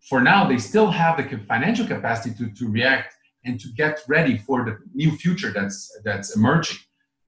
for 0.10 0.22
now, 0.22 0.48
they 0.48 0.58
still 0.58 0.90
have 0.92 1.18
the 1.18 1.38
financial 1.48 1.88
capacity 1.88 2.36
to, 2.36 2.52
to 2.52 2.70
react 2.70 3.16
and 3.46 3.60
to 3.60 3.68
get 3.70 4.02
ready 4.08 4.38
for 4.38 4.64
the 4.64 4.78
new 4.94 5.12
future 5.12 5.52
that's 5.52 5.92
that's 6.04 6.36
emerging. 6.36 6.78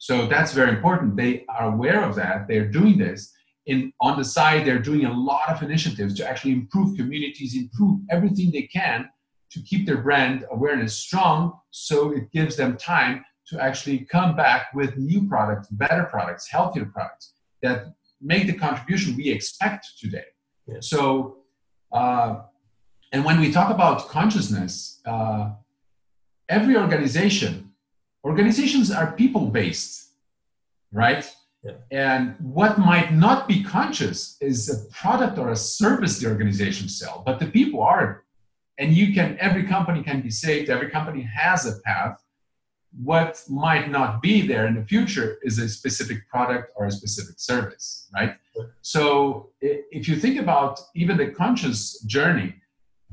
So 0.04 0.28
that's 0.28 0.51
very 0.51 0.72
important. 0.72 1.16
They 1.16 1.45
are 1.47 1.74
aware 1.74 2.04
of 2.04 2.14
that. 2.16 2.45
They're 2.49 2.68
doing 2.68 2.97
this. 2.97 3.32
In 3.68 3.93
on 4.01 4.18
the 4.18 4.26
side, 4.26 4.68
they're 4.68 4.86
doing 4.91 5.06
a 5.06 5.14
lot 5.14 5.47
of 5.47 5.64
initiatives 5.64 6.14
to 6.16 6.30
actually 6.30 6.51
improve 6.51 6.97
communities, 6.97 7.56
improve 7.56 8.01
everything 8.10 8.51
they 8.51 8.64
can 8.64 9.08
to 9.51 9.62
keep 9.62 9.86
their 9.86 10.01
brand 10.08 10.43
awareness 10.51 10.93
strong. 10.93 11.54
So 11.72 12.12
it 12.12 12.30
gives 12.34 12.58
them 12.58 12.76
time 12.76 13.24
to 13.47 13.64
actually 13.64 13.99
come 13.99 14.36
back 14.36 14.74
with 14.74 14.97
new 14.97 15.26
products, 15.30 15.70
better 15.70 16.04
products, 16.04 16.49
healthier 16.49 16.88
products 16.93 17.36
that 17.62 17.93
make 18.20 18.45
the 18.47 18.58
contribution 18.66 19.16
we 19.16 19.30
expect 19.30 19.88
today. 20.01 20.26
Yeah. 20.68 20.82
So, 20.82 21.38
uh, 21.93 22.41
and 23.14 23.24
when 23.24 23.39
we 23.39 23.54
talk 23.54 23.70
about 23.70 24.10
consciousness, 24.10 24.99
uh, 25.06 25.51
every 26.49 26.76
organization, 26.76 27.72
organizations 28.24 28.91
are 28.91 29.11
people 29.13 29.47
based, 29.47 30.11
right? 30.91 31.30
Yeah. 31.63 31.74
And 31.91 32.36
what 32.39 32.78
might 32.78 33.13
not 33.13 33.47
be 33.47 33.63
conscious 33.63 34.38
is 34.41 34.69
a 34.69 34.91
product 34.91 35.38
or 35.38 35.51
a 35.51 35.55
service 35.55 36.19
the 36.19 36.28
organization 36.28 36.89
sell, 36.89 37.24
but 37.26 37.39
the 37.39 37.47
people 37.47 37.82
are. 37.82 38.24
And 38.78 38.93
you 38.93 39.13
can, 39.13 39.38
every 39.39 39.63
company 39.63 40.03
can 40.03 40.21
be 40.21 40.30
saved, 40.30 40.69
every 40.69 40.89
company 40.89 41.21
has 41.21 41.65
a 41.65 41.80
path 41.82 42.24
what 43.01 43.43
might 43.49 43.89
not 43.89 44.21
be 44.21 44.45
there 44.45 44.67
in 44.67 44.76
the 44.76 44.86
future 44.86 45.39
is 45.43 45.57
a 45.57 45.67
specific 45.67 46.28
product 46.30 46.71
or 46.76 46.86
a 46.86 46.91
specific 46.91 47.39
service, 47.39 48.07
right? 48.13 48.36
So 48.82 49.49
if 49.61 50.07
you 50.07 50.15
think 50.15 50.39
about 50.39 50.80
even 50.95 51.17
the 51.17 51.30
conscious 51.30 52.01
journey, 52.01 52.55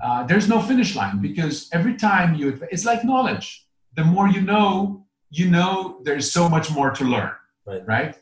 uh, 0.02 0.24
there's 0.24 0.48
no 0.48 0.60
finish 0.60 0.94
line 0.94 1.20
because 1.20 1.68
every 1.72 1.96
time 1.96 2.34
you, 2.34 2.60
it's 2.70 2.84
like 2.84 3.04
knowledge. 3.04 3.66
The 3.96 4.04
more 4.04 4.28
you 4.28 4.40
know, 4.40 5.06
you 5.30 5.50
know 5.50 6.00
there's 6.04 6.32
so 6.32 6.48
much 6.48 6.70
more 6.70 6.90
to 6.90 7.04
learn, 7.04 7.32
right? 7.66 7.86
right? 7.86 8.18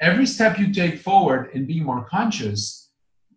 Every 0.00 0.26
step 0.26 0.58
you 0.58 0.72
take 0.72 0.98
forward 0.98 1.50
in 1.52 1.66
being 1.66 1.84
more 1.84 2.04
conscious, 2.04 2.90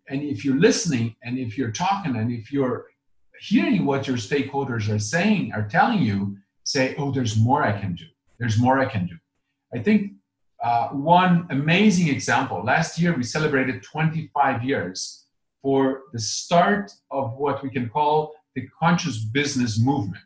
and 0.08 0.22
if 0.22 0.44
you're 0.44 0.58
listening, 0.58 1.16
and 1.22 1.38
if 1.38 1.58
you're 1.58 1.72
talking, 1.72 2.16
and 2.16 2.32
if 2.32 2.52
you're 2.52 2.86
hearing 3.40 3.84
what 3.84 4.06
your 4.06 4.16
stakeholders 4.16 4.88
are 4.88 4.98
saying, 4.98 5.52
are 5.52 5.68
telling 5.68 6.00
you, 6.00 6.36
say, 6.64 6.94
oh, 6.96 7.10
there's 7.10 7.36
more 7.36 7.62
I 7.62 7.78
can 7.78 7.94
do. 7.94 8.06
There's 8.38 8.58
more 8.58 8.78
I 8.78 8.86
can 8.86 9.06
do. 9.06 9.16
I 9.74 9.82
think 9.82 10.12
uh, 10.62 10.88
one 10.88 11.46
amazing 11.50 12.08
example 12.08 12.62
last 12.64 12.98
year 12.98 13.14
we 13.14 13.22
celebrated 13.22 13.82
25 13.82 14.64
years 14.64 15.26
for 15.60 16.02
the 16.12 16.18
start 16.18 16.90
of 17.10 17.34
what 17.36 17.62
we 17.62 17.70
can 17.70 17.88
call 17.88 18.32
the 18.54 18.66
conscious 18.80 19.18
business 19.18 19.78
movement. 19.78 20.24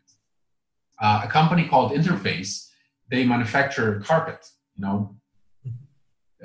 Uh, 1.01 1.21
a 1.23 1.27
company 1.27 1.67
called 1.67 1.91
Interface, 1.91 2.69
they 3.09 3.25
manufacture 3.25 4.01
carpet, 4.01 4.45
you 4.75 4.83
know, 4.85 5.15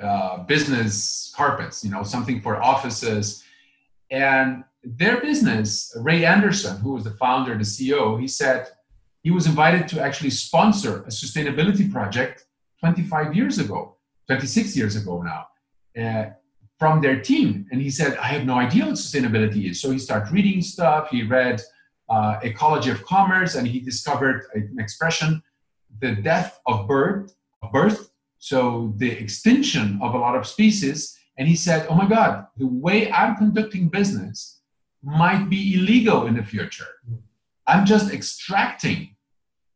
uh, 0.01 0.43
business 0.43 1.33
carpets, 1.35 1.83
you 1.83 1.91
know, 1.91 2.03
something 2.03 2.41
for 2.41 2.61
offices. 2.61 3.43
And 4.11 4.63
their 4.83 5.19
business, 5.19 5.95
Ray 5.99 6.25
Anderson, 6.25 6.77
who 6.77 6.93
was 6.93 7.03
the 7.03 7.11
founder, 7.11 7.57
the 7.57 7.63
CEO, 7.63 8.19
he 8.19 8.27
said, 8.27 8.67
he 9.23 9.31
was 9.31 9.47
invited 9.47 9.87
to 9.89 10.01
actually 10.01 10.29
sponsor 10.29 11.01
a 11.03 11.09
sustainability 11.09 11.91
project 11.91 12.45
25 12.79 13.35
years 13.35 13.57
ago, 13.57 13.97
26 14.27 14.77
years 14.77 14.95
ago 14.95 15.23
now, 15.23 15.47
uh, 16.01 16.29
from 16.77 17.01
their 17.01 17.19
team. 17.21 17.65
And 17.71 17.81
he 17.81 17.89
said, 17.89 18.17
I 18.17 18.27
have 18.27 18.45
no 18.45 18.55
idea 18.55 18.85
what 18.85 18.95
sustainability 18.95 19.71
is. 19.71 19.81
So 19.81 19.91
he 19.91 19.97
started 19.97 20.31
reading 20.31 20.61
stuff. 20.61 21.09
He 21.09 21.23
read 21.23 21.61
uh, 22.09 22.39
Ecology 22.43 22.91
of 22.91 23.03
Commerce 23.05 23.55
and 23.55 23.67
he 23.67 23.79
discovered 23.79 24.45
an 24.53 24.77
expression, 24.79 25.41
the 26.01 26.15
death 26.15 26.59
of 26.67 26.87
bird, 26.87 27.31
of 27.61 27.71
birth. 27.71 28.11
So 28.37 28.93
the 28.97 29.11
extinction 29.11 29.99
of 30.01 30.13
a 30.13 30.17
lot 30.17 30.35
of 30.35 30.45
species. 30.45 31.17
And 31.37 31.47
he 31.47 31.55
said, 31.55 31.87
Oh 31.89 31.95
my 31.95 32.07
God, 32.07 32.47
the 32.57 32.67
way 32.67 33.11
I'm 33.11 33.35
conducting 33.35 33.89
business 33.89 34.59
might 35.03 35.49
be 35.49 35.75
illegal 35.75 36.27
in 36.27 36.35
the 36.35 36.43
future. 36.43 36.87
I'm 37.67 37.85
just 37.85 38.13
extracting 38.13 39.15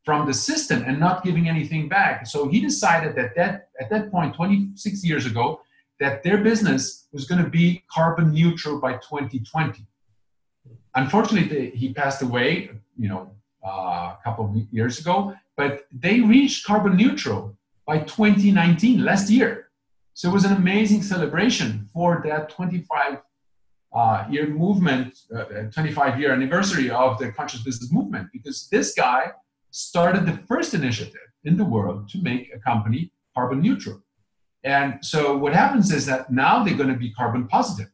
from 0.06 0.26
the 0.26 0.34
system 0.34 0.84
and 0.88 1.00
not 1.00 1.24
giving 1.24 1.48
anything 1.48 1.90
back. 1.90 2.26
So 2.26 2.48
he 2.48 2.62
decided 2.62 3.16
that, 3.16 3.36
that 3.36 3.70
at 3.80 3.90
that 3.90 4.12
point, 4.12 4.36
26 4.36 5.04
years 5.04 5.26
ago, 5.26 5.62
that 6.00 6.24
their 6.24 6.38
business 6.38 7.08
was 7.12 7.26
going 7.26 7.44
to 7.44 7.50
be 7.50 7.84
carbon 7.92 8.32
neutral 8.32 8.80
by 8.80 8.94
2020. 8.94 9.86
Unfortunately, 11.04 11.72
he 11.82 11.94
passed 11.94 12.22
away, 12.22 12.72
you 12.98 13.10
know, 13.12 13.32
uh, 13.66 14.16
a 14.16 14.20
couple 14.24 14.46
of 14.46 14.52
years 14.72 15.00
ago, 15.00 15.34
but 15.56 15.86
they 15.92 16.20
reached 16.22 16.66
carbon 16.66 16.96
neutral 16.98 17.58
by 17.86 18.00
2019, 18.00 19.04
last 19.04 19.30
year. 19.30 19.70
So 20.14 20.30
it 20.30 20.34
was 20.34 20.46
an 20.46 20.56
amazing 20.64 21.02
celebration 21.02 21.90
for 21.94 22.22
that 22.26 22.50
25 22.50 23.20
uh, 23.94 24.26
year 24.30 24.48
movement, 24.48 25.18
uh, 25.36 25.46
25 25.74 26.20
year 26.20 26.34
anniversary 26.34 26.90
of 26.90 27.18
the 27.18 27.32
conscious 27.32 27.62
business 27.64 27.92
movement, 27.92 28.28
because 28.34 28.68
this 28.70 28.94
guy 28.94 29.32
started 29.72 30.26
the 30.26 30.38
first 30.48 30.74
initiative 30.74 31.30
in 31.46 31.56
the 31.56 31.64
world 31.64 32.10
to 32.10 32.18
make 32.22 32.52
a 32.54 32.60
company 32.60 33.12
carbon 33.36 33.62
neutral. 33.62 34.02
And 34.66 35.00
so 35.02 35.38
what 35.38 35.54
happens 35.54 35.92
is 35.94 36.06
that 36.08 36.30
now 36.30 36.64
they're 36.64 36.82
going 36.82 36.94
to 36.94 37.02
be 37.06 37.12
carbon 37.14 37.48
positive 37.48 37.92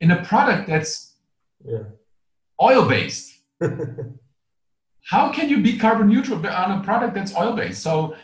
in 0.00 0.12
a 0.12 0.24
product 0.24 0.68
that's 0.68 1.07
yeah. 1.64 1.84
oil 2.60 2.88
based. 2.88 3.34
How 5.04 5.32
can 5.32 5.48
you 5.48 5.62
be 5.62 5.78
carbon 5.78 6.08
neutral 6.08 6.46
on 6.46 6.80
a 6.80 6.84
product 6.84 7.14
that's 7.14 7.34
oil 7.34 7.54
based? 7.54 7.82
So 7.82 8.14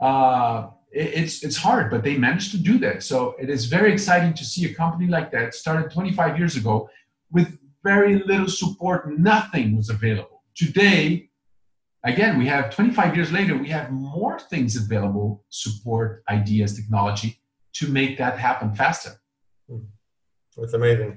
uh, 0.00 0.68
it, 0.92 1.14
it's 1.14 1.42
it's 1.42 1.56
hard, 1.56 1.90
but 1.90 2.02
they 2.04 2.16
managed 2.16 2.50
to 2.52 2.58
do 2.58 2.78
that. 2.78 3.02
So 3.02 3.34
it 3.40 3.48
is 3.48 3.66
very 3.66 3.92
exciting 3.92 4.34
to 4.34 4.44
see 4.44 4.64
a 4.66 4.74
company 4.74 5.08
like 5.08 5.32
that 5.32 5.54
started 5.54 5.90
25 5.90 6.38
years 6.38 6.56
ago 6.56 6.88
with 7.30 7.58
very 7.82 8.22
little 8.24 8.48
support. 8.48 9.10
Nothing 9.18 9.76
was 9.76 9.90
available. 9.90 10.42
Today, 10.54 11.30
again, 12.04 12.38
we 12.38 12.46
have 12.46 12.70
25 12.70 13.16
years 13.16 13.32
later, 13.32 13.56
we 13.56 13.68
have 13.68 13.90
more 13.90 14.38
things 14.38 14.76
available, 14.76 15.44
support, 15.48 16.22
ideas, 16.28 16.76
technology 16.76 17.40
to 17.74 17.88
make 17.88 18.18
that 18.18 18.38
happen 18.38 18.74
faster. 18.74 19.12
That's 20.56 20.74
amazing. 20.74 21.16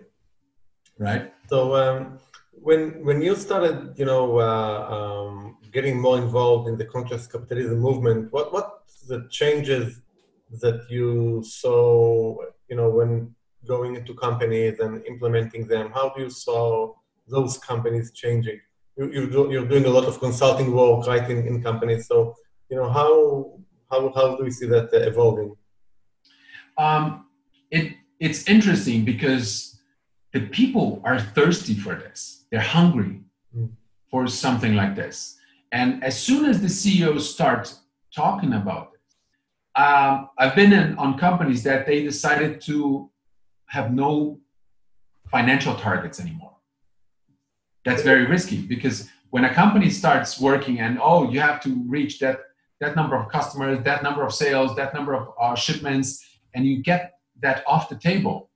Right. 1.00 1.34
So 1.48 1.76
um, 1.76 2.20
when 2.52 3.04
when 3.06 3.22
you 3.22 3.36
started, 3.36 3.98
you 3.98 4.06
know, 4.06 4.40
uh, 4.40 4.80
um, 4.96 5.58
getting 5.72 6.00
more 6.02 6.18
involved 6.18 6.68
in 6.70 6.78
the 6.78 6.86
conscious 6.86 7.28
capitalism 7.28 7.80
movement, 7.80 8.32
what 8.32 8.52
what 8.52 8.84
the 9.08 9.28
changes 9.30 10.02
that 10.62 10.90
you 10.90 11.44
saw, 11.46 12.36
you 12.70 12.76
know, 12.76 12.90
when 12.90 13.36
going 13.68 13.96
into 13.96 14.14
companies 14.14 14.80
and 14.80 15.06
implementing 15.06 15.68
them? 15.68 15.92
How 15.94 16.10
do 16.16 16.24
you 16.24 16.30
saw 16.30 16.94
those 17.28 17.58
companies 17.58 18.12
changing? 18.12 18.60
You, 18.98 19.12
you 19.12 19.30
do, 19.30 19.50
you're 19.52 19.68
doing 19.68 19.86
a 19.86 19.90
lot 19.90 20.06
of 20.06 20.20
consulting 20.20 20.74
work, 20.74 21.06
right, 21.06 21.30
in, 21.30 21.46
in 21.46 21.62
companies. 21.62 22.08
So, 22.08 22.36
you 22.70 22.78
know, 22.78 22.90
how 22.90 23.60
how 23.92 24.12
how 24.14 24.36
do 24.36 24.44
we 24.44 24.52
see 24.52 24.68
that 24.68 24.90
evolving? 24.94 25.56
Um, 26.78 27.28
it 27.70 27.94
it's 28.20 28.48
interesting 28.48 29.06
because 29.06 29.77
the 30.34 30.42
people 30.42 31.02
are 31.04 31.20
thirsty 31.20 31.74
for 31.74 31.96
this. 31.96 32.46
They're 32.52 32.60
hungry 32.60 33.22
mm. 33.56 33.70
for 34.10 34.28
something 34.28 34.76
like 34.76 34.96
this. 34.96 35.38
And 35.72 36.04
as 36.04 36.20
soon 36.20 36.46
as 36.46 36.62
the 36.62 36.70
CEOs 36.70 37.34
start 37.34 37.74
talking 38.16 38.54
about 38.54 38.92
it, 38.94 39.82
um, 39.82 40.30
I've 40.38 40.56
been 40.56 40.74
in, 40.74 40.98
on 40.98 41.18
companies 41.18 41.64
that 41.64 41.86
they 41.86 42.04
decided 42.04 42.62
to 42.62 43.12
have 43.68 43.94
no 43.94 44.40
financial 45.30 45.76
targets 45.76 46.20
anymore. 46.20 46.56
That's 47.86 48.02
very 48.02 48.26
risky 48.26 48.62
because 48.62 49.10
when 49.30 49.46
a 49.46 49.54
company 49.54 49.90
starts 49.90 50.40
working 50.40 50.80
and 50.80 51.00
oh, 51.02 51.30
you 51.30 51.40
have 51.40 51.62
to 51.62 51.84
reach 51.88 52.20
that 52.20 52.40
that 52.80 52.96
number 52.96 53.16
of 53.16 53.28
customers, 53.30 53.84
that 53.84 54.04
number 54.04 54.24
of 54.24 54.32
sales, 54.34 54.76
that 54.76 54.94
number 54.94 55.16
of 55.16 55.30
uh, 55.42 55.56
shipments, 55.56 56.24
and 56.54 56.66
you 56.66 56.84
get 56.84 57.14
that 57.42 57.64
off 57.66 57.90
the 57.90 57.96
table, 57.96 58.52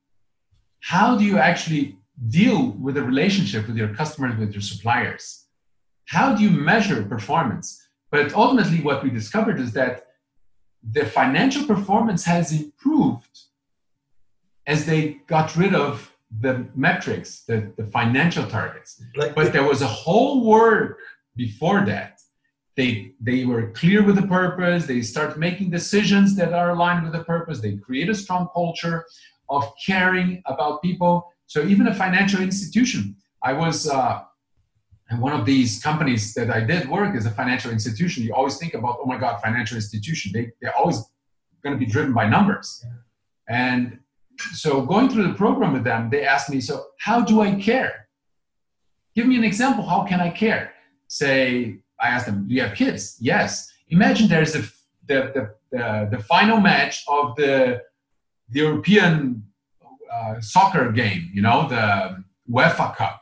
how 0.82 1.18
do 1.18 1.24
you 1.24 1.38
actually 1.38 1.98
deal 2.28 2.72
with 2.80 2.96
the 2.96 3.04
relationship 3.04 3.68
with 3.68 3.78
your 3.78 3.94
customers, 3.96 4.38
with 4.38 4.52
your 4.52 4.62
suppliers? 4.62 5.46
How 6.06 6.36
do 6.36 6.44
you 6.44 6.50
measure 6.50 7.04
performance? 7.04 7.88
But 8.12 8.34
ultimately, 8.34 8.82
what 8.82 9.04
we 9.04 9.10
discovered 9.10 9.60
is 9.60 9.72
that 9.74 10.08
the 10.92 11.06
financial 11.06 11.66
performance 11.66 12.26
has 12.26 12.52
improved 12.52 13.40
as 14.68 14.86
they 14.86 15.22
got 15.28 15.56
rid 15.56 15.74
of 15.74 16.12
the 16.40 16.66
metrics, 16.76 17.44
the, 17.44 17.72
the 17.78 17.86
financial 17.86 18.46
targets. 18.48 19.02
Like, 19.16 19.36
but 19.36 19.54
there 19.54 19.64
was 19.64 19.82
a 19.82 19.88
whole 19.88 20.46
work 20.46 20.98
before 21.36 21.86
that. 21.86 22.20
They, 22.78 23.14
they 23.20 23.46
were 23.46 23.72
clear 23.72 24.02
with 24.04 24.16
the 24.16 24.28
purpose. 24.28 24.86
They 24.86 25.02
start 25.02 25.38
making 25.38 25.70
decisions 25.70 26.36
that 26.38 26.54
are 26.54 26.70
aligned 26.72 27.04
with 27.04 27.14
the 27.14 27.24
purpose. 27.24 27.60
They 27.60 27.76
create 27.78 28.10
a 28.10 28.16
strong 28.16 28.48
culture 28.54 29.06
of 29.56 29.64
caring 29.86 30.30
about 30.54 30.82
people. 30.82 31.14
So 31.54 31.58
even 31.74 31.86
a 31.88 31.96
financial 32.06 32.42
institution, 32.50 33.04
I 33.44 33.52
was 33.64 33.78
uh, 33.88 34.22
in 35.12 35.20
one 35.20 35.34
of 35.40 35.46
these 35.46 35.72
companies 35.84 36.34
that 36.38 36.50
I 36.50 36.62
did 36.72 36.90
work 36.98 37.12
as 37.20 37.26
a 37.26 37.34
financial 37.42 37.72
institution. 37.78 38.24
You 38.24 38.34
always 38.34 38.58
think 38.62 38.74
about, 38.80 38.94
oh 39.02 39.08
my 39.14 39.18
God, 39.24 39.34
financial 39.42 39.76
institution. 39.76 40.32
They, 40.36 40.52
they're 40.60 40.78
always 40.82 41.00
going 41.64 41.76
to 41.78 41.80
be 41.86 41.90
driven 41.96 42.14
by 42.14 42.26
numbers. 42.30 42.68
Yeah. 42.84 42.92
And 43.62 44.00
so 44.64 44.70
going 44.94 45.10
through 45.10 45.28
the 45.28 45.34
program 45.34 45.74
with 45.74 45.84
them, 45.84 46.10
they 46.10 46.24
asked 46.26 46.50
me, 46.50 46.62
so 46.62 46.76
how 47.00 47.20
do 47.22 47.42
I 47.42 47.50
care? 47.70 48.08
Give 49.14 49.28
me 49.28 49.36
an 49.36 49.44
example. 49.44 49.84
How 49.94 50.02
can 50.06 50.22
I 50.22 50.30
care? 50.30 50.64
Say, 51.08 51.36
I 52.00 52.08
asked 52.14 52.28
them, 52.28 52.48
do 52.48 52.54
you 52.56 52.62
have 52.62 52.76
kids? 52.84 53.18
Yes. 53.20 53.70
Imagine 53.90 54.30
there's 54.30 54.56
a, 54.56 54.62
the, 55.10 55.20
the, 55.36 55.44
the, 55.72 56.08
the 56.16 56.24
final 56.24 56.60
match 56.62 57.04
of 57.10 57.36
the, 57.36 57.82
the 58.52 58.60
European 58.60 59.44
uh, 60.14 60.40
soccer 60.42 60.92
game, 60.92 61.30
you 61.34 61.42
know, 61.42 61.68
the 61.68 62.24
UEFA 62.50 62.96
Cup. 62.96 63.22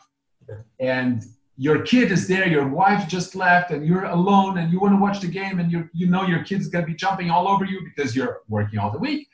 And 0.80 1.24
your 1.58 1.82
kid 1.84 2.12
is 2.12 2.28
there, 2.28 2.48
your 2.48 2.68
wife 2.68 3.08
just 3.08 3.36
left, 3.36 3.72
and 3.72 3.86
you're 3.86 4.06
alone, 4.06 4.58
and 4.58 4.72
you 4.72 4.80
want 4.80 4.94
to 4.94 5.00
watch 5.00 5.20
the 5.20 5.28
game, 5.28 5.60
and 5.60 5.72
you 5.72 5.90
you 5.94 6.08
know 6.08 6.24
your 6.26 6.44
kid's 6.44 6.68
gonna 6.68 6.86
be 6.86 6.96
jumping 6.96 7.30
all 7.30 7.48
over 7.48 7.66
you 7.66 7.82
because 7.84 8.16
you're 8.16 8.42
working 8.48 8.80
all 8.80 8.92
the 8.92 8.98
week 8.98 9.28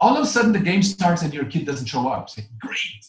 all 0.00 0.16
of 0.16 0.24
a 0.24 0.26
sudden 0.26 0.52
the 0.52 0.58
game 0.58 0.82
starts 0.82 1.22
and 1.22 1.32
your 1.32 1.44
kid 1.44 1.66
doesn't 1.66 1.86
show 1.86 2.08
up. 2.08 2.30
Say, 2.30 2.46
great. 2.58 3.06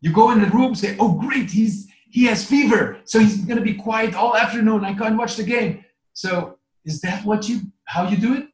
You 0.00 0.12
go 0.12 0.30
in 0.30 0.40
the 0.40 0.48
room, 0.48 0.74
say, 0.74 0.96
oh, 0.98 1.12
great, 1.12 1.50
he's 1.50 1.86
he 2.08 2.24
has 2.24 2.44
fever, 2.44 2.98
so 3.04 3.20
he's 3.20 3.36
gonna 3.44 3.60
be 3.60 3.74
quiet 3.74 4.14
all 4.14 4.36
afternoon. 4.36 4.84
I 4.84 4.94
can't 4.94 5.16
watch 5.16 5.36
the 5.36 5.44
game. 5.44 5.84
So 6.12 6.58
is 6.84 7.00
that 7.02 7.24
what 7.24 7.48
you 7.48 7.60
how 7.84 8.08
you 8.08 8.16
do 8.16 8.34
it? 8.34 8.48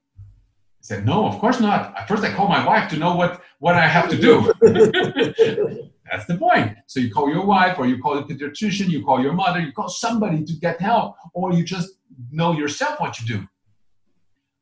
Said, 0.86 1.04
no, 1.04 1.26
of 1.26 1.40
course 1.40 1.58
not. 1.58 1.98
At 1.98 2.06
first 2.06 2.22
I 2.22 2.32
call 2.32 2.46
my 2.46 2.64
wife 2.64 2.88
to 2.90 2.96
know 2.96 3.16
what 3.16 3.42
what 3.58 3.74
I 3.74 3.88
have 3.88 4.08
to 4.08 4.16
do. 4.16 4.34
That's 6.08 6.26
the 6.26 6.36
point. 6.38 6.76
So 6.86 7.00
you 7.00 7.10
call 7.12 7.28
your 7.28 7.44
wife, 7.44 7.76
or 7.80 7.88
you 7.88 7.98
call 8.00 8.14
the 8.14 8.22
pediatrician, 8.22 8.88
you 8.88 9.04
call 9.04 9.20
your 9.20 9.32
mother, 9.32 9.58
you 9.58 9.72
call 9.72 9.88
somebody 9.88 10.44
to 10.44 10.52
get 10.52 10.80
help, 10.80 11.16
or 11.34 11.52
you 11.52 11.64
just 11.64 11.88
know 12.30 12.52
yourself 12.52 13.00
what 13.00 13.18
you 13.18 13.26
do. 13.26 13.48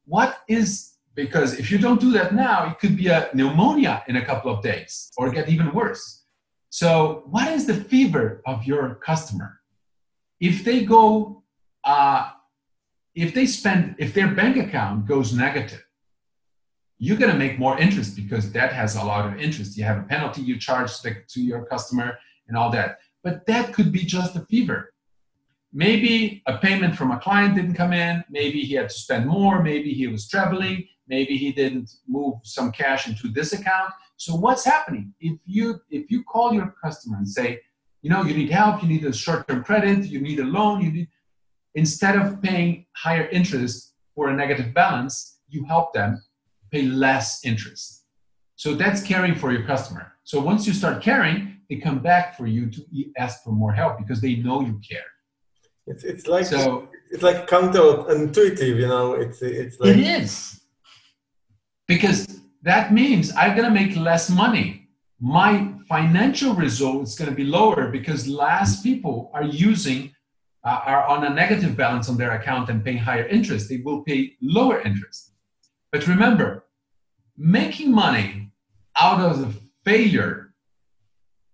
What 0.06 0.38
is 0.48 0.94
because 1.14 1.58
if 1.62 1.70
you 1.70 1.76
don't 1.76 2.00
do 2.00 2.10
that 2.12 2.34
now, 2.34 2.70
it 2.70 2.78
could 2.78 2.96
be 2.96 3.08
a 3.08 3.28
pneumonia 3.34 4.02
in 4.08 4.16
a 4.16 4.24
couple 4.24 4.50
of 4.50 4.62
days 4.62 5.10
or 5.18 5.30
get 5.30 5.50
even 5.50 5.74
worse. 5.74 6.24
So, 6.70 7.24
what 7.26 7.48
is 7.52 7.66
the 7.66 7.74
fever 7.92 8.40
of 8.46 8.64
your 8.64 8.94
customer? 9.10 9.60
If 10.40 10.64
they 10.64 10.86
go, 10.86 11.42
uh, 11.84 12.30
if 13.14 13.34
they 13.34 13.44
spend, 13.44 13.96
if 13.98 14.14
their 14.14 14.28
bank 14.34 14.56
account 14.56 15.04
goes 15.06 15.34
negative, 15.34 15.83
you're 17.04 17.16
going 17.16 17.32
to 17.32 17.38
make 17.38 17.58
more 17.58 17.78
interest 17.78 18.16
because 18.16 18.50
that 18.52 18.72
has 18.72 18.96
a 18.96 19.04
lot 19.04 19.26
of 19.26 19.40
interest. 19.40 19.76
You 19.76 19.84
have 19.84 19.98
a 19.98 20.02
penalty 20.02 20.42
you 20.42 20.58
charge 20.58 20.90
to 21.00 21.40
your 21.40 21.64
customer 21.66 22.18
and 22.48 22.56
all 22.56 22.70
that. 22.70 22.98
But 23.22 23.46
that 23.46 23.72
could 23.74 23.90
be 23.92 24.04
just 24.04 24.36
a 24.36 24.40
fever. 24.46 24.92
Maybe 25.72 26.42
a 26.46 26.58
payment 26.58 26.96
from 26.96 27.10
a 27.10 27.18
client 27.18 27.56
didn't 27.56 27.74
come 27.74 27.92
in. 27.92 28.22
Maybe 28.30 28.60
he 28.60 28.74
had 28.74 28.90
to 28.90 28.94
spend 28.94 29.26
more. 29.26 29.62
Maybe 29.62 29.92
he 29.92 30.06
was 30.06 30.28
traveling 30.28 30.86
maybe 31.08 31.36
he 31.36 31.52
didn't 31.52 31.90
move 32.08 32.34
some 32.42 32.72
cash 32.72 33.08
into 33.08 33.28
this 33.28 33.52
account 33.52 33.92
so 34.16 34.34
what's 34.34 34.64
happening 34.64 35.12
if 35.20 35.38
you 35.44 35.80
if 35.90 36.10
you 36.10 36.22
call 36.24 36.52
your 36.52 36.74
customer 36.82 37.16
and 37.16 37.28
say 37.28 37.60
you 38.02 38.10
know 38.10 38.22
you 38.22 38.34
need 38.34 38.50
help 38.50 38.82
you 38.82 38.88
need 38.88 39.04
a 39.04 39.12
short-term 39.12 39.62
credit 39.62 40.04
you 40.04 40.20
need 40.20 40.38
a 40.40 40.44
loan 40.44 40.80
you 40.80 40.92
need 40.92 41.08
instead 41.74 42.16
of 42.16 42.40
paying 42.42 42.86
higher 42.92 43.28
interest 43.28 43.94
for 44.14 44.28
a 44.28 44.34
negative 44.34 44.72
balance 44.72 45.38
you 45.48 45.64
help 45.64 45.92
them 45.92 46.22
pay 46.74 46.84
less 47.04 47.26
interest 47.50 47.86
so 48.62 48.68
that's 48.80 49.00
caring 49.12 49.34
for 49.42 49.48
your 49.54 49.64
customer 49.72 50.06
so 50.30 50.36
once 50.50 50.66
you 50.66 50.74
start 50.82 50.96
caring 51.10 51.38
they 51.68 51.76
come 51.86 51.98
back 52.10 52.36
for 52.38 52.46
you 52.46 52.62
to 52.74 52.80
ask 53.24 53.34
for 53.44 53.52
more 53.62 53.72
help 53.80 53.92
because 54.02 54.20
they 54.20 54.34
know 54.46 54.58
you 54.68 54.76
care 54.90 55.10
it's, 55.86 56.02
it's 56.02 56.26
like 56.34 56.46
so, 56.46 56.88
it's 57.12 57.22
like 57.28 57.38
counterintuitive 57.54 58.76
you 58.82 58.88
know 58.94 59.06
it's 59.22 59.38
it's 59.42 59.78
like 59.80 59.90
it 59.90 60.00
is 60.18 60.60
because 61.86 62.40
that 62.62 62.92
means 62.92 63.32
I'm 63.36 63.56
going 63.56 63.68
to 63.68 63.74
make 63.74 63.96
less 63.96 64.30
money. 64.30 64.88
My 65.20 65.70
financial 65.88 66.54
result 66.54 67.02
is 67.02 67.14
going 67.14 67.30
to 67.30 67.36
be 67.36 67.44
lower 67.44 67.90
because 67.90 68.26
less 68.26 68.82
people 68.82 69.30
are 69.34 69.44
using, 69.44 70.12
uh, 70.64 70.80
are 70.84 71.04
on 71.04 71.24
a 71.24 71.30
negative 71.30 71.76
balance 71.76 72.08
on 72.08 72.16
their 72.16 72.32
account 72.32 72.70
and 72.70 72.82
paying 72.82 72.98
higher 72.98 73.26
interest. 73.26 73.68
They 73.68 73.78
will 73.78 74.02
pay 74.02 74.32
lower 74.40 74.80
interest. 74.80 75.32
But 75.92 76.06
remember, 76.06 76.63
making 77.36 77.92
money 77.92 78.50
out 78.98 79.20
of 79.20 79.40
the 79.40 79.54
failure 79.84 80.54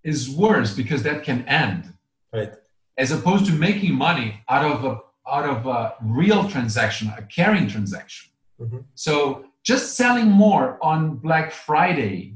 is 0.02 0.30
worse 0.30 0.74
because 0.74 1.02
that 1.02 1.24
can 1.24 1.46
end. 1.48 1.92
Right. 2.32 2.52
As 2.96 3.10
opposed 3.10 3.46
to 3.46 3.52
making 3.52 3.94
money 3.94 4.42
out 4.48 4.64
of 4.64 4.84
a 4.84 5.00
out 5.28 5.48
of 5.48 5.66
a 5.66 5.94
real 6.02 6.48
transaction, 6.48 7.12
a 7.16 7.22
caring 7.22 7.68
transaction. 7.68 8.30
Mm-hmm. 8.60 8.78
So 8.94 9.44
just 9.62 9.96
selling 9.96 10.28
more 10.28 10.78
on 10.82 11.16
Black 11.16 11.52
Friday 11.52 12.34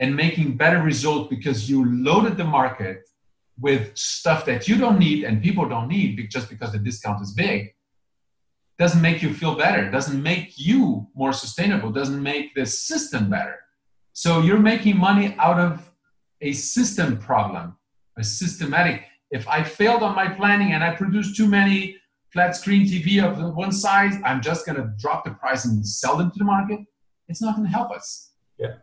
and 0.00 0.16
making 0.16 0.56
better 0.56 0.82
result 0.82 1.30
because 1.30 1.70
you 1.70 1.84
loaded 1.84 2.36
the 2.36 2.44
market 2.44 3.08
with 3.60 3.96
stuff 3.96 4.44
that 4.46 4.68
you 4.68 4.76
don't 4.76 4.98
need 4.98 5.24
and 5.24 5.42
people 5.42 5.68
don't 5.68 5.88
need 5.88 6.28
just 6.30 6.50
because 6.50 6.72
the 6.72 6.78
discount 6.78 7.22
is 7.22 7.32
big 7.32 7.74
doesn't 8.78 9.00
make 9.00 9.22
you 9.22 9.32
feel 9.32 9.54
better 9.54 9.90
doesn't 9.90 10.22
make 10.22 10.58
you 10.58 11.06
more 11.14 11.32
sustainable 11.32 11.90
doesn't 11.90 12.22
make 12.22 12.54
the 12.54 12.66
system 12.66 13.30
better 13.30 13.58
so 14.12 14.40
you're 14.40 14.58
making 14.58 14.96
money 14.96 15.34
out 15.38 15.58
of 15.58 15.90
a 16.40 16.52
system 16.52 17.18
problem 17.18 17.76
a 18.18 18.24
systematic 18.24 19.04
if 19.30 19.48
i 19.48 19.62
failed 19.62 20.02
on 20.02 20.14
my 20.14 20.28
planning 20.28 20.72
and 20.72 20.84
i 20.84 20.94
produced 20.94 21.36
too 21.36 21.48
many 21.48 21.96
flat 22.36 22.54
screen 22.54 22.86
TV 22.86 23.22
of 23.24 23.54
one 23.56 23.72
size, 23.72 24.14
I'm 24.22 24.42
just 24.42 24.66
going 24.66 24.76
to 24.76 24.92
drop 24.98 25.24
the 25.24 25.30
price 25.30 25.64
and 25.64 25.74
sell 25.86 26.18
them 26.18 26.30
to 26.32 26.38
the 26.38 26.44
market. 26.44 26.80
It's 27.28 27.40
not 27.40 27.56
going 27.56 27.66
to 27.66 27.72
help 27.72 27.90
us. 27.90 28.32
Yeah. 28.58 28.74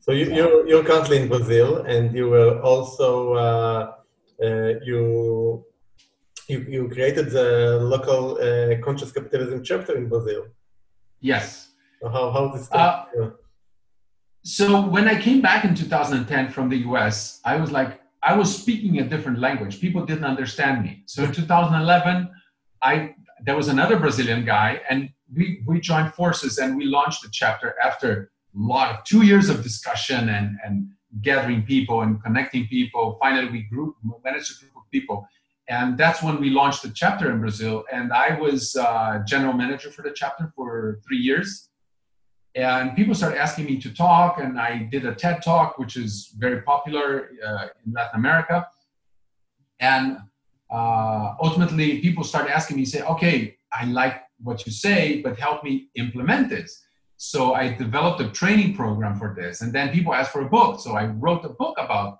So 0.00 0.10
you, 0.10 0.24
you're, 0.34 0.66
you're 0.66 0.84
currently 0.84 1.18
in 1.18 1.28
Brazil, 1.28 1.84
and 1.92 2.14
you 2.16 2.28
were 2.28 2.60
also 2.60 3.34
uh, 3.34 3.92
uh, 4.42 4.72
you, 4.82 5.64
you 6.48 6.60
you 6.68 6.88
created 6.88 7.30
the 7.30 7.78
local 7.80 8.38
uh, 8.40 8.80
conscious 8.84 9.12
capitalism 9.12 9.62
chapter 9.62 9.96
in 9.96 10.08
Brazil. 10.08 10.46
Yes. 11.20 11.70
How 12.02 12.30
how 12.30 12.48
this? 12.48 12.68
Uh, 12.72 13.04
so 14.44 14.86
when 14.86 15.08
I 15.08 15.20
came 15.20 15.40
back 15.42 15.64
in 15.64 15.74
2010 15.74 16.50
from 16.50 16.68
the 16.68 16.78
US, 16.88 17.40
I 17.44 17.56
was 17.56 17.70
like, 17.70 18.00
I 18.22 18.34
was 18.34 18.48
speaking 18.62 18.98
a 18.98 19.04
different 19.04 19.38
language. 19.38 19.80
People 19.80 20.06
didn't 20.06 20.24
understand 20.24 20.82
me. 20.82 21.02
So 21.06 21.24
in 21.24 21.32
2011, 21.32 22.30
I 22.82 23.14
there 23.44 23.56
was 23.56 23.68
another 23.68 23.98
Brazilian 23.98 24.44
guy, 24.44 24.80
and 24.88 25.10
we 25.36 25.62
we 25.66 25.80
joined 25.80 26.14
forces 26.14 26.58
and 26.58 26.76
we 26.76 26.84
launched 26.86 27.22
the 27.22 27.28
chapter 27.30 27.74
after 27.84 28.30
a 28.56 28.58
lot 28.58 28.90
of 28.94 29.04
two 29.04 29.22
years 29.22 29.48
of 29.48 29.62
discussion 29.62 30.30
and 30.30 30.56
and 30.64 30.88
gathering 31.22 31.62
people 31.62 32.02
and 32.02 32.22
connecting 32.22 32.66
people. 32.68 33.18
Finally, 33.20 33.50
we 33.50 33.62
group 33.62 33.96
managed 34.24 34.50
a 34.52 34.60
group 34.60 34.76
of 34.76 34.90
people, 34.90 35.26
and 35.68 35.98
that's 35.98 36.22
when 36.22 36.40
we 36.40 36.50
launched 36.50 36.82
the 36.82 36.90
chapter 36.90 37.30
in 37.30 37.40
Brazil. 37.40 37.84
And 37.92 38.12
I 38.12 38.38
was 38.38 38.74
uh, 38.74 39.22
general 39.26 39.52
manager 39.52 39.90
for 39.90 40.02
the 40.02 40.12
chapter 40.14 40.50
for 40.56 40.98
three 41.06 41.18
years. 41.18 41.68
And 42.54 42.96
people 42.96 43.14
started 43.14 43.38
asking 43.38 43.66
me 43.66 43.78
to 43.80 43.94
talk, 43.94 44.40
and 44.40 44.58
I 44.58 44.88
did 44.90 45.04
a 45.04 45.14
TED 45.14 45.42
talk, 45.42 45.78
which 45.78 45.96
is 45.96 46.34
very 46.38 46.62
popular 46.62 47.30
uh, 47.46 47.66
in 47.84 47.92
Latin 47.92 48.18
America. 48.18 48.66
And 49.78 50.18
uh, 50.70 51.34
ultimately, 51.40 52.00
people 52.00 52.24
started 52.24 52.50
asking 52.50 52.78
me, 52.78 52.84
say, 52.84 53.02
"Okay, 53.02 53.56
I 53.72 53.84
like 53.84 54.22
what 54.42 54.66
you 54.66 54.72
say, 54.72 55.20
but 55.22 55.38
help 55.38 55.62
me 55.62 55.88
implement 55.94 56.48
this." 56.48 56.82
So 57.18 57.54
I 57.54 57.74
developed 57.74 58.20
a 58.20 58.30
training 58.30 58.74
program 58.74 59.18
for 59.18 59.34
this. 59.38 59.60
And 59.60 59.72
then 59.72 59.90
people 59.90 60.14
asked 60.14 60.32
for 60.32 60.42
a 60.42 60.48
book. 60.48 60.80
So 60.80 60.92
I 60.96 61.06
wrote 61.06 61.44
a 61.44 61.50
book 61.50 61.76
about 61.78 62.18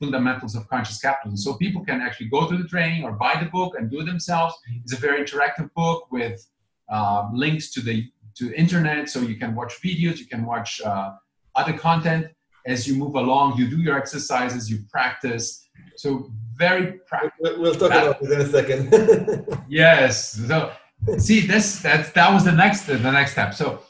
fundamentals 0.00 0.54
of 0.54 0.68
conscious 0.68 1.00
capitalism. 1.00 1.36
So 1.36 1.58
people 1.58 1.84
can 1.84 2.00
actually 2.00 2.28
go 2.28 2.46
through 2.46 2.58
the 2.58 2.68
training 2.68 3.04
or 3.04 3.12
buy 3.12 3.34
the 3.42 3.50
book 3.50 3.74
and 3.76 3.90
do 3.90 4.00
it 4.00 4.04
themselves. 4.04 4.54
It's 4.84 4.92
a 4.92 4.96
very 4.96 5.22
interactive 5.24 5.72
book 5.74 6.10
with 6.10 6.46
uh, 6.88 7.28
links 7.32 7.70
to 7.72 7.80
the 7.80 8.10
to 8.36 8.54
internet, 8.54 9.08
so 9.08 9.20
you 9.20 9.34
can 9.34 9.54
watch 9.56 9.82
videos, 9.82 10.18
you 10.18 10.26
can 10.26 10.46
watch 10.46 10.80
uh, 10.82 11.10
other 11.56 11.72
content 11.76 12.28
as 12.66 12.86
you 12.86 12.94
move 12.94 13.16
along. 13.16 13.58
You 13.58 13.68
do 13.68 13.78
your 13.78 13.98
exercises, 13.98 14.70
you 14.70 14.78
practice. 14.90 15.66
So 15.96 16.30
very 16.54 17.00
practical. 17.06 17.60
We'll 17.60 17.74
talk 17.74 17.90
about 17.90 18.22
it 18.22 18.30
in 18.30 18.40
a 18.40 18.48
second. 18.48 19.64
yes. 19.68 20.34
So 20.46 20.70
see, 21.18 21.40
this 21.40 21.80
that 21.80 22.14
that 22.14 22.32
was 22.32 22.44
the 22.44 22.52
next 22.52 22.86
the 22.86 22.98
next 22.98 23.32
step. 23.32 23.54
So 23.54 23.80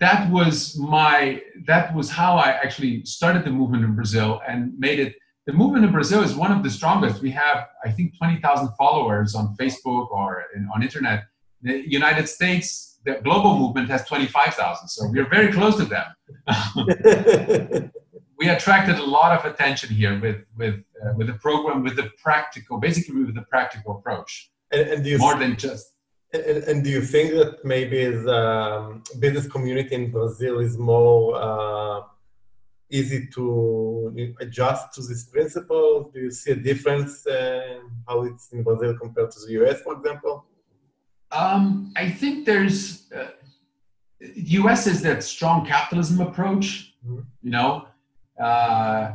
that 0.00 0.30
was 0.30 0.76
my 0.76 1.42
that 1.66 1.94
was 1.94 2.10
how 2.10 2.36
I 2.36 2.50
actually 2.50 3.04
started 3.04 3.44
the 3.44 3.50
movement 3.50 3.84
in 3.84 3.94
Brazil 3.94 4.40
and 4.46 4.76
made 4.78 4.98
it. 4.98 5.14
The 5.48 5.54
movement 5.54 5.86
in 5.86 5.92
Brazil 5.92 6.22
is 6.22 6.34
one 6.34 6.52
of 6.52 6.62
the 6.62 6.68
strongest. 6.68 7.22
We 7.22 7.30
have, 7.30 7.68
I 7.82 7.90
think, 7.90 8.18
20,000 8.18 8.68
followers 8.76 9.34
on 9.34 9.56
Facebook 9.58 10.10
or 10.10 10.44
in, 10.54 10.68
on 10.74 10.82
internet. 10.82 11.24
The 11.62 11.90
United 11.90 12.28
States, 12.28 12.98
the 13.06 13.14
global 13.24 13.58
movement 13.58 13.88
has 13.88 14.04
25,000, 14.04 14.88
so 14.88 15.08
we're 15.08 15.30
very 15.30 15.50
close 15.50 15.76
to 15.78 15.86
them. 15.86 16.08
we 18.38 18.50
attracted 18.50 18.96
a 18.98 19.02
lot 19.02 19.32
of 19.38 19.50
attention 19.50 19.88
here 19.88 20.20
with 20.20 20.44
with 20.58 20.74
uh, 21.02 21.14
with 21.16 21.28
the 21.28 21.38
program, 21.46 21.82
with 21.82 21.96
the 21.96 22.10
practical, 22.22 22.78
basically 22.78 23.24
with 23.24 23.34
the 23.34 23.46
practical 23.54 23.96
approach, 23.96 24.50
and, 24.70 25.06
and 25.06 25.18
more 25.18 25.36
than 25.38 25.56
just 25.56 25.94
and, 26.34 26.58
and, 26.70 26.84
do 26.84 26.90
you 26.90 27.00
think 27.00 27.32
that 27.32 27.64
maybe 27.64 28.04
the 28.04 28.36
um, 28.36 29.02
business 29.18 29.46
community 29.46 29.94
in 29.94 30.10
Brazil 30.10 30.58
is 30.58 30.76
more 30.76 31.34
uh, 31.34 32.02
easy 32.90 33.26
to 33.34 34.34
adjust 34.40 34.92
to 34.94 35.02
this 35.02 35.24
principle? 35.24 36.10
Do 36.12 36.20
you 36.20 36.30
see 36.30 36.52
a 36.52 36.56
difference 36.56 37.26
uh, 37.26 37.80
how 38.06 38.24
it's 38.24 38.52
in 38.52 38.62
Brazil 38.62 38.96
compared 38.98 39.30
to 39.32 39.40
the 39.46 39.52
US, 39.62 39.82
for 39.82 39.94
example? 39.94 40.44
Um, 41.30 41.92
I 41.96 42.10
think 42.10 42.46
there's 42.46 43.10
uh, 43.12 43.28
US 44.20 44.86
is 44.86 45.02
that 45.02 45.22
strong 45.22 45.66
capitalism 45.66 46.20
approach. 46.20 46.94
Mm-hmm. 47.06 47.20
You 47.42 47.50
know, 47.50 47.88
uh, 48.40 49.12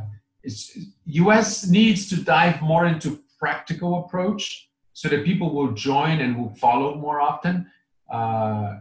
US 1.06 1.66
needs 1.66 2.08
to 2.10 2.22
dive 2.22 2.62
more 2.62 2.86
into 2.86 3.20
practical 3.38 4.04
approach 4.04 4.68
so 4.92 5.08
that 5.08 5.24
people 5.24 5.52
will 5.54 5.72
join 5.72 6.20
and 6.20 6.38
will 6.38 6.54
follow 6.54 6.94
more 6.94 7.20
often. 7.20 7.70
Uh, 8.10 8.76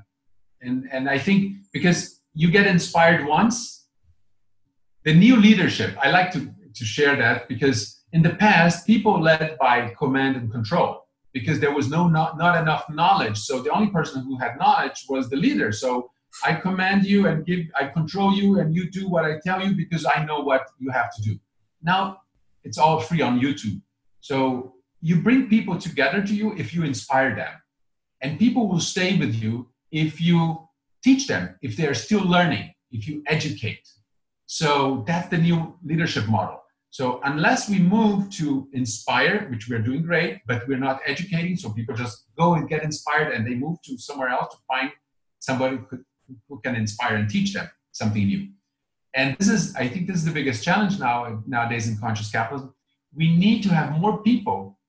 and, 0.62 0.88
and 0.92 1.10
I 1.10 1.18
think 1.18 1.58
because 1.74 2.22
you 2.34 2.52
get 2.52 2.68
inspired 2.68 3.26
once, 3.26 3.83
the 5.04 5.14
new 5.14 5.36
leadership, 5.36 5.96
I 6.02 6.10
like 6.12 6.32
to, 6.32 6.54
to 6.74 6.86
share 6.86 7.16
that 7.18 7.48
because 7.48 8.04
in 8.14 8.22
the 8.22 8.36
past, 8.36 8.88
people 8.88 9.22
led 9.22 9.58
by 9.60 9.94
command 9.98 10.36
and 10.36 10.52
control 10.52 11.08
because 11.34 11.60
there 11.60 11.74
was 11.74 11.90
no 11.90 12.08
not, 12.08 12.38
not 12.38 12.62
enough 12.62 12.86
knowledge. 12.90 13.38
So 13.38 13.62
the 13.62 13.72
only 13.72 13.90
person 13.90 14.24
who 14.24 14.38
had 14.38 14.58
knowledge 14.58 15.06
was 15.10 15.30
the 15.30 15.36
leader. 15.36 15.72
So 15.72 16.12
I 16.44 16.54
command 16.54 17.06
you 17.06 17.28
and 17.28 17.46
give, 17.46 17.66
I 17.80 17.88
control 17.88 18.34
you 18.34 18.60
and 18.60 18.74
you 18.74 18.90
do 18.90 19.10
what 19.10 19.26
I 19.26 19.40
tell 19.44 19.66
you 19.66 19.76
because 19.76 20.06
I 20.06 20.24
know 20.26 20.40
what 20.40 20.68
you 20.80 20.92
have 20.92 21.14
to 21.16 21.22
do. 21.22 21.40
Now 21.82 22.22
it's 22.64 22.78
all 22.78 23.00
free 23.00 23.22
on 23.22 23.40
YouTube. 23.40 23.82
So 24.22 24.76
you 25.02 25.22
bring 25.22 25.50
people 25.50 25.78
together 25.78 26.22
to 26.22 26.34
you 26.34 26.56
if 26.56 26.74
you 26.74 26.84
inspire 26.84 27.36
them. 27.36 27.52
And 28.22 28.40
people 28.40 28.70
will 28.70 28.80
stay 28.80 29.18
with 29.18 29.36
you 29.36 29.68
if 29.92 30.22
you 30.22 30.70
teach 31.04 31.28
them, 31.28 31.56
if 31.62 31.76
they're 31.76 31.94
still 31.94 32.24
learning, 32.24 32.74
if 32.92 33.08
you 33.08 33.22
educate. 33.28 33.86
So 34.46 35.04
that's 35.08 35.30
the 35.30 35.38
new 35.38 35.78
leadership 35.84 36.28
model. 36.28 36.60
So 36.90 37.22
unless 37.24 37.70
we 37.70 37.80
move 37.80 38.30
to 38.36 38.68
inspire, 38.74 39.48
which 39.50 39.68
we're 39.68 39.80
doing 39.80 40.04
great, 40.04 40.42
but 40.46 40.68
we're 40.68 40.78
not 40.78 41.00
educating, 41.08 41.56
so 41.56 41.72
people 41.72 41.96
just 41.96 42.26
go 42.38 42.54
and 42.54 42.70
get 42.70 42.84
inspired 42.84 43.34
and 43.34 43.48
they 43.48 43.56
move 43.56 43.82
to 43.86 43.98
somewhere 43.98 44.30
else 44.30 44.54
to 44.54 44.62
find 44.68 44.92
somebody 45.40 45.80
who 46.48 46.62
can 46.64 46.76
inspire 46.76 47.16
and 47.16 47.30
teach 47.30 47.54
them 47.54 47.68
something 47.92 48.26
new. 48.26 48.48
And 49.16 49.36
this 49.38 49.50
is, 49.50 49.76
I 49.76 49.88
think, 49.88 50.08
this 50.08 50.18
is 50.18 50.26
the 50.26 50.32
biggest 50.32 50.64
challenge 50.64 51.00
now 51.00 51.44
nowadays 51.48 51.88
in 51.88 51.98
conscious 51.98 52.32
capitalism. 52.32 52.74
We 53.16 53.36
need 53.36 53.64
to 53.64 53.70
have 53.70 53.98
more 54.00 54.22
people 54.24 54.80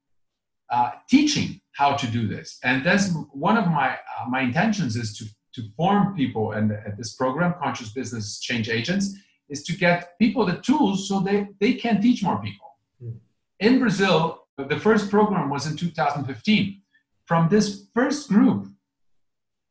uh, 0.71 0.93
teaching 1.09 1.61
how 1.73 1.95
to 1.95 2.07
do 2.07 2.27
this. 2.27 2.59
And 2.65 2.85
that's 2.85 3.13
one 3.33 3.57
of 3.57 3.67
my 3.67 3.93
uh, 3.93 4.29
my 4.29 4.41
intentions 4.41 4.97
is 4.97 5.17
to 5.19 5.25
to 5.55 5.69
form 5.77 6.17
people 6.17 6.53
and 6.53 6.73
at 6.73 6.97
this 6.97 7.15
program, 7.15 7.55
Conscious 7.63 7.93
Business 7.93 8.41
Change 8.41 8.69
Agents, 8.69 9.15
is 9.49 9.63
to 9.65 9.77
get 9.77 10.19
people 10.19 10.45
the 10.47 10.59
tools 10.59 11.09
so 11.09 11.21
they 11.21 11.49
they 11.61 11.75
can 11.75 12.01
teach 12.01 12.23
more 12.23 12.41
people. 12.43 12.69
Mm. 13.03 13.17
In 13.61 13.79
Brazil, 13.79 14.47
the 14.57 14.79
first 14.79 15.11
program 15.11 15.51
was 15.51 15.67
in 15.67 15.77
2015. 15.77 16.81
From 17.27 17.49
this 17.49 17.87
first 17.95 18.29
group, 18.29 18.69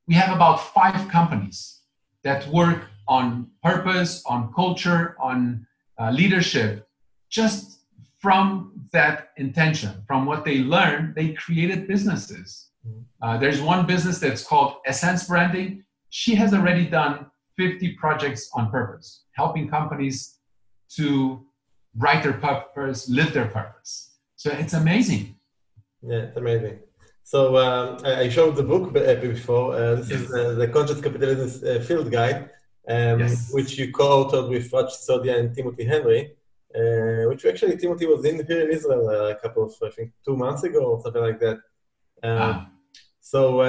we 0.08 0.16
have 0.16 0.36
about 0.36 0.58
five 0.74 1.08
companies 1.10 1.82
that 2.24 2.48
work 2.48 2.88
on 3.08 3.50
purpose, 3.62 4.24
on 4.26 4.52
culture, 4.54 5.16
on 5.20 5.66
uh, 6.00 6.10
leadership, 6.12 6.88
just 7.30 7.80
from 8.20 8.72
that 8.94 9.32
intention, 9.38 10.04
from 10.08 10.26
what 10.26 10.46
they 10.46 10.60
learned, 10.60 11.14
they 11.16 11.34
created 11.34 11.88
businesses. 11.88 12.70
Mm-hmm. 12.88 13.02
Uh, 13.22 13.38
there's 13.38 13.62
one 13.62 13.86
business 13.86 14.20
that's 14.20 14.46
called 14.46 14.78
Essence 14.86 15.26
Branding. 15.26 15.84
She 16.10 16.36
has 16.36 16.54
already 16.54 16.86
done 16.86 17.26
50 17.58 17.96
projects 17.96 18.50
on 18.54 18.72
purpose, 18.72 19.23
helping 19.34 19.68
companies 19.70 20.40
to 20.98 21.46
write 21.98 22.24
their 22.24 22.34
purpose, 22.34 23.10
live 23.10 23.34
their 23.34 23.48
purpose. 23.48 24.16
So 24.36 24.52
it's 24.52 24.74
amazing. 24.74 25.36
Yeah, 26.02 26.24
it's 26.28 26.38
amazing. 26.38 26.80
So 27.24 27.58
um, 27.58 27.98
I 28.06 28.28
showed 28.30 28.56
the 28.56 28.64
book 28.64 28.96
uh, 28.96 29.16
before. 29.16 29.76
Uh, 29.76 29.96
this 29.96 30.10
yes. 30.10 30.22
is 30.22 30.34
uh, 30.34 30.54
the 30.56 30.68
Conscious 30.68 31.00
Capitalism 31.00 31.48
uh, 31.70 31.80
Field 31.84 32.12
Guide, 32.12 32.50
um, 32.90 33.20
yes. 33.20 33.52
which 33.54 33.78
you 33.78 33.92
co-authored 33.92 34.50
with 34.50 34.72
Raj 34.74 34.88
Sisodia 34.88 35.40
and 35.40 35.56
Timothy 35.56 35.86
Henry 35.86 36.36
uh, 36.76 37.24
which 37.30 37.46
actually 37.46 37.78
Timothy 37.78 38.08
was 38.08 38.26
in 38.26 38.46
here 38.46 38.62
in 38.62 38.72
Israel 38.72 39.08
uh, 39.08 39.30
a 39.30 39.36
couple 39.36 39.64
of, 39.64 39.74
I 39.84 39.90
think, 39.90 40.12
two 40.26 40.36
months 40.36 40.64
ago 40.64 40.80
or 40.80 41.02
something 41.02 41.22
like 41.22 41.40
that. 41.40 41.58
Um, 42.24 42.40
ah. 42.42 42.70
So 43.20 43.62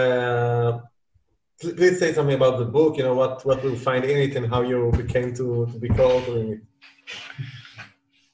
please 1.73 1.99
say 1.99 2.12
something 2.12 2.35
about 2.35 2.59
the 2.59 2.65
book. 2.65 2.97
You 2.97 3.05
know 3.05 3.15
what 3.15 3.45
what 3.45 3.62
we'll 3.62 3.77
find 3.77 4.05
in 4.05 4.17
it 4.17 4.37
and 4.37 4.47
how 4.47 4.62
you 4.62 4.93
became 4.97 5.35
to, 5.35 5.67
to 5.73 5.79
be 5.79 5.89
called 5.89 6.25
it. 6.29 6.61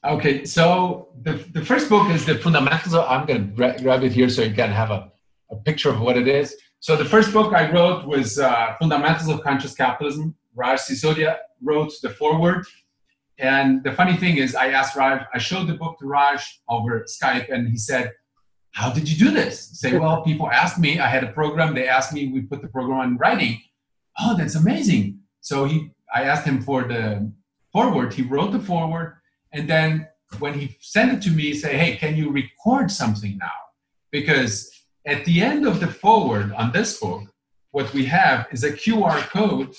Okay, 0.04 0.44
so 0.44 1.08
the, 1.22 1.32
the 1.52 1.64
first 1.64 1.90
book 1.90 2.08
is 2.10 2.24
the 2.24 2.38
fundamentals. 2.38 2.94
Of, 2.94 3.04
I'm 3.08 3.26
going 3.26 3.40
to 3.48 3.54
gra- 3.54 3.78
grab 3.80 4.02
it 4.02 4.12
here 4.12 4.30
so 4.30 4.42
you 4.42 4.54
can 4.54 4.70
have 4.70 4.90
a, 4.90 5.12
a 5.50 5.56
picture 5.56 5.90
of 5.90 6.00
what 6.00 6.16
it 6.16 6.26
is. 6.26 6.56
So 6.80 6.96
the 6.96 7.04
first 7.04 7.34
book 7.34 7.52
I 7.52 7.70
wrote 7.70 8.06
was 8.06 8.38
uh, 8.38 8.74
Fundamentals 8.80 9.28
of 9.28 9.42
Conscious 9.42 9.74
Capitalism. 9.74 10.34
Raj 10.54 10.80
Sisodia 10.80 11.36
wrote 11.60 11.92
the 12.02 12.08
foreword 12.10 12.64
and 13.40 13.82
the 13.82 13.92
funny 13.92 14.16
thing 14.16 14.36
is, 14.36 14.54
I 14.54 14.68
asked 14.68 14.96
Raj, 14.96 15.22
I 15.32 15.38
showed 15.38 15.66
the 15.66 15.74
book 15.74 15.98
to 16.00 16.06
Raj 16.06 16.60
over 16.68 17.06
Skype, 17.08 17.50
and 17.50 17.68
he 17.68 17.78
said, 17.78 18.12
How 18.72 18.90
did 18.92 19.08
you 19.08 19.16
do 19.16 19.30
this? 19.32 19.70
Say, 19.80 19.98
Well, 19.98 20.22
people 20.22 20.50
asked 20.50 20.78
me, 20.78 21.00
I 21.00 21.08
had 21.08 21.24
a 21.24 21.32
program, 21.32 21.74
they 21.74 21.88
asked 21.88 22.12
me, 22.12 22.28
we 22.28 22.42
put 22.42 22.62
the 22.62 22.68
program 22.68 23.00
on 23.00 23.16
writing. 23.16 23.60
Oh, 24.18 24.36
that's 24.36 24.54
amazing. 24.54 25.20
So 25.40 25.64
he, 25.64 25.90
I 26.14 26.24
asked 26.24 26.46
him 26.46 26.62
for 26.62 26.84
the 26.84 27.32
foreword. 27.72 28.12
He 28.14 28.22
wrote 28.22 28.52
the 28.52 28.60
foreword, 28.60 29.16
and 29.52 29.68
then 29.68 30.08
when 30.38 30.54
he 30.58 30.76
sent 30.80 31.12
it 31.12 31.22
to 31.22 31.30
me, 31.30 31.52
say, 31.54 31.76
Hey, 31.76 31.96
can 31.96 32.16
you 32.16 32.30
record 32.30 32.90
something 32.90 33.36
now? 33.38 33.58
Because 34.10 34.70
at 35.06 35.24
the 35.24 35.40
end 35.40 35.66
of 35.66 35.80
the 35.80 35.86
foreword 35.88 36.52
on 36.52 36.72
this 36.72 37.00
book, 37.00 37.22
what 37.72 37.92
we 37.92 38.04
have 38.06 38.46
is 38.52 38.64
a 38.64 38.72
QR 38.72 39.18
code 39.30 39.74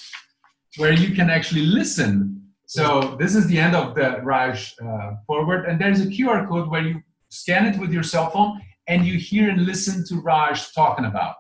where 0.78 0.94
you 0.94 1.14
can 1.14 1.30
actually 1.30 1.66
listen. 1.66 2.42
So 2.66 3.18
this 3.20 3.36
is 3.36 3.48
the 3.48 3.60
end 3.60 3.76
of 3.76 3.96
the 3.96 4.22
Raj 4.24 4.74
uh, 4.82 5.12
foreword, 5.28 5.66
and 5.66 5.80
there's 5.80 6.00
a 6.00 6.06
QR 6.06 6.48
code 6.48 6.70
where 6.70 6.82
you 6.82 7.04
scan 7.30 7.66
it 7.66 7.78
with 7.80 7.92
your 7.92 8.04
cell 8.04 8.30
phone 8.30 8.62
and 8.88 9.06
you 9.06 9.18
hear 9.18 9.50
and 9.50 9.66
listen 9.66 10.06
to 10.08 10.22
Raj 10.22 10.74
talking 10.74 11.06
about 11.06 11.36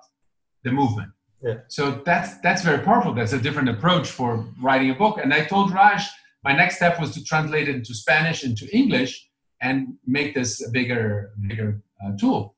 the 0.64 0.72
movement. 0.72 1.12
Yeah. 1.42 1.56
So 1.70 2.02
that's 2.06 2.40
that's 2.42 2.62
very 2.62 2.84
powerful. 2.84 3.14
That's 3.14 3.34
a 3.34 3.40
different 3.40 3.70
approach 3.70 4.10
for 4.10 4.46
writing 4.62 4.92
a 4.92 4.96
book. 4.96 5.20
And 5.22 5.34
I 5.34 5.46
told 5.46 5.74
Raj 5.74 6.04
my 6.44 6.54
next 6.54 6.76
step 6.78 7.00
was 7.00 7.14
to 7.16 7.24
translate 7.24 7.68
it 7.68 7.76
into 7.76 7.94
Spanish 7.94 8.44
into 8.44 8.68
English 8.76 9.28
and 9.62 9.96
make 10.06 10.34
this 10.36 10.66
a 10.66 10.70
bigger 10.70 11.32
bigger 11.48 11.82
uh, 12.04 12.12
tool. 12.20 12.56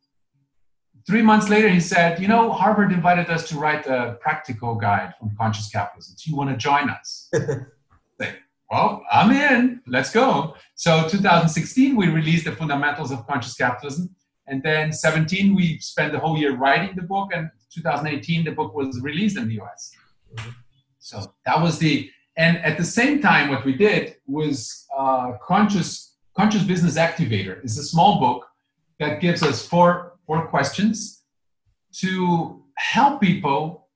Three 1.06 1.22
months 1.22 1.50
later, 1.50 1.70
he 1.70 1.80
said, 1.80 2.20
"You 2.20 2.28
know, 2.28 2.52
Harvard 2.52 2.92
invited 2.92 3.30
us 3.30 3.48
to 3.50 3.58
write 3.58 3.86
a 3.88 4.18
practical 4.22 4.76
guide 4.76 5.14
on 5.22 5.36
conscious 5.38 5.70
capitalism. 5.70 6.16
Do 6.22 6.30
you 6.30 6.36
want 6.36 6.50
to 6.50 6.58
join 6.58 6.90
us?" 6.90 7.30
Well, 8.74 9.04
I'm 9.12 9.30
in. 9.30 9.82
Let's 9.86 10.12
go. 10.12 10.56
So 10.74 11.08
2016, 11.08 11.96
we 11.96 12.08
released 12.08 12.46
the 12.46 12.54
fundamentals 12.54 13.12
of 13.12 13.28
conscious 13.28 13.54
capitalism. 13.54 14.16
And 14.48 14.62
then 14.62 14.92
17, 14.92 15.56
we 15.56 15.80
spent 15.80 16.12
the 16.12 16.20
whole 16.20 16.38
year 16.38 16.56
writing 16.56 16.96
the 16.96 17.04
book. 17.04 17.30
And 17.34 17.50
2018, 17.74 18.46
the 18.46 18.52
book 18.52 18.74
was 18.76 19.00
released 19.02 19.38
in 19.38 19.48
the 19.48 19.60
US. 19.62 19.92
Mm-hmm. 20.36 20.50
So 21.00 21.34
that 21.46 21.62
was 21.62 21.78
the, 21.80 22.10
and 22.38 22.58
at 22.58 22.78
the 22.78 22.84
same 22.84 23.22
time, 23.22 23.50
what 23.50 23.66
we 23.66 23.74
did 23.74 24.16
was 24.26 24.86
uh, 24.98 25.34
conscious, 25.42 26.16
conscious 26.36 26.64
business 26.64 26.98
activator. 26.98 27.64
It's 27.64 27.78
a 27.78 27.84
small 27.84 28.20
book 28.20 28.48
that 29.00 29.22
gives 29.22 29.44
us 29.44 29.66
four, 29.66 30.14
four 30.26 30.48
questions 30.48 31.24
to 31.94 32.64
help 32.76 33.22
people 33.22 33.88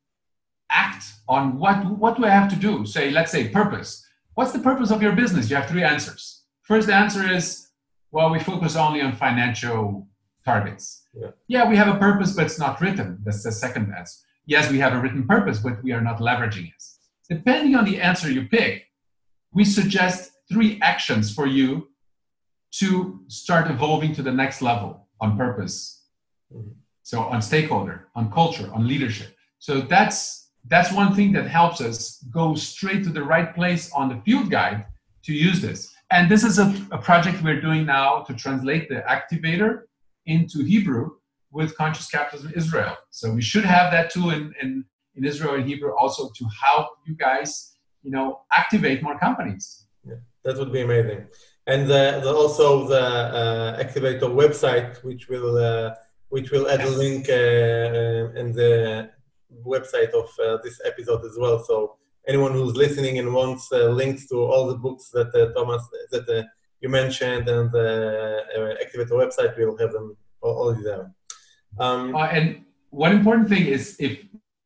act 0.69 1.05
on 1.27 1.57
what, 1.57 1.85
what 1.97 2.17
do 2.17 2.25
I 2.25 2.29
have 2.29 2.49
to 2.49 2.55
do? 2.55 2.85
Say, 2.85 3.11
let's 3.11 3.31
say 3.31 3.49
purpose. 3.49 4.05
What's 4.35 4.51
the 4.51 4.59
purpose 4.59 4.91
of 4.91 5.01
your 5.01 5.13
business? 5.13 5.49
You 5.49 5.55
have 5.55 5.67
three 5.67 5.83
answers. 5.83 6.43
First 6.61 6.89
answer 6.89 7.27
is, 7.29 7.69
well, 8.11 8.29
we 8.29 8.39
focus 8.39 8.75
only 8.75 9.01
on 9.01 9.15
financial 9.15 10.06
targets. 10.51 10.83
Yeah. 11.13 11.31
yeah, 11.53 11.63
we 11.69 11.75
have 11.81 11.89
a 11.95 11.99
purpose, 12.07 12.31
but 12.35 12.45
it's 12.47 12.61
not 12.65 12.79
written. 12.83 13.09
That's 13.25 13.43
the 13.43 13.51
second 13.51 13.85
answer. 13.97 14.17
Yes, 14.53 14.71
we 14.71 14.79
have 14.83 14.93
a 14.93 14.99
written 15.03 15.23
purpose, 15.33 15.59
but 15.65 15.83
we 15.85 15.91
are 15.95 16.03
not 16.09 16.17
leveraging 16.27 16.67
it. 16.73 16.81
Depending 17.29 17.73
on 17.75 17.83
the 17.89 17.97
answer 18.09 18.27
you 18.31 18.43
pick, 18.57 18.73
we 19.57 19.63
suggest 19.65 20.19
three 20.51 20.71
actions 20.91 21.25
for 21.37 21.47
you 21.57 21.67
to 22.79 22.89
start 23.27 23.69
evolving 23.75 24.11
to 24.15 24.21
the 24.27 24.35
next 24.41 24.61
level 24.61 24.91
on 25.23 25.37
purpose. 25.45 25.77
Mm-hmm. 26.53 26.71
So 27.03 27.15
on 27.33 27.41
stakeholder, 27.41 27.97
on 28.15 28.31
culture, 28.39 28.69
on 28.75 28.81
leadership. 28.93 29.31
So 29.59 29.73
that's 29.95 30.17
that's 30.73 30.91
one 31.01 31.11
thing 31.17 31.31
that 31.37 31.47
helps 31.59 31.79
us 31.89 31.97
go 32.39 32.45
straight 32.55 33.01
to 33.07 33.11
the 33.17 33.25
right 33.33 33.49
place 33.59 33.83
on 33.99 34.05
the 34.11 34.19
field 34.25 34.47
guide 34.57 34.79
to 35.25 35.31
use 35.47 35.59
this. 35.67 35.79
And 36.15 36.23
this 36.31 36.43
is 36.43 36.59
a, 36.59 36.67
a 36.91 36.99
project 37.09 37.41
we're 37.41 37.61
doing 37.61 37.85
now 37.85 38.09
to 38.27 38.33
translate 38.33 38.89
the 38.89 38.99
activator 39.15 39.71
into 40.27 40.63
Hebrew 40.63 41.11
with 41.51 41.75
Conscious 41.75 42.07
Capitalism 42.09 42.51
Israel. 42.55 42.95
So 43.09 43.31
we 43.31 43.41
should 43.41 43.65
have 43.65 43.91
that 43.91 44.11
tool 44.11 44.29
in, 44.29 44.53
in, 44.61 44.85
in 45.15 45.25
Israel 45.25 45.55
and 45.55 45.65
Hebrew 45.67 45.93
also 45.97 46.29
to 46.37 46.45
help 46.63 46.87
you 47.07 47.15
guys, 47.15 47.77
you 48.03 48.11
know, 48.11 48.41
activate 48.51 49.01
more 49.01 49.17
companies. 49.17 49.85
Yeah, 50.05 50.15
that 50.43 50.57
would 50.57 50.71
be 50.71 50.81
amazing. 50.81 51.27
And 51.65 51.81
the, 51.87 52.21
the, 52.23 52.31
also 52.33 52.87
the 52.87 53.01
uh, 53.01 53.83
activator 53.83 54.29
website, 54.43 55.03
which 55.03 55.27
will 55.27 55.57
uh, 55.57 55.95
which 56.29 56.51
will 56.51 56.69
add 56.69 56.81
yes. 56.81 56.89
a 56.89 56.97
link 56.97 57.29
uh, 57.29 57.33
uh, 57.33 58.39
in 58.41 58.51
the 58.51 59.09
website 59.65 60.11
of 60.21 60.27
uh, 60.45 60.57
this 60.63 60.79
episode 60.85 61.23
as 61.25 61.35
well. 61.37 61.63
So 61.63 61.95
anyone 62.27 62.53
who's 62.53 62.75
listening 62.75 63.19
and 63.19 63.33
wants 63.33 63.69
uh, 63.71 63.89
links 63.89 64.27
to 64.27 64.35
all 64.35 64.67
the 64.67 64.75
books 64.75 65.09
that 65.09 65.31
Thomas 65.55 65.83
that 66.11 66.47
you 66.81 66.89
mentioned 66.89 67.47
and 67.47 67.71
the 67.71 68.43
uh, 68.55 68.83
Activator 68.83 69.11
website 69.11 69.57
will 69.57 69.77
have 69.77 69.91
them 69.91 70.15
already 70.41 70.83
there. 70.83 71.11
Um, 71.79 72.15
uh, 72.15 72.25
and 72.25 72.65
one 72.89 73.11
important 73.11 73.49
thing 73.49 73.65
is 73.65 73.95
if 73.99 74.19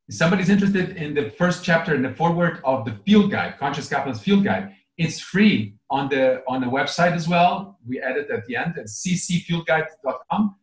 somebody's 0.09 0.49
interested 0.49 0.97
in 0.97 1.14
the 1.14 1.30
first 1.32 1.64
chapter 1.64 1.95
in 1.95 2.01
the 2.01 2.14
foreword 2.14 2.62
of 2.64 2.86
the 2.86 2.93
field 3.05 3.32
guide, 3.32 3.57
Conscious 3.57 3.88
Capitalism 3.89 4.24
Field 4.24 4.43
Guide, 4.43 4.76
it's 4.97 5.20
free 5.20 5.76
on 5.89 6.09
the 6.09 6.43
on 6.47 6.62
the 6.62 6.68
website 6.68 7.14
as 7.14 7.28
well. 7.28 7.80
We 7.88 8.01
added 8.01 8.30
at 8.30 8.45
the 8.45 8.55
end 8.55 8.78
at 8.78 8.86
ccfieldguide.com. 8.86 10.55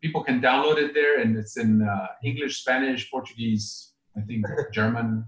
People 0.00 0.24
can 0.24 0.40
download 0.40 0.78
it 0.78 0.94
there, 0.94 1.20
and 1.20 1.36
it's 1.36 1.58
in 1.58 1.82
uh, 1.82 2.06
English, 2.22 2.60
Spanish, 2.60 3.10
Portuguese, 3.10 3.92
I 4.16 4.22
think 4.22 4.46
German. 4.72 5.26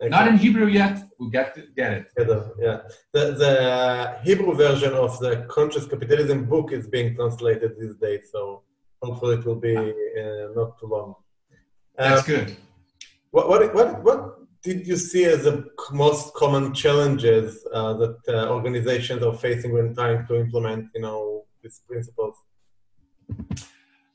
Not 0.00 0.28
in 0.28 0.36
Hebrew 0.36 0.66
yet. 0.66 1.02
We'll 1.18 1.30
get 1.30 1.54
to 1.56 1.62
get 1.74 1.92
it. 1.92 2.06
Yeah, 2.16 2.82
the 3.12 3.32
the 3.32 4.20
Hebrew 4.22 4.54
version 4.54 4.92
of 4.94 5.18
the 5.18 5.44
Conscious 5.48 5.86
Capitalism 5.86 6.44
book 6.44 6.72
is 6.72 6.86
being 6.86 7.16
translated 7.16 7.72
these 7.80 7.96
days, 7.96 8.28
so 8.30 8.62
hopefully 9.02 9.36
it 9.38 9.44
will 9.44 9.56
be 9.56 9.76
uh, 9.76 10.52
not 10.54 10.78
too 10.78 10.86
long. 10.86 11.16
That's 11.96 12.20
um, 12.20 12.26
good. 12.26 12.56
What 13.32 13.48
what 13.48 13.74
what 13.74 14.04
what 14.04 14.38
did 14.62 14.86
you 14.86 14.96
see 14.96 15.24
as 15.24 15.42
the 15.42 15.66
most 15.90 16.32
common 16.34 16.74
challenges 16.74 17.66
uh, 17.72 17.94
that 17.94 18.18
uh, 18.28 18.52
organizations 18.52 19.22
are 19.24 19.34
facing 19.34 19.72
when 19.72 19.94
trying 19.94 20.26
to 20.28 20.36
implement, 20.36 20.90
you 20.94 21.00
know, 21.00 21.44
these 21.62 21.82
principles? 21.88 22.36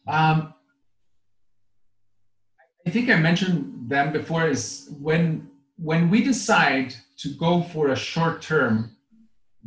Um, 0.07 0.53
I 2.86 2.89
think 2.89 3.09
I 3.09 3.15
mentioned 3.15 3.89
them 3.89 4.13
before. 4.13 4.47
Is 4.47 4.89
when 4.99 5.49
when 5.84 6.09
we 6.09 6.23
decide 6.23 6.95
to 7.17 7.27
go 7.36 7.61
for 7.61 7.89
a 7.89 7.95
short 7.95 8.41
term 8.41 8.95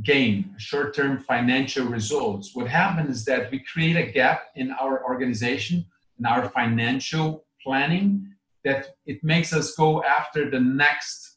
gain, 0.02 0.54
short 0.56 0.94
term 0.94 1.18
financial 1.18 1.84
results, 1.84 2.54
what 2.54 2.66
happens 2.66 3.18
is 3.18 3.24
that 3.26 3.50
we 3.50 3.58
create 3.58 3.96
a 3.96 4.10
gap 4.10 4.44
in 4.54 4.70
our 4.72 5.04
organization, 5.04 5.84
in 6.18 6.24
our 6.24 6.48
financial 6.48 7.44
planning, 7.62 8.32
that 8.64 8.96
it 9.04 9.22
makes 9.22 9.52
us 9.52 9.76
go 9.76 10.02
after 10.04 10.50
the 10.50 10.58
next 10.58 11.36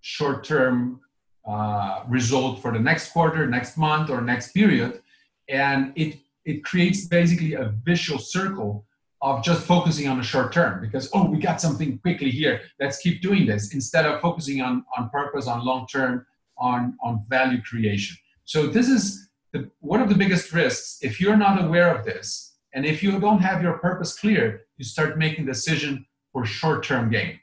short 0.00 0.44
term 0.44 1.00
uh, 1.46 2.02
result 2.08 2.62
for 2.62 2.72
the 2.72 2.80
next 2.80 3.12
quarter, 3.12 3.46
next 3.46 3.76
month, 3.76 4.08
or 4.08 4.22
next 4.22 4.52
period. 4.52 5.02
And 5.50 5.92
it, 5.94 6.16
it 6.46 6.64
creates 6.64 7.06
basically 7.06 7.52
a 7.52 7.74
vicious 7.84 8.32
circle 8.32 8.85
of 9.22 9.42
just 9.42 9.62
focusing 9.62 10.08
on 10.08 10.18
the 10.18 10.22
short 10.22 10.52
term 10.52 10.80
because 10.80 11.08
oh 11.14 11.28
we 11.30 11.38
got 11.38 11.60
something 11.60 11.98
quickly 11.98 12.30
here. 12.30 12.60
Let's 12.80 12.98
keep 12.98 13.22
doing 13.22 13.46
this 13.46 13.72
instead 13.74 14.06
of 14.06 14.20
focusing 14.20 14.60
on 14.60 14.84
on 14.96 15.10
purpose 15.10 15.46
on 15.46 15.64
long 15.64 15.86
term 15.86 16.26
on 16.58 16.96
on 17.02 17.24
value 17.28 17.62
creation. 17.62 18.16
So 18.44 18.66
this 18.66 18.88
is 18.88 19.28
the, 19.52 19.70
one 19.80 20.00
of 20.00 20.08
the 20.08 20.14
biggest 20.14 20.52
risks. 20.52 20.98
If 21.02 21.20
you're 21.20 21.36
not 21.36 21.64
aware 21.64 21.94
of 21.94 22.04
this 22.04 22.56
and 22.74 22.84
if 22.84 23.02
you 23.02 23.18
don't 23.18 23.40
have 23.40 23.62
your 23.62 23.78
purpose 23.78 24.18
clear 24.18 24.62
you 24.76 24.84
start 24.84 25.18
making 25.18 25.46
decision 25.46 26.06
for 26.32 26.44
short 26.44 26.84
term 26.84 27.10
gain. 27.10 27.40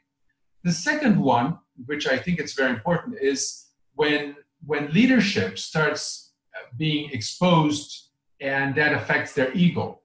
The 0.62 0.72
second 0.72 1.18
one 1.18 1.58
which 1.86 2.06
i 2.06 2.16
think 2.16 2.38
it's 2.38 2.54
very 2.54 2.70
important 2.70 3.16
is 3.20 3.66
when 3.94 4.36
when 4.64 4.90
leadership 4.92 5.58
starts 5.58 6.32
being 6.76 7.10
exposed 7.12 8.10
and 8.40 8.74
that 8.74 8.92
affects 8.92 9.32
their 9.34 9.52
ego 9.52 10.00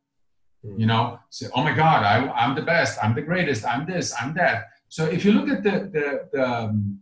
you 0.64 0.86
know? 0.86 1.20
Say 1.30 1.48
oh 1.56 1.64
my 1.64 1.74
god 1.74 2.04
I, 2.04 2.30
i'm 2.32 2.56
the 2.56 2.62
best 2.62 2.98
i'm 3.04 3.16
the 3.16 3.22
greatest 3.22 3.66
i'm 3.66 3.86
this 3.86 4.14
i'm 4.20 4.34
that. 4.36 4.68
So 4.90 5.06
if 5.06 5.24
you 5.24 5.32
look 5.34 5.50
at 5.50 5.64
the 5.64 5.90
the, 5.96 6.30
the, 6.34 6.44
um, 6.44 7.00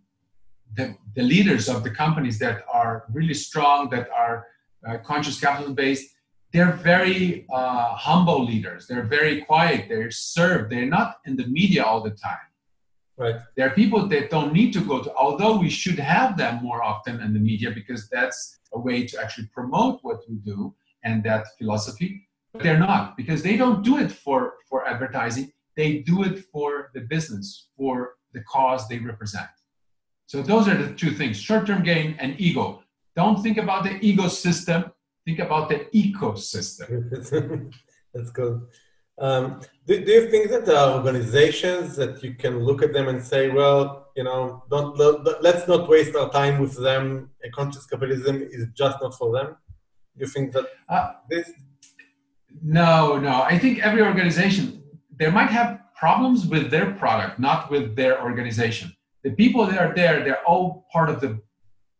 the, 0.73 0.95
the 1.15 1.23
leaders 1.23 1.69
of 1.69 1.83
the 1.83 1.89
companies 1.89 2.37
that 2.39 2.63
are 2.71 3.05
really 3.11 3.33
strong 3.33 3.89
that 3.89 4.09
are 4.11 4.45
uh, 4.87 4.97
conscious 4.99 5.39
capital 5.39 5.73
based 5.73 6.13
they're 6.53 6.71
very 6.71 7.45
uh, 7.51 7.93
humble 7.93 8.43
leaders. 8.43 8.87
They're 8.87 9.03
very 9.03 9.41
quiet. 9.41 9.87
They're 9.89 10.11
served. 10.11 10.71
They're 10.71 10.85
not 10.85 11.17
in 11.25 11.35
the 11.35 11.45
media 11.47 11.83
all 11.83 12.01
the 12.01 12.11
time. 12.11 12.47
Right. 13.17 13.35
There 13.55 13.67
are 13.67 13.71
people 13.71 14.07
that 14.07 14.29
don't 14.29 14.53
need 14.53 14.73
to 14.73 14.81
go 14.81 15.01
to 15.01 15.11
although 15.15 15.57
we 15.57 15.71
should 15.71 15.97
have 15.97 16.37
them 16.37 16.61
more 16.61 16.83
often 16.83 17.19
in 17.19 17.33
the 17.33 17.39
media 17.39 17.71
because 17.71 18.07
that's 18.09 18.59
a 18.73 18.79
way 18.79 19.07
to 19.07 19.19
actually 19.19 19.47
promote 19.47 19.99
what 20.03 20.19
we 20.29 20.35
do 20.35 20.75
and 21.03 21.23
that 21.23 21.47
philosophy 21.57 22.26
they're 22.59 22.79
not 22.79 23.17
because 23.17 23.41
they 23.41 23.57
don't 23.57 23.83
do 23.83 23.97
it 23.97 24.11
for 24.11 24.55
for 24.69 24.87
advertising. 24.87 25.51
They 25.75 25.99
do 25.99 26.23
it 26.23 26.45
for 26.51 26.89
the 26.93 27.01
business 27.01 27.69
for 27.77 28.15
the 28.33 28.41
cause 28.41 28.87
they 28.87 28.99
represent. 28.99 29.49
So 30.25 30.41
those 30.41 30.67
are 30.67 30.75
the 30.75 30.93
two 30.93 31.11
things 31.11 31.39
short-term 31.39 31.83
gain 31.83 32.15
and 32.19 32.39
ego. 32.39 32.83
Don't 33.15 33.41
think 33.41 33.57
about 33.57 33.83
the 33.83 33.99
ecosystem 33.99 34.91
think 35.27 35.39
about 35.39 35.67
the 35.67 35.79
ecosystem. 36.03 37.73
That's 38.13 38.31
good. 38.31 38.61
Um, 39.19 39.61
do, 39.85 40.05
do, 40.05 40.11
you 40.11 40.29
think 40.31 40.49
that 40.51 40.65
there 40.65 40.77
are 40.77 40.93
organizations 40.99 41.95
that 41.97 42.23
you 42.23 42.35
can 42.35 42.59
look 42.59 42.81
at 42.83 42.93
them 42.93 43.07
and 43.07 43.19
say 43.21 43.49
well 43.49 44.11
you 44.15 44.23
know 44.23 44.63
don't 44.69 44.95
let's 45.41 45.67
not 45.67 45.89
waste 45.89 46.15
our 46.15 46.29
time 46.31 46.55
with 46.61 46.75
them. 46.87 47.31
A 47.43 47.49
conscious 47.49 47.85
capitalism 47.87 48.35
is 48.55 48.67
just 48.81 48.97
not 49.01 49.17
for 49.19 49.29
them. 49.37 49.57
You 50.15 50.27
think 50.27 50.53
that 50.53 50.67
uh, 50.87 51.13
this 51.29 51.51
no, 52.63 53.17
no. 53.17 53.41
I 53.43 53.57
think 53.57 53.79
every 53.79 54.01
organization 54.01 54.83
they 55.15 55.29
might 55.29 55.49
have 55.49 55.79
problems 55.95 56.45
with 56.45 56.69
their 56.69 56.91
product, 56.93 57.39
not 57.39 57.71
with 57.71 57.95
their 57.95 58.21
organization. 58.21 58.95
The 59.23 59.31
people 59.31 59.65
that 59.65 59.79
are 59.79 59.93
there, 59.95 60.23
they're 60.23 60.43
all 60.45 60.87
part 60.91 61.09
of 61.09 61.19
the 61.21 61.41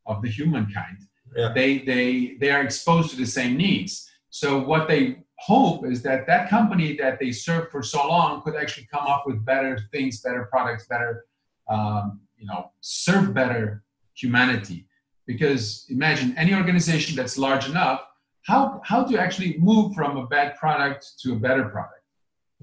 of 0.06 0.22
the 0.22 0.30
humankind. 0.30 0.98
Yeah. 1.36 1.52
They 1.54 1.80
they 1.80 2.38
they 2.40 2.52
are 2.52 2.62
exposed 2.62 3.10
to 3.12 3.18
the 3.18 3.26
same 3.26 3.58
needs. 3.58 4.10
So 4.30 4.60
what 4.60 4.88
they 4.88 5.18
hope 5.40 5.86
is 5.86 6.02
that 6.04 6.26
that 6.28 6.50
company 6.50 6.96
that 6.98 7.20
they 7.20 7.32
served 7.32 7.72
for 7.72 7.84
so 7.84 8.08
long 8.08 8.42
could 8.44 8.56
actually 8.56 8.88
come 8.92 9.06
up 9.06 9.24
with 9.26 9.44
better 9.46 9.80
things, 9.92 10.22
better 10.22 10.48
products, 10.52 10.88
better 10.88 11.26
um, 11.70 12.22
you 12.38 12.48
know 12.48 12.72
serve 12.82 13.34
better 13.34 13.84
humanity. 14.16 14.88
Because 15.26 15.86
imagine 15.90 16.34
any 16.38 16.54
organization 16.54 17.16
that's 17.16 17.38
large 17.38 17.68
enough, 17.68 18.02
how 18.48 18.82
how 18.84 19.04
to 19.04 19.20
actually 19.20 19.58
move 19.58 19.94
from 19.94 20.18
a 20.18 20.26
bad 20.28 20.56
product 20.56 21.02
to 21.22 21.34
a 21.34 21.36
better 21.36 21.66
product 21.66 21.98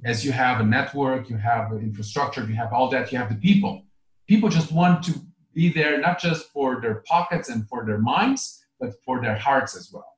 as 0.05 0.25
you 0.25 0.33
have 0.33 0.61
a 0.61 0.65
network, 0.65 1.31
you 1.31 1.37
have 1.37 1.73
infrastructure, 1.73 2.45
you 2.45 2.55
have 2.55 2.73
all 2.73 2.89
that, 2.91 3.13
you 3.13 3.19
have 3.19 3.29
the 3.29 3.37
people. 3.37 3.85
People 4.27 4.49
just 4.49 4.73
want 4.73 5.05
to 5.05 5.13
be 5.55 5.69
there 5.69 6.01
not 6.01 6.19
just 6.19 6.51
for 6.51 6.81
their 6.81 6.97
pockets 7.07 7.49
and 7.49 7.69
for 7.69 7.85
their 7.87 7.99
minds, 7.99 8.65
but 8.81 8.93
for 9.05 9.21
their 9.23 9.37
hearts 9.37 9.77
as 9.77 9.93
well. 9.93 10.11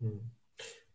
Hmm. 0.00 0.18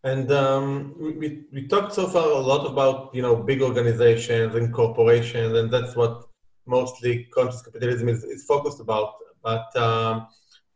And 0.04 0.32
um, 0.32 0.94
we, 1.00 1.44
we 1.52 1.68
talked 1.68 1.94
so 1.94 2.08
far 2.08 2.30
a 2.30 2.40
lot 2.40 2.66
about 2.68 3.14
you 3.16 3.22
know 3.22 3.36
big 3.36 3.62
organizations 3.62 4.56
and 4.56 4.74
corporations, 4.74 5.58
and 5.58 5.72
that's 5.72 5.96
what 5.96 6.28
mostly 6.66 7.28
conscious 7.34 7.62
capitalism 7.62 8.08
is, 8.10 8.24
is 8.24 8.46
focused 8.46 8.80
about. 8.80 9.16
But 9.44 9.76
um, 9.76 10.28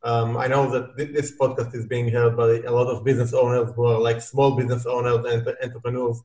um, 0.03 0.37
I 0.37 0.47
know 0.47 0.69
that 0.71 0.97
this 0.97 1.37
podcast 1.37 1.75
is 1.75 1.85
being 1.85 2.09
heard 2.09 2.35
by 2.35 2.61
a 2.65 2.71
lot 2.71 2.87
of 2.87 3.03
business 3.03 3.33
owners 3.33 3.71
who 3.75 3.85
are 3.85 3.99
like 3.99 4.21
small 4.21 4.55
business 4.55 4.85
owners 4.85 5.25
and 5.25 5.47
entrepreneurs 5.63 6.21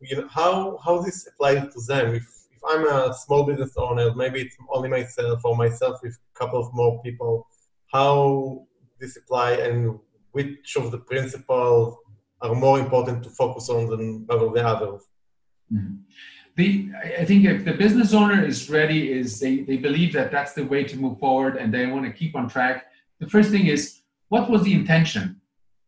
you 0.00 0.16
know, 0.16 0.28
how 0.28 0.78
how 0.84 1.00
this 1.00 1.26
applies 1.26 1.72
to 1.74 1.80
them. 1.86 2.14
If 2.14 2.24
if 2.52 2.60
I'm 2.66 2.86
a 2.86 3.14
small 3.14 3.44
business 3.44 3.74
owner, 3.76 4.14
maybe 4.14 4.40
it's 4.42 4.56
only 4.70 4.88
myself 4.88 5.40
or 5.44 5.56
myself 5.56 6.00
with 6.02 6.18
a 6.34 6.38
couple 6.38 6.60
of 6.60 6.72
more 6.74 7.02
people. 7.02 7.46
How 7.92 8.66
this 8.98 9.16
apply 9.16 9.52
and 9.52 9.98
which 10.32 10.76
of 10.76 10.90
the 10.90 10.98
principles 10.98 11.96
are 12.42 12.54
more 12.54 12.78
important 12.78 13.22
to 13.24 13.30
focus 13.30 13.68
on 13.68 13.88
than 13.88 14.26
other 14.28 14.50
the 14.50 14.66
others? 14.66 15.02
Mm-hmm. 15.72 15.94
The, 16.56 16.90
I 17.18 17.24
think 17.26 17.44
if 17.44 17.66
the 17.66 17.74
business 17.74 18.14
owner 18.14 18.42
is 18.42 18.70
ready, 18.70 19.12
is 19.12 19.38
they, 19.38 19.60
they 19.60 19.76
believe 19.76 20.14
that 20.14 20.30
that's 20.30 20.54
the 20.54 20.64
way 20.64 20.84
to 20.84 20.96
move 20.96 21.18
forward 21.18 21.56
and 21.56 21.72
they 21.72 21.86
want 21.86 22.06
to 22.06 22.12
keep 22.12 22.34
on 22.34 22.48
track. 22.48 22.86
The 23.20 23.28
first 23.28 23.50
thing 23.50 23.66
is, 23.66 24.00
what 24.28 24.50
was 24.50 24.62
the 24.62 24.74
intention 24.74 25.40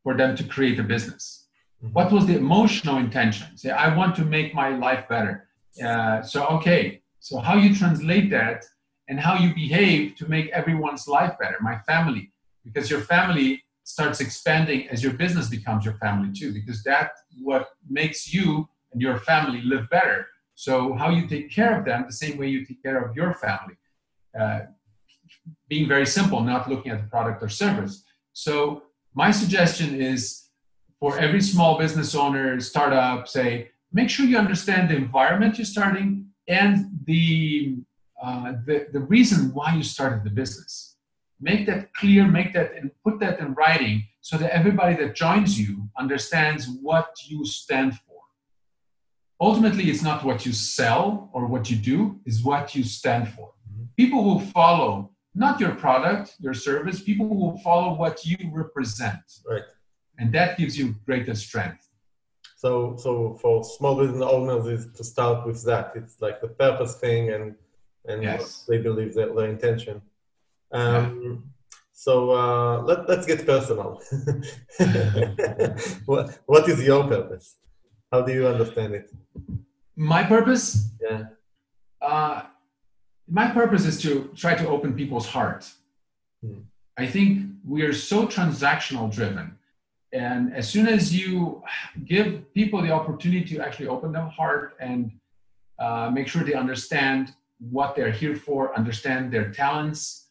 for 0.03 0.17
them 0.17 0.37
to 0.37 0.45
create 0.45 0.79
a 0.79 0.83
business? 0.83 1.47
Mm-hmm. 1.83 1.93
What 1.93 2.13
was 2.13 2.27
the 2.27 2.37
emotional 2.37 2.97
intention? 2.97 3.57
Say, 3.57 3.71
I 3.71 3.95
want 3.95 4.17
to 4.17 4.25
make 4.25 4.55
my 4.55 4.71
life 4.71 5.09
better. 5.09 5.49
Uh, 5.85 6.23
so, 6.23 6.47
okay, 6.47 7.03
so 7.21 7.39
how 7.39 7.57
you 7.57 7.75
translate 7.75 8.31
that 8.31 8.65
and 9.09 9.19
how 9.21 9.35
you 9.37 9.55
behave 9.55 10.17
to 10.17 10.29
make 10.29 10.49
everyone's 10.51 11.07
life 11.07 11.35
better, 11.39 11.57
my 11.61 11.79
family, 11.87 12.33
because 12.65 12.91
your 12.91 13.01
family 13.01 13.63
starts 13.85 14.21
expanding 14.21 14.89
as 14.89 15.03
your 15.03 15.15
business 15.15 15.49
becomes 15.49 15.85
your 15.85 15.95
family 15.95 16.31
too, 16.33 16.53
because 16.53 16.83
that's 16.83 17.19
what 17.43 17.69
makes 17.89 18.33
you 18.33 18.69
and 18.93 19.01
your 19.01 19.19
family 19.19 19.63
live 19.63 19.89
better. 19.91 20.27
So, 20.55 20.95
how 20.95 21.11
you 21.11 21.27
take 21.27 21.51
care 21.51 21.79
of 21.79 21.85
them, 21.85 22.05
the 22.07 22.13
same 22.13 22.37
way 22.37 22.49
you 22.49 22.67
take 22.67 22.83
care 22.83 23.03
of 23.03 23.15
your 23.15 23.33
family. 23.35 23.77
Uh, 24.39 24.61
being 25.69 25.89
very 25.89 26.07
simple, 26.07 26.41
not 26.41 26.69
looking 26.69 26.93
at 26.93 27.01
the 27.03 27.09
product 27.09 27.43
or 27.43 27.49
service. 27.49 28.05
So, 28.33 28.83
my 29.15 29.31
suggestion 29.31 30.01
is 30.01 30.49
for 31.01 31.19
every 31.19 31.41
small 31.41 31.79
business 31.79 32.15
owner, 32.15 32.61
startup, 32.61 33.29
say, 33.29 33.71
make 33.93 34.11
sure 34.11 34.27
you 34.27 34.39
understand 34.39 34.91
the 34.91 34.97
environment 34.97 35.59
you're 35.59 35.65
starting 35.65 36.27
and 36.47 36.87
the, 37.05 37.77
uh, 38.23 38.53
the, 38.67 38.87
the 38.93 39.01
reason 39.01 39.53
why 39.55 39.75
you 39.75 39.83
started 39.83 40.25
the 40.25 40.31
business. 40.31 40.97
Make 41.41 41.67
that 41.67 41.95
clear, 41.95 42.27
make 42.27 42.53
that 42.55 42.75
and 42.75 42.91
put 43.05 43.21
that 43.21 43.39
in 43.39 43.55
writing 43.55 44.05
so 44.21 44.37
that 44.39 44.55
everybody 44.55 44.97
that 44.97 45.15
joins 45.15 45.59
you 45.59 45.89
understands 45.97 46.69
what 46.83 47.15
you 47.27 47.45
stand 47.45 47.95
for. 47.95 48.17
Ultimately, 49.41 49.85
it's 49.85 50.03
not 50.03 50.25
what 50.25 50.45
you 50.45 50.53
sell 50.53 51.31
or 51.33 51.47
what 51.47 51.71
you 51.71 51.77
do, 51.77 52.21
is 52.27 52.43
what 52.43 52.75
you 52.75 52.83
stand 52.83 53.29
for. 53.29 53.53
Mm-hmm. 53.73 53.85
People 53.97 54.23
who 54.39 54.45
follow 54.47 55.13
not 55.35 55.61
your 55.61 55.75
product, 55.75 56.37
your 56.41 56.55
service, 56.55 57.03
people 57.03 57.29
will 57.29 57.59
follow 57.59 57.95
what 57.95 58.25
you 58.25 58.37
represent. 58.53 59.23
Right 59.49 59.63
and 60.19 60.33
that 60.33 60.59
gives 60.59 60.77
you 60.77 60.95
greater 61.07 61.35
strength. 61.35 61.89
So, 62.57 62.97
so 62.97 63.39
for 63.41 63.63
small 63.63 63.97
business 63.97 64.23
owners, 64.23 64.67
is 64.67 64.93
to 64.97 65.05
start 65.05 65.47
with 65.47 65.65
that. 65.65 65.93
It's 65.95 66.21
like 66.21 66.41
the 66.41 66.49
purpose 66.49 66.99
thing, 66.99 67.31
and 67.31 67.55
and 68.07 68.23
yes. 68.23 68.65
they 68.69 68.79
believe 68.79 69.15
that 69.15 69.35
their 69.37 69.49
intention. 69.49 70.03
Um, 70.73 71.23
yeah. 71.23 71.37
So 71.93 72.33
uh, 72.33 72.83
let 72.83 73.09
let's 73.09 73.27
get 73.27 73.47
personal. 73.47 74.03
what 76.07 76.39
what 76.47 76.69
is 76.69 76.83
your 76.83 77.07
purpose? 77.07 77.57
How 78.11 78.23
do 78.23 78.33
you 78.33 78.49
understand 78.49 78.95
it? 78.95 79.11
My 79.95 80.25
purpose. 80.25 80.91
Yeah. 81.01 81.25
Uh, 82.03 82.43
my 83.31 83.49
purpose 83.49 83.85
is 83.85 84.01
to 84.03 84.31
try 84.35 84.55
to 84.55 84.69
open 84.69 84.95
people's 84.95 85.27
heart. 85.27 85.71
Hmm. 86.43 86.61
I 86.97 87.07
think 87.07 87.47
we 87.67 87.83
are 87.83 87.93
so 87.93 88.27
transactional 88.27 89.13
driven 89.13 89.59
and 90.13 90.55
as 90.55 90.69
soon 90.69 90.89
as 90.89 91.15
you 91.15 91.63
give 92.05 92.53
people 92.55 92.81
the 92.81 92.91
opportunity 92.91 93.57
to 93.57 93.63
actually 93.63 93.89
open 93.89 94.13
their 94.13 94.27
heart 94.27 94.75
and 94.81 95.13
uh, 95.79 96.11
make 96.13 96.29
sure 96.29 96.43
they 96.43 96.55
understand 96.55 97.35
what 97.59 97.95
they're 97.95 98.11
here 98.11 98.35
for, 98.35 98.77
understand 98.77 99.33
their 99.33 99.51
talents, 99.51 100.29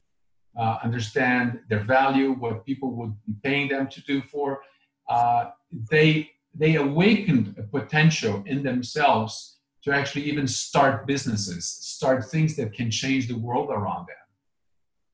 uh, 0.58 0.78
understand 0.84 1.60
their 1.70 1.84
value, 1.84 2.32
what 2.32 2.66
people 2.66 2.91
would 2.91 3.14
be 3.28 3.34
paying 3.43 3.68
them 3.68 3.88
to 3.88 4.02
do 4.02 4.22
for, 4.22 4.62
uh, 5.10 5.52
they 5.91 6.32
they 6.56 6.76
awakened 6.76 7.56
a 7.60 7.64
potential 7.64 8.43
in 8.48 8.64
themselves 8.64 9.57
to 9.88 9.94
actually 9.94 10.24
even 10.24 10.46
start 10.46 11.08
businesses, 11.08 11.64
start 11.66 12.26
things 12.26 12.58
that 12.58 12.74
can 12.74 12.92
change 12.92 13.30
the 13.30 13.40
world 13.48 13.70
around 13.70 14.06
them. 14.12 14.24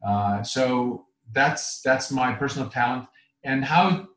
Uh, 0.09 0.41
so 0.41 1.05
that's 1.31 1.79
that's 1.81 2.09
my 2.11 2.33
personal 2.33 2.67
talent, 2.67 3.05
and 3.43 3.63
how 3.63 4.07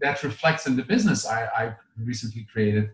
that 0.00 0.22
reflects 0.24 0.66
in 0.66 0.74
the 0.76 0.82
business 0.82 1.24
I, 1.26 1.40
I 1.60 1.76
recently 1.96 2.44
created, 2.52 2.90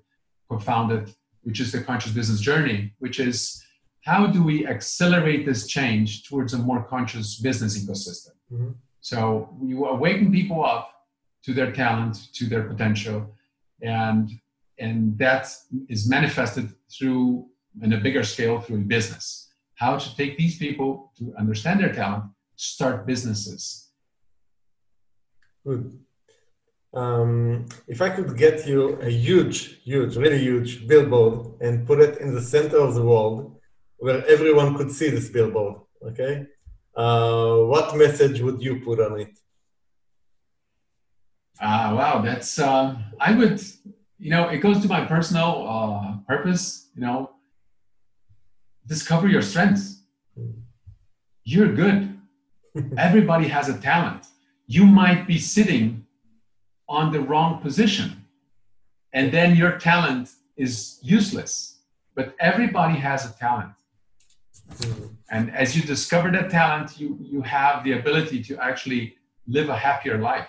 co-founded, 0.51 1.15
which 1.43 1.59
is 1.59 1.73
the 1.73 1.83
conscious 1.83 2.13
business 2.13 2.41
journey, 2.41 2.93
which 2.99 3.19
is 3.19 3.65
how 4.03 4.27
do 4.27 4.43
we 4.43 4.67
accelerate 4.67 5.47
this 5.47 5.67
change 5.67 6.29
towards 6.29 6.53
a 6.53 6.59
more 6.59 6.83
conscious 6.85 7.41
business 7.41 7.73
ecosystem? 7.83 8.35
Mm-hmm. 8.53 8.73
So 9.01 9.49
we 9.59 9.73
awaken 9.75 10.31
people 10.31 10.63
up 10.63 10.87
to 11.45 11.55
their 11.55 11.73
talent, 11.73 12.15
to 12.35 12.45
their 12.47 12.65
potential, 12.65 13.19
and 13.81 14.31
and 14.79 15.19
that 15.19 15.49
is 15.89 16.09
manifested 16.09 16.73
through 16.91 17.47
in 17.83 17.93
a 17.93 17.99
bigger 17.99 18.25
scale 18.25 18.61
through 18.61 18.85
business. 18.85 19.53
How 19.75 19.99
to 19.99 20.17
take 20.17 20.39
these 20.39 20.57
people 20.59 21.13
to 21.19 21.35
understand 21.39 21.81
their 21.81 21.93
talent, 21.93 22.25
start 22.57 23.07
businesses. 23.07 23.91
Good 25.65 25.99
um, 26.97 27.67
if 27.87 28.01
I 28.01 28.09
could 28.09 28.37
get 28.37 28.67
you 28.67 28.99
a 29.01 29.11
huge, 29.11 29.83
huge, 29.83 30.17
really 30.17 30.39
huge 30.39 30.89
billboard 30.89 31.61
and 31.61 31.87
put 31.87 32.01
it 32.01 32.19
in 32.19 32.35
the 32.35 32.41
center 32.41 32.79
of 32.79 32.95
the 32.95 33.03
world 33.03 33.61
where 33.99 34.27
everyone 34.27 34.75
could 34.77 34.91
see 34.91 35.11
this 35.11 35.29
billboard, 35.29 35.77
okay? 36.03 36.47
Uh, 36.97 37.57
what 37.73 37.97
message 37.97 38.41
would 38.41 38.63
you 38.63 38.81
put 38.81 38.99
on 39.01 39.21
it? 39.21 39.39
Ah, 41.61 41.95
wow, 41.95 42.23
that's, 42.23 42.59
uh, 42.59 42.97
I 43.21 43.33
would, 43.35 43.61
you 44.19 44.31
know, 44.31 44.49
it 44.49 44.59
goes 44.59 44.81
to 44.81 44.89
my 44.89 45.05
personal 45.05 45.67
uh, 45.69 46.17
purpose, 46.27 46.89
you 46.95 47.03
know, 47.03 47.31
discover 48.87 49.29
your 49.29 49.43
strengths. 49.43 50.03
You're 51.45 51.73
good. 51.73 52.19
Everybody 52.99 53.49
has 53.49 53.69
a 53.69 53.79
talent. 53.79 54.27
You 54.67 54.87
might 54.87 55.27
be 55.27 55.39
sitting 55.39 56.07
on 56.89 57.13
the 57.13 57.21
wrong 57.21 57.61
position. 57.61 58.25
And 59.13 59.33
then 59.33 59.57
your 59.57 59.79
talent 59.79 60.31
is 60.57 60.99
useless. 61.03 61.79
But 62.15 62.35
everybody 62.41 62.99
has 62.99 63.27
a 63.27 63.33
talent. 63.39 63.73
And 65.31 65.55
as 65.55 65.77
you 65.77 65.83
discover 65.83 66.31
that 66.33 66.51
talent, 66.51 66.99
you, 66.99 67.19
you 67.21 67.43
have 67.43 67.85
the 67.85 67.93
ability 67.93 68.43
to 68.45 68.59
actually 68.59 69.17
live 69.47 69.69
a 69.69 69.77
happier 69.77 70.19
life. 70.19 70.49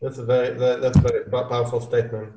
That's 0.00 0.18
a 0.18 0.24
very 0.24 0.56
that, 0.58 0.80
that's 0.80 0.96
a 0.96 1.00
very 1.00 1.24
powerful 1.24 1.80
statement. 1.80 2.32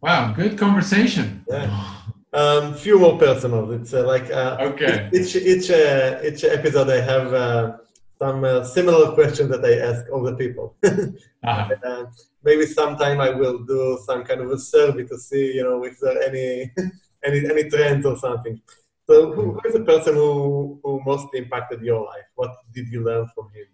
Wow, 0.00 0.32
good 0.32 0.56
conversation. 0.56 1.44
Yeah. 1.48 1.94
Um, 2.32 2.74
few 2.74 2.98
more 2.98 3.18
personal. 3.18 3.72
It's 3.72 3.92
uh, 3.92 4.06
like 4.06 4.30
uh, 4.30 4.56
okay. 4.60 5.10
Each 5.12 5.34
each 5.36 5.70
uh, 5.70 6.20
each 6.22 6.44
episode 6.44 6.88
I 6.88 7.00
have 7.00 7.34
uh, 7.34 7.76
some 8.18 8.44
uh, 8.44 8.64
similar 8.64 9.12
questions 9.12 9.50
that 9.50 9.64
I 9.64 9.78
ask 9.78 10.10
all 10.12 10.22
the 10.22 10.34
people. 10.34 10.76
uh-huh. 10.84 11.74
uh, 11.84 12.04
maybe 12.44 12.66
sometime 12.66 13.20
I 13.20 13.30
will 13.30 13.58
do 13.58 13.98
some 14.04 14.24
kind 14.24 14.40
of 14.40 14.50
a 14.50 14.58
survey 14.58 15.04
to 15.04 15.18
see, 15.18 15.54
you 15.54 15.64
know, 15.64 15.82
if 15.84 15.98
there 16.00 16.16
are 16.16 16.22
any 16.22 16.70
any 17.24 17.38
any 17.50 17.68
trends 17.68 18.06
or 18.06 18.16
something. 18.16 18.60
So, 19.08 19.32
who, 19.32 19.52
who 19.52 19.60
is 19.64 19.72
the 19.72 19.84
person 19.84 20.14
who 20.14 20.80
who 20.82 21.00
most 21.04 21.28
impacted 21.34 21.80
your 21.82 22.04
life? 22.04 22.28
What 22.34 22.52
did 22.74 22.88
you 22.88 23.02
learn 23.02 23.26
from 23.34 23.48
him? 23.56 23.66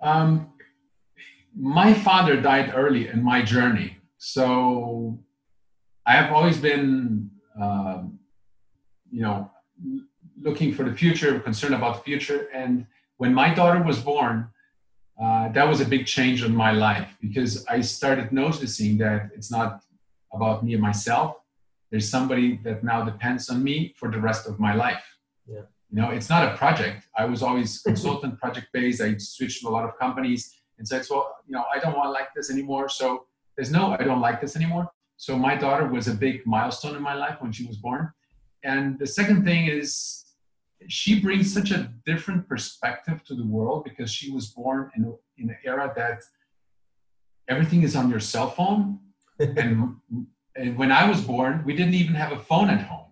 Um, 0.00 0.52
my 1.54 1.92
father 1.92 2.40
died 2.40 2.72
early 2.74 3.08
in 3.08 3.22
my 3.22 3.42
journey, 3.42 3.98
so 4.16 5.18
I 6.06 6.12
have 6.12 6.32
always 6.32 6.56
been, 6.56 7.30
uh, 7.60 8.04
you 9.10 9.22
know, 9.22 9.50
looking 10.40 10.72
for 10.72 10.84
the 10.84 10.96
future, 10.96 11.38
concerned 11.38 11.74
about 11.74 11.98
the 11.98 12.02
future. 12.02 12.48
And 12.54 12.86
when 13.18 13.34
my 13.34 13.52
daughter 13.52 13.82
was 13.82 13.98
born, 14.00 14.48
uh, 15.22 15.50
that 15.50 15.68
was 15.68 15.82
a 15.82 15.84
big 15.84 16.06
change 16.06 16.42
in 16.42 16.56
my 16.56 16.72
life 16.72 17.14
because 17.20 17.66
I 17.66 17.82
started 17.82 18.32
noticing 18.32 18.96
that 18.98 19.30
it's 19.36 19.50
not 19.50 19.84
about 20.32 20.64
me 20.64 20.72
and 20.72 20.82
myself. 20.82 21.41
There's 21.92 22.08
somebody 22.08 22.58
that 22.64 22.82
now 22.82 23.04
depends 23.04 23.50
on 23.50 23.62
me 23.62 23.94
for 23.98 24.10
the 24.10 24.18
rest 24.18 24.48
of 24.48 24.58
my 24.58 24.74
life. 24.74 25.04
Yeah. 25.46 25.66
You 25.90 26.00
know, 26.00 26.08
it's 26.08 26.30
not 26.30 26.50
a 26.50 26.56
project. 26.56 27.06
I 27.18 27.26
was 27.26 27.42
always 27.42 27.82
consultant, 27.82 28.38
project 28.44 28.68
based. 28.72 29.02
I 29.02 29.18
switched 29.18 29.60
to 29.60 29.68
a 29.68 29.74
lot 29.76 29.84
of 29.84 29.98
companies 29.98 30.54
and 30.78 30.88
said, 30.88 31.04
well, 31.10 31.36
you 31.46 31.52
know, 31.52 31.64
I 31.72 31.78
don't 31.78 31.94
want 31.94 32.06
to 32.06 32.10
like 32.10 32.30
this 32.34 32.50
anymore. 32.50 32.88
So 32.88 33.26
there's 33.56 33.70
no, 33.70 33.94
I 34.00 34.04
don't 34.04 34.22
like 34.22 34.40
this 34.40 34.56
anymore. 34.56 34.90
So 35.18 35.36
my 35.36 35.54
daughter 35.54 35.86
was 35.86 36.08
a 36.08 36.14
big 36.14 36.46
milestone 36.46 36.96
in 36.96 37.02
my 37.02 37.12
life 37.12 37.36
when 37.40 37.52
she 37.52 37.66
was 37.66 37.76
born. 37.76 38.10
And 38.64 38.98
the 38.98 39.06
second 39.06 39.44
thing 39.44 39.66
is 39.66 40.24
she 40.88 41.20
brings 41.20 41.52
such 41.52 41.72
a 41.72 41.92
different 42.06 42.48
perspective 42.48 43.22
to 43.24 43.34
the 43.34 43.46
world 43.46 43.84
because 43.84 44.10
she 44.10 44.30
was 44.30 44.46
born 44.46 44.90
in, 44.96 45.14
in 45.36 45.50
an 45.50 45.58
era 45.62 45.92
that 45.94 46.22
everything 47.48 47.82
is 47.82 47.94
on 47.94 48.08
your 48.08 48.18
cell 48.18 48.48
phone. 48.48 48.98
and, 49.38 49.96
and 50.56 50.76
when 50.76 50.92
I 50.92 51.08
was 51.08 51.20
born, 51.20 51.62
we 51.64 51.74
didn't 51.74 51.94
even 51.94 52.14
have 52.14 52.32
a 52.32 52.38
phone 52.38 52.70
at 52.70 52.82
home. 52.82 53.06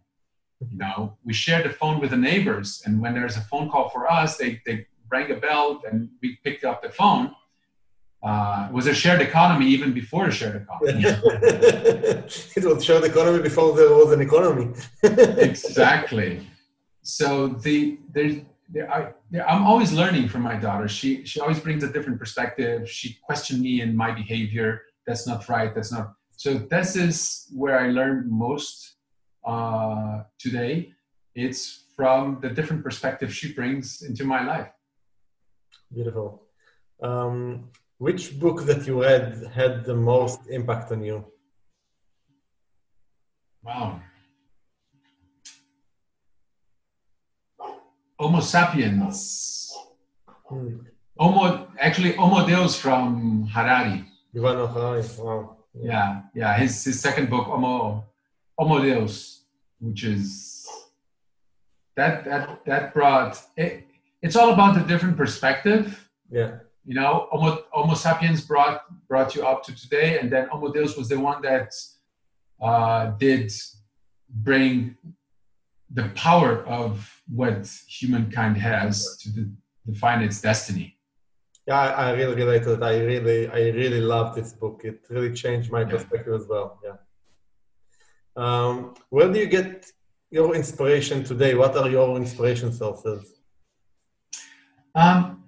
You 0.68 0.76
know, 0.76 1.16
we 1.24 1.32
shared 1.32 1.64
the 1.64 1.70
phone 1.70 2.00
with 2.00 2.10
the 2.10 2.16
neighbors, 2.16 2.82
and 2.84 3.00
when 3.00 3.14
there's 3.14 3.36
a 3.36 3.40
phone 3.40 3.70
call 3.70 3.88
for 3.88 4.10
us, 4.10 4.36
they, 4.36 4.60
they 4.66 4.86
rang 5.10 5.30
a 5.30 5.36
bell 5.36 5.82
and 5.90 6.10
we 6.22 6.38
picked 6.44 6.64
up 6.64 6.82
the 6.82 6.90
phone. 6.90 7.34
Uh, 8.22 8.66
it 8.68 8.74
was 8.74 8.86
a 8.86 8.92
shared 8.92 9.22
economy 9.22 9.66
even 9.66 9.94
before 9.94 10.26
a 10.26 10.30
shared 10.30 10.56
economy. 10.62 11.02
it 11.06 12.64
was 12.64 12.84
shared 12.84 13.04
economy 13.04 13.42
before 13.42 13.74
there 13.74 13.88
was 13.88 14.12
an 14.12 14.20
economy. 14.20 14.74
exactly 15.02 16.46
so 17.02 17.48
the 17.48 17.98
there's 18.12 18.36
there 18.72 18.88
are, 18.88 19.16
there, 19.32 19.48
I'm 19.50 19.64
always 19.66 19.92
learning 19.92 20.28
from 20.28 20.42
my 20.42 20.54
daughter. 20.54 20.86
She 20.86 21.24
she 21.24 21.40
always 21.40 21.58
brings 21.58 21.82
a 21.82 21.92
different 21.92 22.18
perspective. 22.18 22.88
She 22.88 23.18
questioned 23.22 23.60
me 23.60 23.80
and 23.80 23.96
my 23.96 24.12
behavior. 24.12 24.82
That's 25.06 25.26
not 25.26 25.48
right. 25.48 25.74
That's 25.74 25.90
not. 25.90 26.14
So 26.40 26.54
this 26.54 26.96
is 26.96 27.48
where 27.52 27.78
I 27.78 27.90
learned 27.90 28.30
most 28.30 28.96
uh, 29.44 30.22
today. 30.38 30.90
It's 31.34 31.84
from 31.94 32.38
the 32.40 32.48
different 32.48 32.82
perspective 32.82 33.30
she 33.30 33.52
brings 33.52 34.00
into 34.00 34.24
my 34.24 34.42
life. 34.46 34.70
Beautiful. 35.92 36.44
Um, 37.02 37.68
which 37.98 38.40
book 38.40 38.64
that 38.64 38.86
you 38.86 39.02
read 39.02 39.52
had 39.52 39.84
the 39.84 39.94
most 39.94 40.40
impact 40.48 40.90
on 40.92 41.04
you? 41.04 41.26
Wow. 43.62 44.00
Homo 48.18 48.40
sapiens. 48.40 49.70
Hmm. 50.48 50.88
Homo, 51.18 51.68
actually, 51.78 52.12
Homo 52.12 52.46
Deus 52.46 52.76
from 52.76 53.44
Harari. 53.44 54.06
Yuval 54.34 54.72
Harari, 54.72 55.04
wow. 55.18 55.59
Yeah, 55.82 56.22
yeah. 56.34 56.56
His, 56.56 56.84
his 56.84 57.00
second 57.00 57.30
book, 57.30 57.46
Homo, 57.46 58.04
Homo 58.58 58.82
Deus, 58.82 59.44
which 59.78 60.04
is 60.04 60.68
that 61.96 62.24
that 62.24 62.64
that 62.66 62.94
brought 62.94 63.40
it, 63.56 63.86
it's 64.22 64.36
all 64.36 64.52
about 64.52 64.74
the 64.74 64.82
different 64.82 65.16
perspective. 65.16 66.08
Yeah. 66.30 66.56
You 66.84 66.94
know, 66.94 67.28
Homo, 67.30 67.64
Homo 67.70 67.94
sapiens 67.94 68.40
brought 68.42 68.82
brought 69.08 69.34
you 69.34 69.46
up 69.46 69.62
to 69.64 69.74
today, 69.74 70.18
and 70.18 70.30
then 70.30 70.48
Homo 70.48 70.72
Deus 70.72 70.96
was 70.96 71.08
the 71.08 71.18
one 71.18 71.42
that 71.42 71.72
uh, 72.60 73.06
did 73.18 73.52
bring 74.28 74.96
the 75.92 76.08
power 76.14 76.64
of 76.66 77.22
what 77.28 77.66
humankind 77.88 78.56
has 78.56 79.16
to 79.18 79.32
de- 79.32 79.50
define 79.86 80.22
its 80.22 80.40
destiny. 80.40 80.96
Yeah, 81.70 81.82
I, 81.82 82.08
I 82.08 82.10
really 82.14 82.34
relate 82.34 82.64
to 82.64 82.72
it. 82.72 82.82
I 82.82 82.98
really, 82.98 83.46
I 83.46 83.70
really 83.70 84.00
love 84.00 84.34
this 84.34 84.52
book. 84.52 84.80
It 84.82 85.06
really 85.08 85.32
changed 85.32 85.70
my 85.70 85.82
yeah. 85.82 85.92
perspective 85.92 86.34
as 86.34 86.48
well. 86.48 86.80
Yeah. 86.84 86.96
Um, 88.34 88.94
where 89.10 89.32
do 89.32 89.38
you 89.38 89.46
get 89.46 89.86
your 90.32 90.56
inspiration 90.56 91.22
today? 91.22 91.54
What 91.54 91.76
are 91.76 91.88
your 91.88 92.16
inspiration 92.16 92.72
sources? 92.72 93.22
Um, 94.96 95.44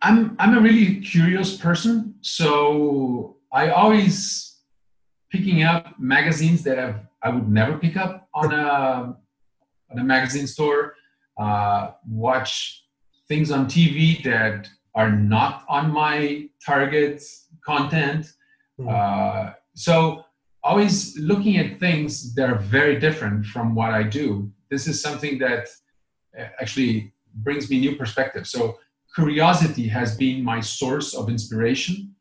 I'm 0.00 0.34
I'm 0.38 0.56
a 0.56 0.62
really 0.62 1.00
curious 1.02 1.58
person, 1.58 2.14
so 2.22 3.36
I 3.52 3.68
always 3.68 4.56
picking 5.30 5.62
up 5.62 6.00
magazines 6.00 6.62
that 6.62 6.78
I've, 6.78 7.00
I 7.22 7.28
would 7.28 7.50
never 7.50 7.76
pick 7.76 7.98
up 7.98 8.30
on 8.32 8.50
a 8.54 9.14
on 9.90 9.98
a 9.98 10.04
magazine 10.04 10.46
store 10.46 10.94
uh, 11.36 11.90
watch 12.08 12.82
things 13.28 13.50
on 13.50 13.66
TV 13.66 14.22
that 14.24 14.68
are 14.96 15.12
not 15.12 15.64
on 15.68 15.92
my 15.92 16.48
target 16.64 17.22
content. 17.64 18.32
Mm-hmm. 18.80 18.88
Uh, 18.88 19.52
so 19.74 20.24
always 20.64 21.16
looking 21.18 21.58
at 21.58 21.78
things 21.78 22.34
that 22.34 22.50
are 22.50 22.58
very 22.58 22.98
different 22.98 23.46
from 23.46 23.74
what 23.74 23.90
I 23.90 24.02
do. 24.02 24.50
This 24.70 24.88
is 24.88 25.00
something 25.00 25.38
that 25.38 25.68
uh, 26.36 26.46
actually 26.60 27.12
brings 27.34 27.70
me 27.70 27.78
new 27.78 27.94
perspective. 27.94 28.46
So 28.46 28.78
curiosity 29.14 29.86
has 29.88 30.16
been 30.16 30.42
my 30.42 30.60
source 30.60 31.14
of 31.14 31.28
inspiration. 31.28 32.14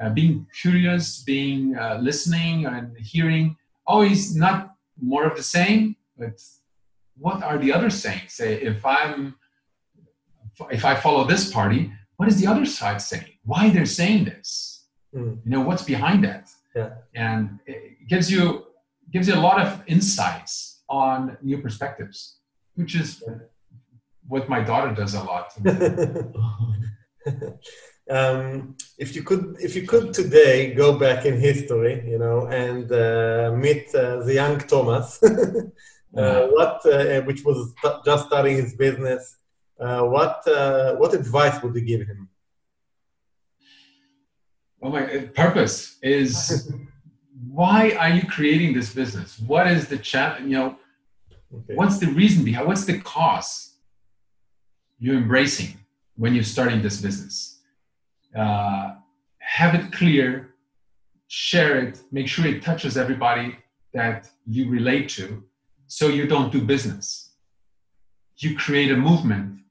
Uh, 0.00 0.08
being 0.08 0.46
curious, 0.60 1.22
being 1.22 1.76
uh, 1.76 1.98
listening 2.00 2.66
and 2.66 2.96
hearing, 2.98 3.56
always 3.86 4.34
not 4.34 4.74
more 5.00 5.24
of 5.26 5.36
the 5.36 5.42
same, 5.42 5.96
but 6.16 6.40
what 7.18 7.42
are 7.42 7.58
the 7.58 7.72
others 7.72 7.94
saying? 7.94 8.22
Say, 8.28 8.54
if 8.62 8.84
I'm, 8.84 9.34
if 10.70 10.84
I 10.84 10.94
follow 10.94 11.24
this 11.24 11.52
party, 11.52 11.92
what 12.22 12.28
is 12.28 12.40
the 12.40 12.46
other 12.46 12.64
side 12.64 13.00
saying? 13.02 13.32
Why 13.42 13.68
they're 13.68 13.94
saying 14.00 14.26
this? 14.26 14.48
Mm. 15.12 15.38
You 15.44 15.50
know, 15.52 15.62
what's 15.62 15.82
behind 15.82 16.22
that? 16.22 16.44
Yeah. 16.76 16.90
And 17.16 17.58
it 17.66 18.06
gives 18.12 18.30
you 18.30 18.42
gives 19.14 19.26
you 19.26 19.34
a 19.34 19.44
lot 19.48 19.58
of 19.60 19.68
insights 19.94 20.52
on 20.88 21.36
new 21.42 21.58
perspectives, 21.66 22.18
which 22.78 22.94
is 22.94 23.08
yeah. 23.26 23.38
what 24.32 24.48
my 24.48 24.60
daughter 24.70 24.92
does 24.94 25.14
a 25.14 25.22
lot. 25.30 25.48
um, 28.16 28.76
if 29.04 29.08
you 29.16 29.24
could, 29.28 29.44
if 29.66 29.74
you 29.74 29.84
could 29.92 30.14
today 30.14 30.72
go 30.82 30.88
back 31.04 31.26
in 31.26 31.34
history, 31.50 31.94
you 32.12 32.18
know, 32.24 32.38
and 32.64 32.86
uh, 32.92 33.50
meet 33.64 33.92
uh, 33.96 34.22
the 34.26 34.34
young 34.34 34.58
Thomas. 34.72 35.08
Uh, 36.14 36.46
what, 36.48 36.84
uh, 36.84 37.22
which 37.22 37.42
was 37.42 37.72
just 38.04 38.26
starting 38.26 38.54
his 38.62 38.74
business, 38.74 39.38
Uh, 39.82 40.04
what 40.04 40.46
uh, 40.46 40.94
what 40.94 41.12
advice 41.12 41.60
would 41.60 41.74
you 41.74 41.80
give 41.80 42.02
him? 42.06 42.28
Oh 44.80 44.90
my 44.90 45.02
uh, 45.12 45.26
purpose 45.34 45.98
is 46.02 46.72
why 47.48 47.90
are 47.98 48.10
you 48.10 48.22
creating 48.26 48.74
this 48.74 48.94
business? 48.94 49.40
What 49.40 49.66
is 49.66 49.88
the 49.88 49.98
challenge? 49.98 50.44
You 50.44 50.56
know, 50.58 50.76
okay. 51.52 51.74
what's 51.74 51.98
the 51.98 52.06
reason 52.06 52.44
behind? 52.44 52.68
What's 52.68 52.84
the 52.84 52.98
cause 53.00 53.74
you're 55.00 55.16
embracing 55.16 55.76
when 56.14 56.32
you're 56.32 56.44
starting 56.44 56.80
this 56.80 57.00
business? 57.00 57.58
Uh, 58.36 58.94
have 59.40 59.74
it 59.74 59.90
clear, 59.90 60.54
share 61.26 61.76
it, 61.84 62.00
make 62.12 62.28
sure 62.28 62.46
it 62.46 62.62
touches 62.62 62.96
everybody 62.96 63.58
that 63.94 64.28
you 64.46 64.70
relate 64.70 65.08
to, 65.08 65.42
so 65.88 66.06
you 66.06 66.28
don't 66.28 66.52
do 66.52 66.60
business. 66.62 67.32
You 68.36 68.56
create 68.56 68.92
a 68.92 68.96
movement 68.96 69.61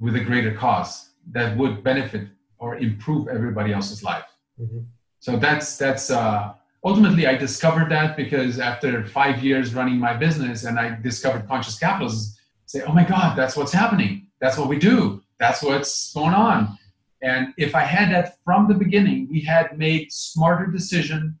with 0.00 0.16
a 0.16 0.20
greater 0.20 0.52
cause 0.54 1.10
that 1.32 1.56
would 1.56 1.82
benefit 1.82 2.28
or 2.58 2.76
improve 2.76 3.28
everybody 3.28 3.72
else's 3.72 4.02
life. 4.02 4.24
Mm-hmm. 4.60 4.80
So 5.20 5.36
that's 5.36 5.76
that's 5.76 6.10
uh, 6.10 6.54
ultimately 6.84 7.26
I 7.26 7.36
discovered 7.36 7.90
that 7.90 8.16
because 8.16 8.58
after 8.58 9.04
five 9.06 9.42
years 9.42 9.74
running 9.74 9.98
my 9.98 10.14
business 10.14 10.64
and 10.64 10.78
I 10.78 10.98
discovered 11.00 11.46
conscious 11.48 11.78
capitalism, 11.78 12.34
say, 12.66 12.82
oh 12.82 12.92
my 12.92 13.04
God, 13.04 13.36
that's 13.36 13.56
what's 13.56 13.72
happening. 13.72 14.28
That's 14.40 14.56
what 14.56 14.68
we 14.68 14.78
do. 14.78 15.22
That's 15.40 15.62
what's 15.62 16.12
going 16.12 16.34
on. 16.34 16.78
And 17.22 17.52
if 17.56 17.74
I 17.74 17.82
had 17.82 18.12
that 18.12 18.38
from 18.44 18.68
the 18.68 18.74
beginning, 18.74 19.28
we 19.30 19.40
had 19.40 19.76
made 19.76 20.12
smarter 20.12 20.66
decision, 20.66 21.38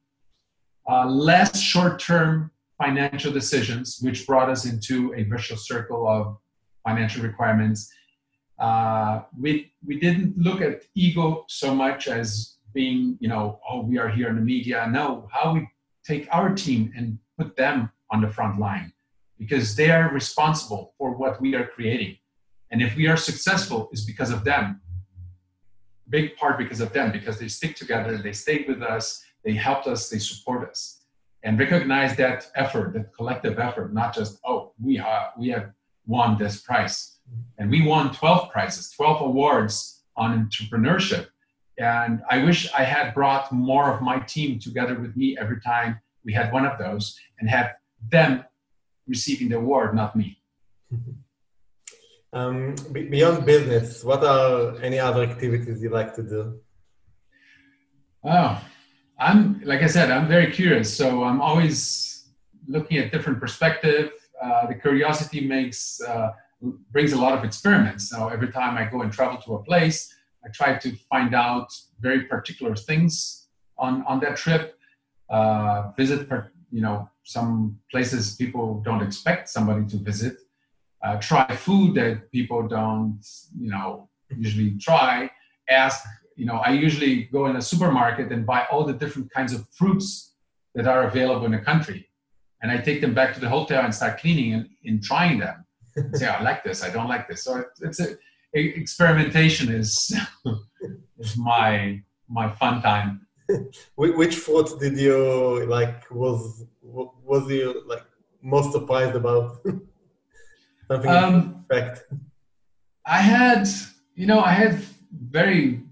uh, 0.90 1.06
less 1.06 1.60
short-term 1.60 2.50
financial 2.78 3.32
decisions, 3.32 3.98
which 4.00 4.26
brought 4.26 4.48
us 4.48 4.64
into 4.64 5.14
a 5.14 5.22
vicious 5.24 5.66
circle 5.66 6.08
of 6.08 6.38
financial 6.86 7.22
requirements. 7.22 7.92
Uh, 8.58 9.22
we 9.38 9.72
we 9.86 9.98
didn't 9.98 10.36
look 10.36 10.60
at 10.60 10.82
ego 10.94 11.44
so 11.48 11.74
much 11.74 12.08
as 12.08 12.58
being, 12.74 13.16
you 13.20 13.28
know, 13.28 13.60
oh, 13.68 13.82
we 13.82 13.98
are 13.98 14.08
here 14.08 14.28
in 14.28 14.36
the 14.36 14.42
media. 14.42 14.86
No, 14.90 15.28
how 15.32 15.54
we 15.54 15.68
take 16.04 16.28
our 16.32 16.54
team 16.54 16.92
and 16.96 17.18
put 17.38 17.56
them 17.56 17.90
on 18.10 18.20
the 18.20 18.28
front 18.28 18.58
line 18.58 18.92
because 19.38 19.76
they 19.76 19.90
are 19.90 20.10
responsible 20.10 20.94
for 20.98 21.12
what 21.12 21.40
we 21.40 21.54
are 21.54 21.66
creating. 21.66 22.16
And 22.70 22.82
if 22.82 22.96
we 22.96 23.06
are 23.06 23.16
successful, 23.16 23.88
it's 23.92 24.04
because 24.04 24.30
of 24.30 24.44
them. 24.44 24.80
Big 26.08 26.36
part 26.36 26.58
because 26.58 26.80
of 26.80 26.92
them, 26.92 27.12
because 27.12 27.38
they 27.38 27.48
stick 27.48 27.76
together, 27.76 28.16
they 28.16 28.32
stay 28.32 28.64
with 28.66 28.82
us, 28.82 29.22
they 29.44 29.52
helped 29.52 29.86
us, 29.86 30.08
they 30.08 30.18
support 30.18 30.68
us. 30.68 31.02
And 31.44 31.58
recognize 31.58 32.16
that 32.16 32.50
effort, 32.56 32.94
that 32.94 33.14
collective 33.14 33.58
effort, 33.58 33.94
not 33.94 34.14
just, 34.14 34.40
oh, 34.44 34.72
we 34.82 34.96
have, 34.96 35.32
we 35.38 35.48
have 35.50 35.70
won 36.06 36.36
this 36.36 36.60
prize. 36.60 37.17
And 37.58 37.70
we 37.70 37.86
won 37.86 38.12
12 38.12 38.50
prizes, 38.50 38.90
12 38.92 39.22
awards 39.22 40.02
on 40.16 40.48
entrepreneurship. 40.48 41.28
And 41.78 42.22
I 42.30 42.42
wish 42.44 42.72
I 42.72 42.82
had 42.82 43.14
brought 43.14 43.52
more 43.52 43.92
of 43.92 44.02
my 44.02 44.18
team 44.20 44.58
together 44.58 44.98
with 44.98 45.16
me 45.16 45.36
every 45.38 45.60
time 45.60 46.00
we 46.24 46.32
had 46.32 46.52
one 46.52 46.66
of 46.66 46.78
those 46.78 47.18
and 47.38 47.48
had 47.48 47.76
them 48.10 48.44
receiving 49.06 49.48
the 49.48 49.56
award, 49.56 49.94
not 49.94 50.14
me. 50.16 50.38
Um, 52.30 52.74
beyond 52.92 53.46
business, 53.46 54.04
what 54.04 54.22
are 54.22 54.76
any 54.82 54.98
other 54.98 55.22
activities 55.22 55.82
you 55.82 55.88
like 55.88 56.14
to 56.16 56.22
do? 56.22 56.60
Oh, 58.22 58.62
I'm 59.18 59.62
like 59.64 59.82
I 59.82 59.86
said, 59.86 60.10
I'm 60.10 60.28
very 60.28 60.52
curious, 60.52 60.94
so 60.94 61.24
I'm 61.24 61.40
always 61.40 62.28
looking 62.66 62.98
at 62.98 63.12
different 63.12 63.40
perspective. 63.40 64.12
Uh, 64.42 64.66
the 64.66 64.74
curiosity 64.74 65.40
makes 65.40 66.02
uh, 66.02 66.32
brings 66.90 67.12
a 67.12 67.20
lot 67.20 67.36
of 67.36 67.44
experiments. 67.44 68.10
So 68.10 68.28
every 68.28 68.50
time 68.52 68.76
I 68.76 68.84
go 68.84 69.02
and 69.02 69.12
travel 69.12 69.40
to 69.42 69.54
a 69.54 69.62
place, 69.62 70.14
I 70.44 70.48
try 70.48 70.76
to 70.78 70.96
find 71.10 71.34
out 71.34 71.68
very 72.00 72.24
particular 72.24 72.74
things 72.74 73.46
on 73.76 74.04
on 74.06 74.20
that 74.20 74.36
trip. 74.36 74.78
Uh, 75.30 75.90
visit, 75.96 76.28
per, 76.28 76.50
you 76.70 76.80
know, 76.80 77.08
some 77.22 77.78
places 77.90 78.34
people 78.36 78.80
don't 78.84 79.02
expect 79.02 79.48
somebody 79.48 79.84
to 79.86 79.96
visit. 79.98 80.36
Uh, 81.04 81.16
try 81.20 81.46
food 81.54 81.94
that 81.94 82.30
people 82.32 82.66
don't, 82.66 83.20
you 83.56 83.70
know, 83.70 84.08
usually 84.36 84.76
try. 84.78 85.30
Ask, 85.68 86.04
you 86.34 86.46
know, 86.46 86.56
I 86.56 86.70
usually 86.70 87.24
go 87.24 87.46
in 87.46 87.56
a 87.56 87.62
supermarket 87.62 88.32
and 88.32 88.46
buy 88.46 88.66
all 88.70 88.84
the 88.84 88.94
different 88.94 89.30
kinds 89.30 89.52
of 89.52 89.68
fruits 89.70 90.34
that 90.74 90.86
are 90.86 91.04
available 91.04 91.44
in 91.46 91.52
the 91.52 91.58
country, 91.58 92.08
and 92.62 92.70
I 92.70 92.78
take 92.78 93.00
them 93.00 93.14
back 93.14 93.34
to 93.34 93.40
the 93.40 93.48
hotel 93.48 93.84
and 93.84 93.94
start 93.94 94.18
cleaning 94.18 94.54
and, 94.54 94.68
and 94.84 95.02
trying 95.02 95.38
them. 95.38 95.64
Say, 96.14 96.26
I 96.26 96.42
like 96.42 96.64
this, 96.64 96.82
I 96.82 96.90
don't 96.90 97.08
like 97.08 97.28
this. 97.28 97.44
So 97.44 97.64
it's 97.80 98.00
a 98.00 98.16
experimentation 98.54 99.72
is 99.72 100.16
is 101.18 101.36
my 101.36 102.02
my 102.28 102.50
fun 102.54 102.82
time. 102.82 103.26
Which 103.96 104.36
fruit 104.36 104.78
did 104.80 104.98
you 104.98 105.66
like? 105.66 106.10
Was 106.10 106.64
was 106.82 107.50
you 107.50 107.82
like 107.86 108.04
most 108.42 108.72
surprised 108.72 109.16
about? 109.16 109.58
Something 110.88 111.10
um, 111.10 111.64
fact. 111.70 112.04
I 113.04 113.18
had, 113.18 113.68
you 114.14 114.26
know, 114.26 114.40
I 114.40 114.52
had 114.52 114.82
very 115.12 115.82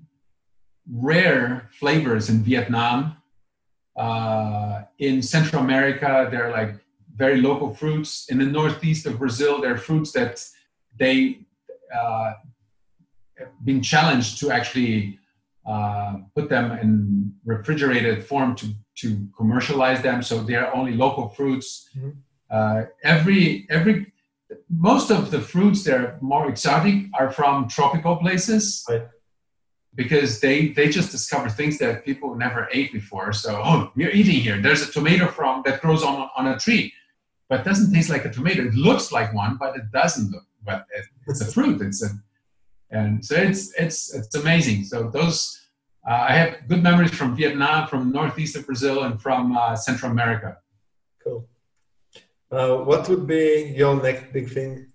rare 0.91 1.69
flavors 1.73 2.31
in 2.31 2.43
Vietnam. 2.43 3.17
Uh, 3.97 4.83
in 4.99 5.23
Central 5.23 5.63
America, 5.63 6.29
they're 6.31 6.51
like 6.51 6.77
very 7.17 7.41
local 7.41 7.75
fruits. 7.75 8.27
In 8.29 8.39
the 8.39 8.45
northeast 8.45 9.07
of 9.07 9.19
Brazil, 9.19 9.61
there 9.61 9.75
are 9.75 9.79
fruits 9.79 10.13
that 10.13 10.45
they 10.99 11.41
uh, 11.95 12.33
have 13.39 13.49
been 13.65 13.83
challenged 13.83 14.39
to 14.41 14.51
actually 14.51 15.19
uh, 15.67 16.19
put 16.35 16.49
them 16.49 16.73
in 16.73 17.33
refrigerated 17.45 18.25
form 18.25 18.55
to, 18.57 18.67
to 18.97 19.29
commercialize 19.37 20.03
them. 20.03 20.23
So 20.23 20.43
they 20.43 20.55
are 20.55 20.73
only 20.75 20.93
local 20.93 21.29
fruits. 21.29 21.89
Mm-hmm. 21.97 22.11
Uh, 22.49 22.83
every 23.03 23.67
every 23.71 24.13
most 24.71 25.11
of 25.11 25.31
the 25.31 25.41
fruits 25.41 25.83
that 25.85 25.95
are 26.01 26.19
more 26.21 26.49
exotic 26.49 27.07
are 27.19 27.31
from 27.31 27.69
tropical 27.69 28.17
places. 28.17 28.85
Right. 28.89 29.09
Because 29.95 30.41
they, 30.41 30.69
they 30.69 30.89
just 30.91 31.11
discover 31.11 31.49
things 31.49 31.79
that 31.79 32.05
people 32.05 32.35
never 32.35 32.69
ate 32.71 32.93
before. 32.93 33.33
So, 33.33 33.63
oh, 33.65 33.91
you're 33.97 34.11
eating 34.11 34.41
here. 34.41 34.61
There's 34.61 34.83
a 34.87 34.93
tomato 34.93 35.27
from 35.27 35.63
that 35.65 35.81
grows 35.81 36.03
on, 36.03 36.29
on 36.37 36.47
a 36.49 36.59
tree, 36.59 36.93
but 37.49 37.65
doesn't 37.65 37.93
taste 37.93 38.11
like 38.11 38.25
a 38.25 38.31
tomato. 38.31 38.63
It 38.67 38.75
looks 38.75 39.13
like 39.13 39.33
one, 39.35 39.57
but 39.57 39.77
it 39.77 39.91
doesn't 39.93 40.31
look. 40.31 40.45
But 40.65 40.87
it's 41.27 41.41
a 41.41 41.47
fruit. 41.47 41.81
It's 41.81 42.03
a 42.03 42.09
and 42.91 43.25
so 43.25 43.35
it's 43.37 43.73
it's 43.75 44.15
it's 44.15 44.35
amazing. 44.35 44.85
So 44.85 45.11
those 45.11 45.67
uh, 46.09 46.27
I 46.29 46.33
have 46.33 46.69
good 46.69 46.83
memories 46.83 47.11
from 47.11 47.37
Vietnam, 47.37 47.89
from 47.89 48.13
northeast 48.13 48.57
of 48.57 48.67
Brazil, 48.67 49.05
and 49.05 49.21
from 49.21 49.57
uh, 49.57 49.75
Central 49.75 50.13
America. 50.13 50.59
Cool. 51.23 51.49
Uh, 52.51 52.77
what 52.77 53.09
would 53.09 53.27
be 53.27 53.75
your 53.77 54.01
next 54.01 54.33
big 54.33 54.49
thing? 54.49 54.87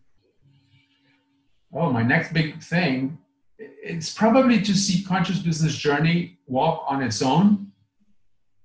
Oh, 1.73 1.91
my 1.91 2.03
next 2.03 2.33
big 2.33 2.61
thing. 2.61 3.17
It's 3.57 4.13
probably 4.13 4.61
to 4.61 4.73
see 4.73 5.03
conscious 5.03 5.39
business 5.39 5.75
journey 5.75 6.39
walk 6.47 6.85
on 6.87 7.01
its 7.03 7.21
own, 7.21 7.71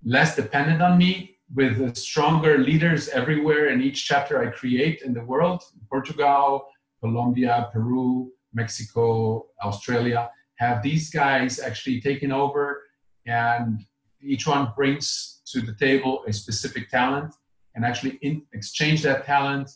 less 0.05 0.37
dependent 0.37 0.82
on 0.82 0.99
me, 0.99 1.36
with 1.55 1.97
stronger 1.97 2.59
leaders 2.59 3.09
everywhere 3.09 3.68
in 3.68 3.80
each 3.80 4.07
chapter 4.07 4.42
I 4.42 4.51
create 4.51 5.03
in 5.03 5.14
the 5.14 5.24
world, 5.24 5.62
Portugal, 5.88 6.66
Colombia, 7.01 7.70
Peru, 7.72 8.32
Mexico, 8.53 9.47
Australia, 9.62 10.30
have 10.57 10.82
these 10.82 11.11
guys 11.11 11.61
actually 11.61 12.01
taken 12.01 12.32
over 12.32 12.82
and 13.26 13.84
each 14.20 14.47
one 14.47 14.72
brings 14.74 15.40
to 15.47 15.61
the 15.61 15.74
table 15.74 16.24
a 16.26 16.32
specific 16.32 16.88
talent 16.90 17.34
and 17.74 17.84
actually 17.84 18.18
in, 18.22 18.42
exchange 18.53 19.03
that 19.03 19.24
talent 19.24 19.70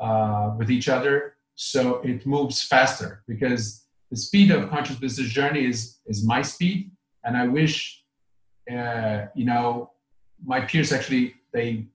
uh, 0.00 0.54
with 0.58 0.70
each 0.70 0.88
other. 0.88 1.36
So 1.54 1.96
it 2.02 2.26
moves 2.26 2.62
faster 2.62 3.22
because 3.28 3.86
the 4.10 4.16
speed 4.16 4.50
of 4.50 4.70
conscious 4.70 4.96
business 4.96 5.28
journey 5.28 5.66
is 5.66 6.00
is 6.06 6.26
my 6.26 6.42
speed. 6.42 6.90
And 7.24 7.36
i 7.36 7.46
wish 7.46 8.02
uh, 8.70 9.26
you 9.34 9.44
know 9.44 9.90
my 10.44 10.60
peers 10.60 10.92
actually 10.92 11.34
they 11.52 11.86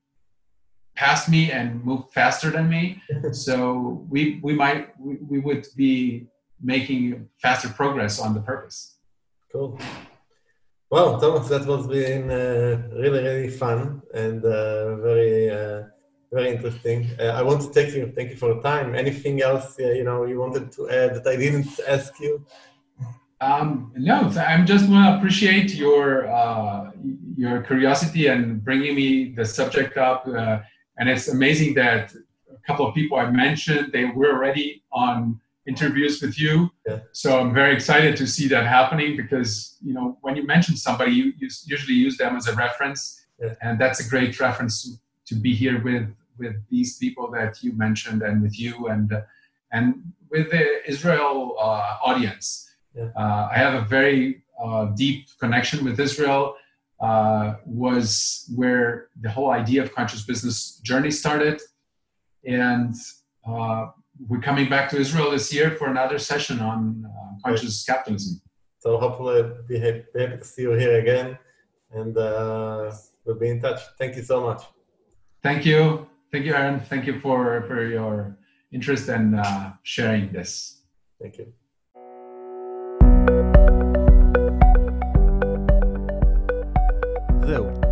passed 0.95 1.29
me 1.29 1.51
and 1.51 1.83
moved 1.83 2.11
faster 2.11 2.49
than 2.49 2.69
me. 2.69 3.01
so 3.31 4.05
we 4.09 4.39
we 4.43 4.53
might 4.53 4.81
we, 4.99 5.13
we 5.31 5.39
would 5.39 5.65
be 5.75 6.27
making 6.61 7.27
faster 7.41 7.69
progress 7.69 8.19
on 8.19 8.33
the 8.33 8.41
purpose. 8.41 8.97
Cool. 9.51 9.79
Well, 10.91 11.19
Thomas, 11.19 11.47
that 11.49 11.65
was 11.65 11.87
been 11.87 12.29
uh, 12.31 12.81
really 13.03 13.21
really 13.23 13.49
fun 13.49 14.01
and 14.13 14.43
uh, 14.43 14.95
very 15.07 15.49
uh, 15.49 15.83
very 16.31 16.49
interesting. 16.55 17.09
Uh, 17.19 17.39
I 17.39 17.41
want 17.43 17.61
to 17.61 17.69
thank 17.69 17.93
you 17.95 18.11
thank 18.15 18.29
you 18.31 18.37
for 18.37 18.55
the 18.55 18.61
time. 18.61 18.95
Anything 18.95 19.41
else 19.41 19.67
uh, 19.79 19.91
you 19.99 20.03
know 20.03 20.25
you 20.25 20.37
wanted 20.39 20.71
to 20.73 20.89
add 20.89 21.09
that 21.15 21.27
I 21.27 21.35
didn't 21.35 21.69
ask 21.87 22.19
you? 22.19 22.45
Um, 23.41 23.93
no, 23.95 24.15
I'm 24.51 24.65
just 24.65 24.89
want 24.89 25.05
to 25.07 25.17
appreciate 25.17 25.73
your 25.73 26.27
uh, 26.27 26.91
your 27.43 27.57
curiosity 27.69 28.23
and 28.27 28.41
bringing 28.67 28.93
me 29.01 29.09
the 29.37 29.45
subject 29.45 29.93
up. 29.97 30.19
And 30.99 31.07
it's 31.13 31.27
amazing 31.37 31.71
that 31.75 32.03
a 32.57 32.61
couple 32.67 32.85
of 32.87 32.91
people 32.99 33.15
I 33.17 33.27
mentioned, 33.45 33.83
they 33.93 34.05
were 34.05 34.31
already 34.35 34.67
on 34.91 35.39
interviews 35.71 36.21
with 36.21 36.35
you. 36.43 36.53
Yeah. 36.87 36.99
So 37.11 37.27
I'm 37.39 37.53
very 37.61 37.73
excited 37.73 38.13
to 38.21 38.25
see 38.35 38.47
that 38.53 38.65
happening 38.65 39.15
because, 39.15 39.51
you 39.87 39.93
know, 39.93 40.17
when 40.21 40.35
you 40.35 40.45
mention 40.55 40.75
somebody, 40.75 41.11
you, 41.19 41.25
you 41.37 41.47
usually 41.65 41.97
use 42.07 42.17
them 42.17 42.35
as 42.35 42.47
a 42.47 42.55
reference. 42.65 43.01
Yeah. 43.41 43.53
And 43.61 43.79
that's 43.81 43.99
a 44.05 44.07
great 44.13 44.39
reference 44.39 44.99
to 45.29 45.35
be 45.35 45.53
here 45.63 45.77
with, 45.87 46.07
with 46.41 46.55
these 46.69 46.97
people 46.97 47.25
that 47.37 47.63
you 47.63 47.71
mentioned 47.85 48.21
and 48.27 48.35
with 48.41 48.59
you 48.59 48.87
and, 48.87 49.13
uh, 49.13 49.21
and 49.71 49.85
with 50.33 50.45
the 50.51 50.65
Israel 50.93 51.55
uh, 51.59 52.09
audience. 52.09 52.47
Yeah. 52.95 53.09
Uh, 53.15 53.49
I 53.53 53.57
have 53.63 53.75
a 53.81 53.85
very 53.97 54.41
uh, 54.61 54.85
deep 55.03 55.27
connection 55.39 55.85
with 55.85 55.99
Israel 55.99 56.55
uh, 57.01 57.55
was 57.65 58.51
where 58.55 59.07
the 59.21 59.29
whole 59.29 59.51
idea 59.51 59.81
of 59.81 59.93
conscious 59.93 60.23
business 60.23 60.79
journey 60.83 61.11
started. 61.11 61.61
And 62.45 62.93
uh, 63.47 63.87
we're 64.27 64.41
coming 64.41 64.69
back 64.69 64.89
to 64.89 64.97
Israel 64.97 65.31
this 65.31 65.53
year 65.53 65.71
for 65.71 65.87
another 65.87 66.19
session 66.19 66.59
on 66.59 67.05
uh, 67.05 67.47
conscious 67.49 67.83
capitalism. 67.85 68.41
So 68.79 68.97
hopefully 68.97 69.43
be 69.67 69.77
happy, 69.79 70.03
be 70.13 70.21
happy 70.21 70.37
to 70.37 70.43
see 70.43 70.63
you 70.63 70.71
here 70.71 70.99
again, 70.99 71.37
and 71.91 72.17
uh, 72.17 72.91
we'll 73.25 73.35
be 73.35 73.49
in 73.49 73.61
touch. 73.61 73.81
Thank 73.97 74.15
you 74.15 74.23
so 74.23 74.41
much. 74.41 74.63
Thank 75.43 75.65
you, 75.65 76.07
thank 76.31 76.45
you, 76.45 76.53
Aaron. 76.53 76.79
Thank 76.79 77.05
you 77.05 77.19
for 77.19 77.63
for 77.67 77.85
your 77.85 78.37
interest 78.71 79.09
and 79.09 79.35
uh, 79.35 79.71
sharing 79.83 80.31
this. 80.31 80.81
Thank 81.21 81.37
you. 81.39 81.58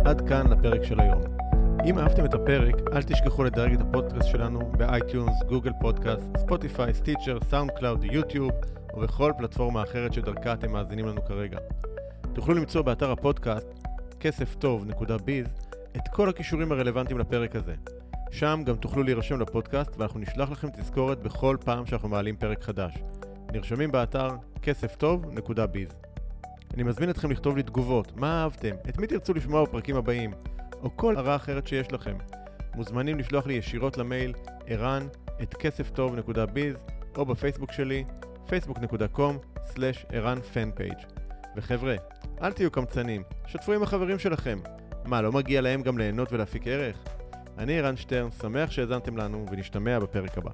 עד 0.08 0.28
כאן 0.28 0.52
הפרק 0.52 0.84
של 0.84 1.00
היום. 1.00 1.22
אם 1.84 1.98
אהבתם 1.98 2.24
את 2.24 2.34
הפרק, 2.34 2.74
אל 2.92 3.02
תשכחו 3.02 3.44
לדרג 3.44 3.72
את 3.72 3.80
הפודקאסט 3.80 4.28
שלנו 4.28 4.72
באייטיונס, 4.72 5.42
גוגל 5.48 5.72
פודקאסט, 5.80 6.36
ספוטיפיי, 6.36 6.94
סטיצ'ר, 6.94 7.38
סאונד 7.50 7.70
קלאוד, 7.70 8.04
יוטיוב 8.04 8.50
או 8.94 9.00
בכל 9.00 9.32
פלטפורמה 9.38 9.82
אחרת 9.82 10.12
שדרכה 10.12 10.52
אתם 10.52 10.72
מאזינים 10.72 11.06
לנו 11.06 11.24
כרגע. 11.24 11.58
תוכלו 12.32 12.54
למצוא 12.54 12.82
באתר 12.82 13.10
הפודקאסט 13.10 13.68
כסף-טוב.ביז 14.20 15.46
את 15.96 16.08
כל 16.12 16.28
הכישורים 16.28 16.72
הרלוונטיים 16.72 17.18
לפרק 17.18 17.56
הזה. 17.56 17.74
שם 18.30 18.62
גם 18.66 18.76
תוכלו 18.76 19.02
להירשם 19.02 19.40
לפודקאסט 19.40 19.96
ואנחנו 19.98 20.20
נשלח 20.20 20.50
לכם 20.50 20.68
תזכורת 20.70 21.22
בכל 21.22 21.56
פעם 21.64 21.86
שאנחנו 21.86 22.08
מעלים 22.08 22.36
פרק 22.36 22.62
חדש. 22.62 22.94
נרשמים 23.52 23.92
באתר 23.92 24.28
כסף-טוב.ביז. 24.62 26.07
אני 26.74 26.82
מזמין 26.82 27.10
אתכם 27.10 27.30
לכתוב 27.30 27.56
לי 27.56 27.62
תגובות, 27.62 28.16
מה 28.16 28.42
אהבתם, 28.42 28.74
את 28.88 28.98
מי 28.98 29.06
תרצו 29.06 29.34
לשמוע 29.34 29.64
בפרקים 29.64 29.96
הבאים, 29.96 30.30
או 30.82 30.96
כל 30.96 31.16
הערה 31.16 31.36
אחרת 31.36 31.66
שיש 31.66 31.92
לכם. 31.92 32.16
מוזמנים 32.74 33.18
לשלוח 33.18 33.46
לי 33.46 33.54
ישירות 33.54 33.98
למייל 33.98 34.34
ערן 34.66 35.06
את 35.42 35.54
כסף-טוב.ביז 35.54 36.76
או 37.16 37.24
בפייסבוק 37.24 37.72
שלי 37.72 38.04
facebook.com/ערן 38.46 40.40
פנפייג' 40.40 40.98
וחבר'ה, 41.56 41.96
אל 42.42 42.52
תהיו 42.52 42.70
קמצנים, 42.70 43.22
שתפו 43.46 43.72
עם 43.72 43.82
החברים 43.82 44.18
שלכם. 44.18 44.58
מה, 45.04 45.22
לא 45.22 45.32
מגיע 45.32 45.60
להם 45.60 45.82
גם 45.82 45.98
ליהנות 45.98 46.32
ולהפיק 46.32 46.66
ערך? 46.66 46.96
אני 47.58 47.78
ערן 47.78 47.96
שטרן, 47.96 48.30
שמח 48.30 48.70
שהאזנתם 48.70 49.16
לנו 49.16 49.46
ונשתמע 49.50 49.98
בפרק 49.98 50.38
הבא. 50.38 50.50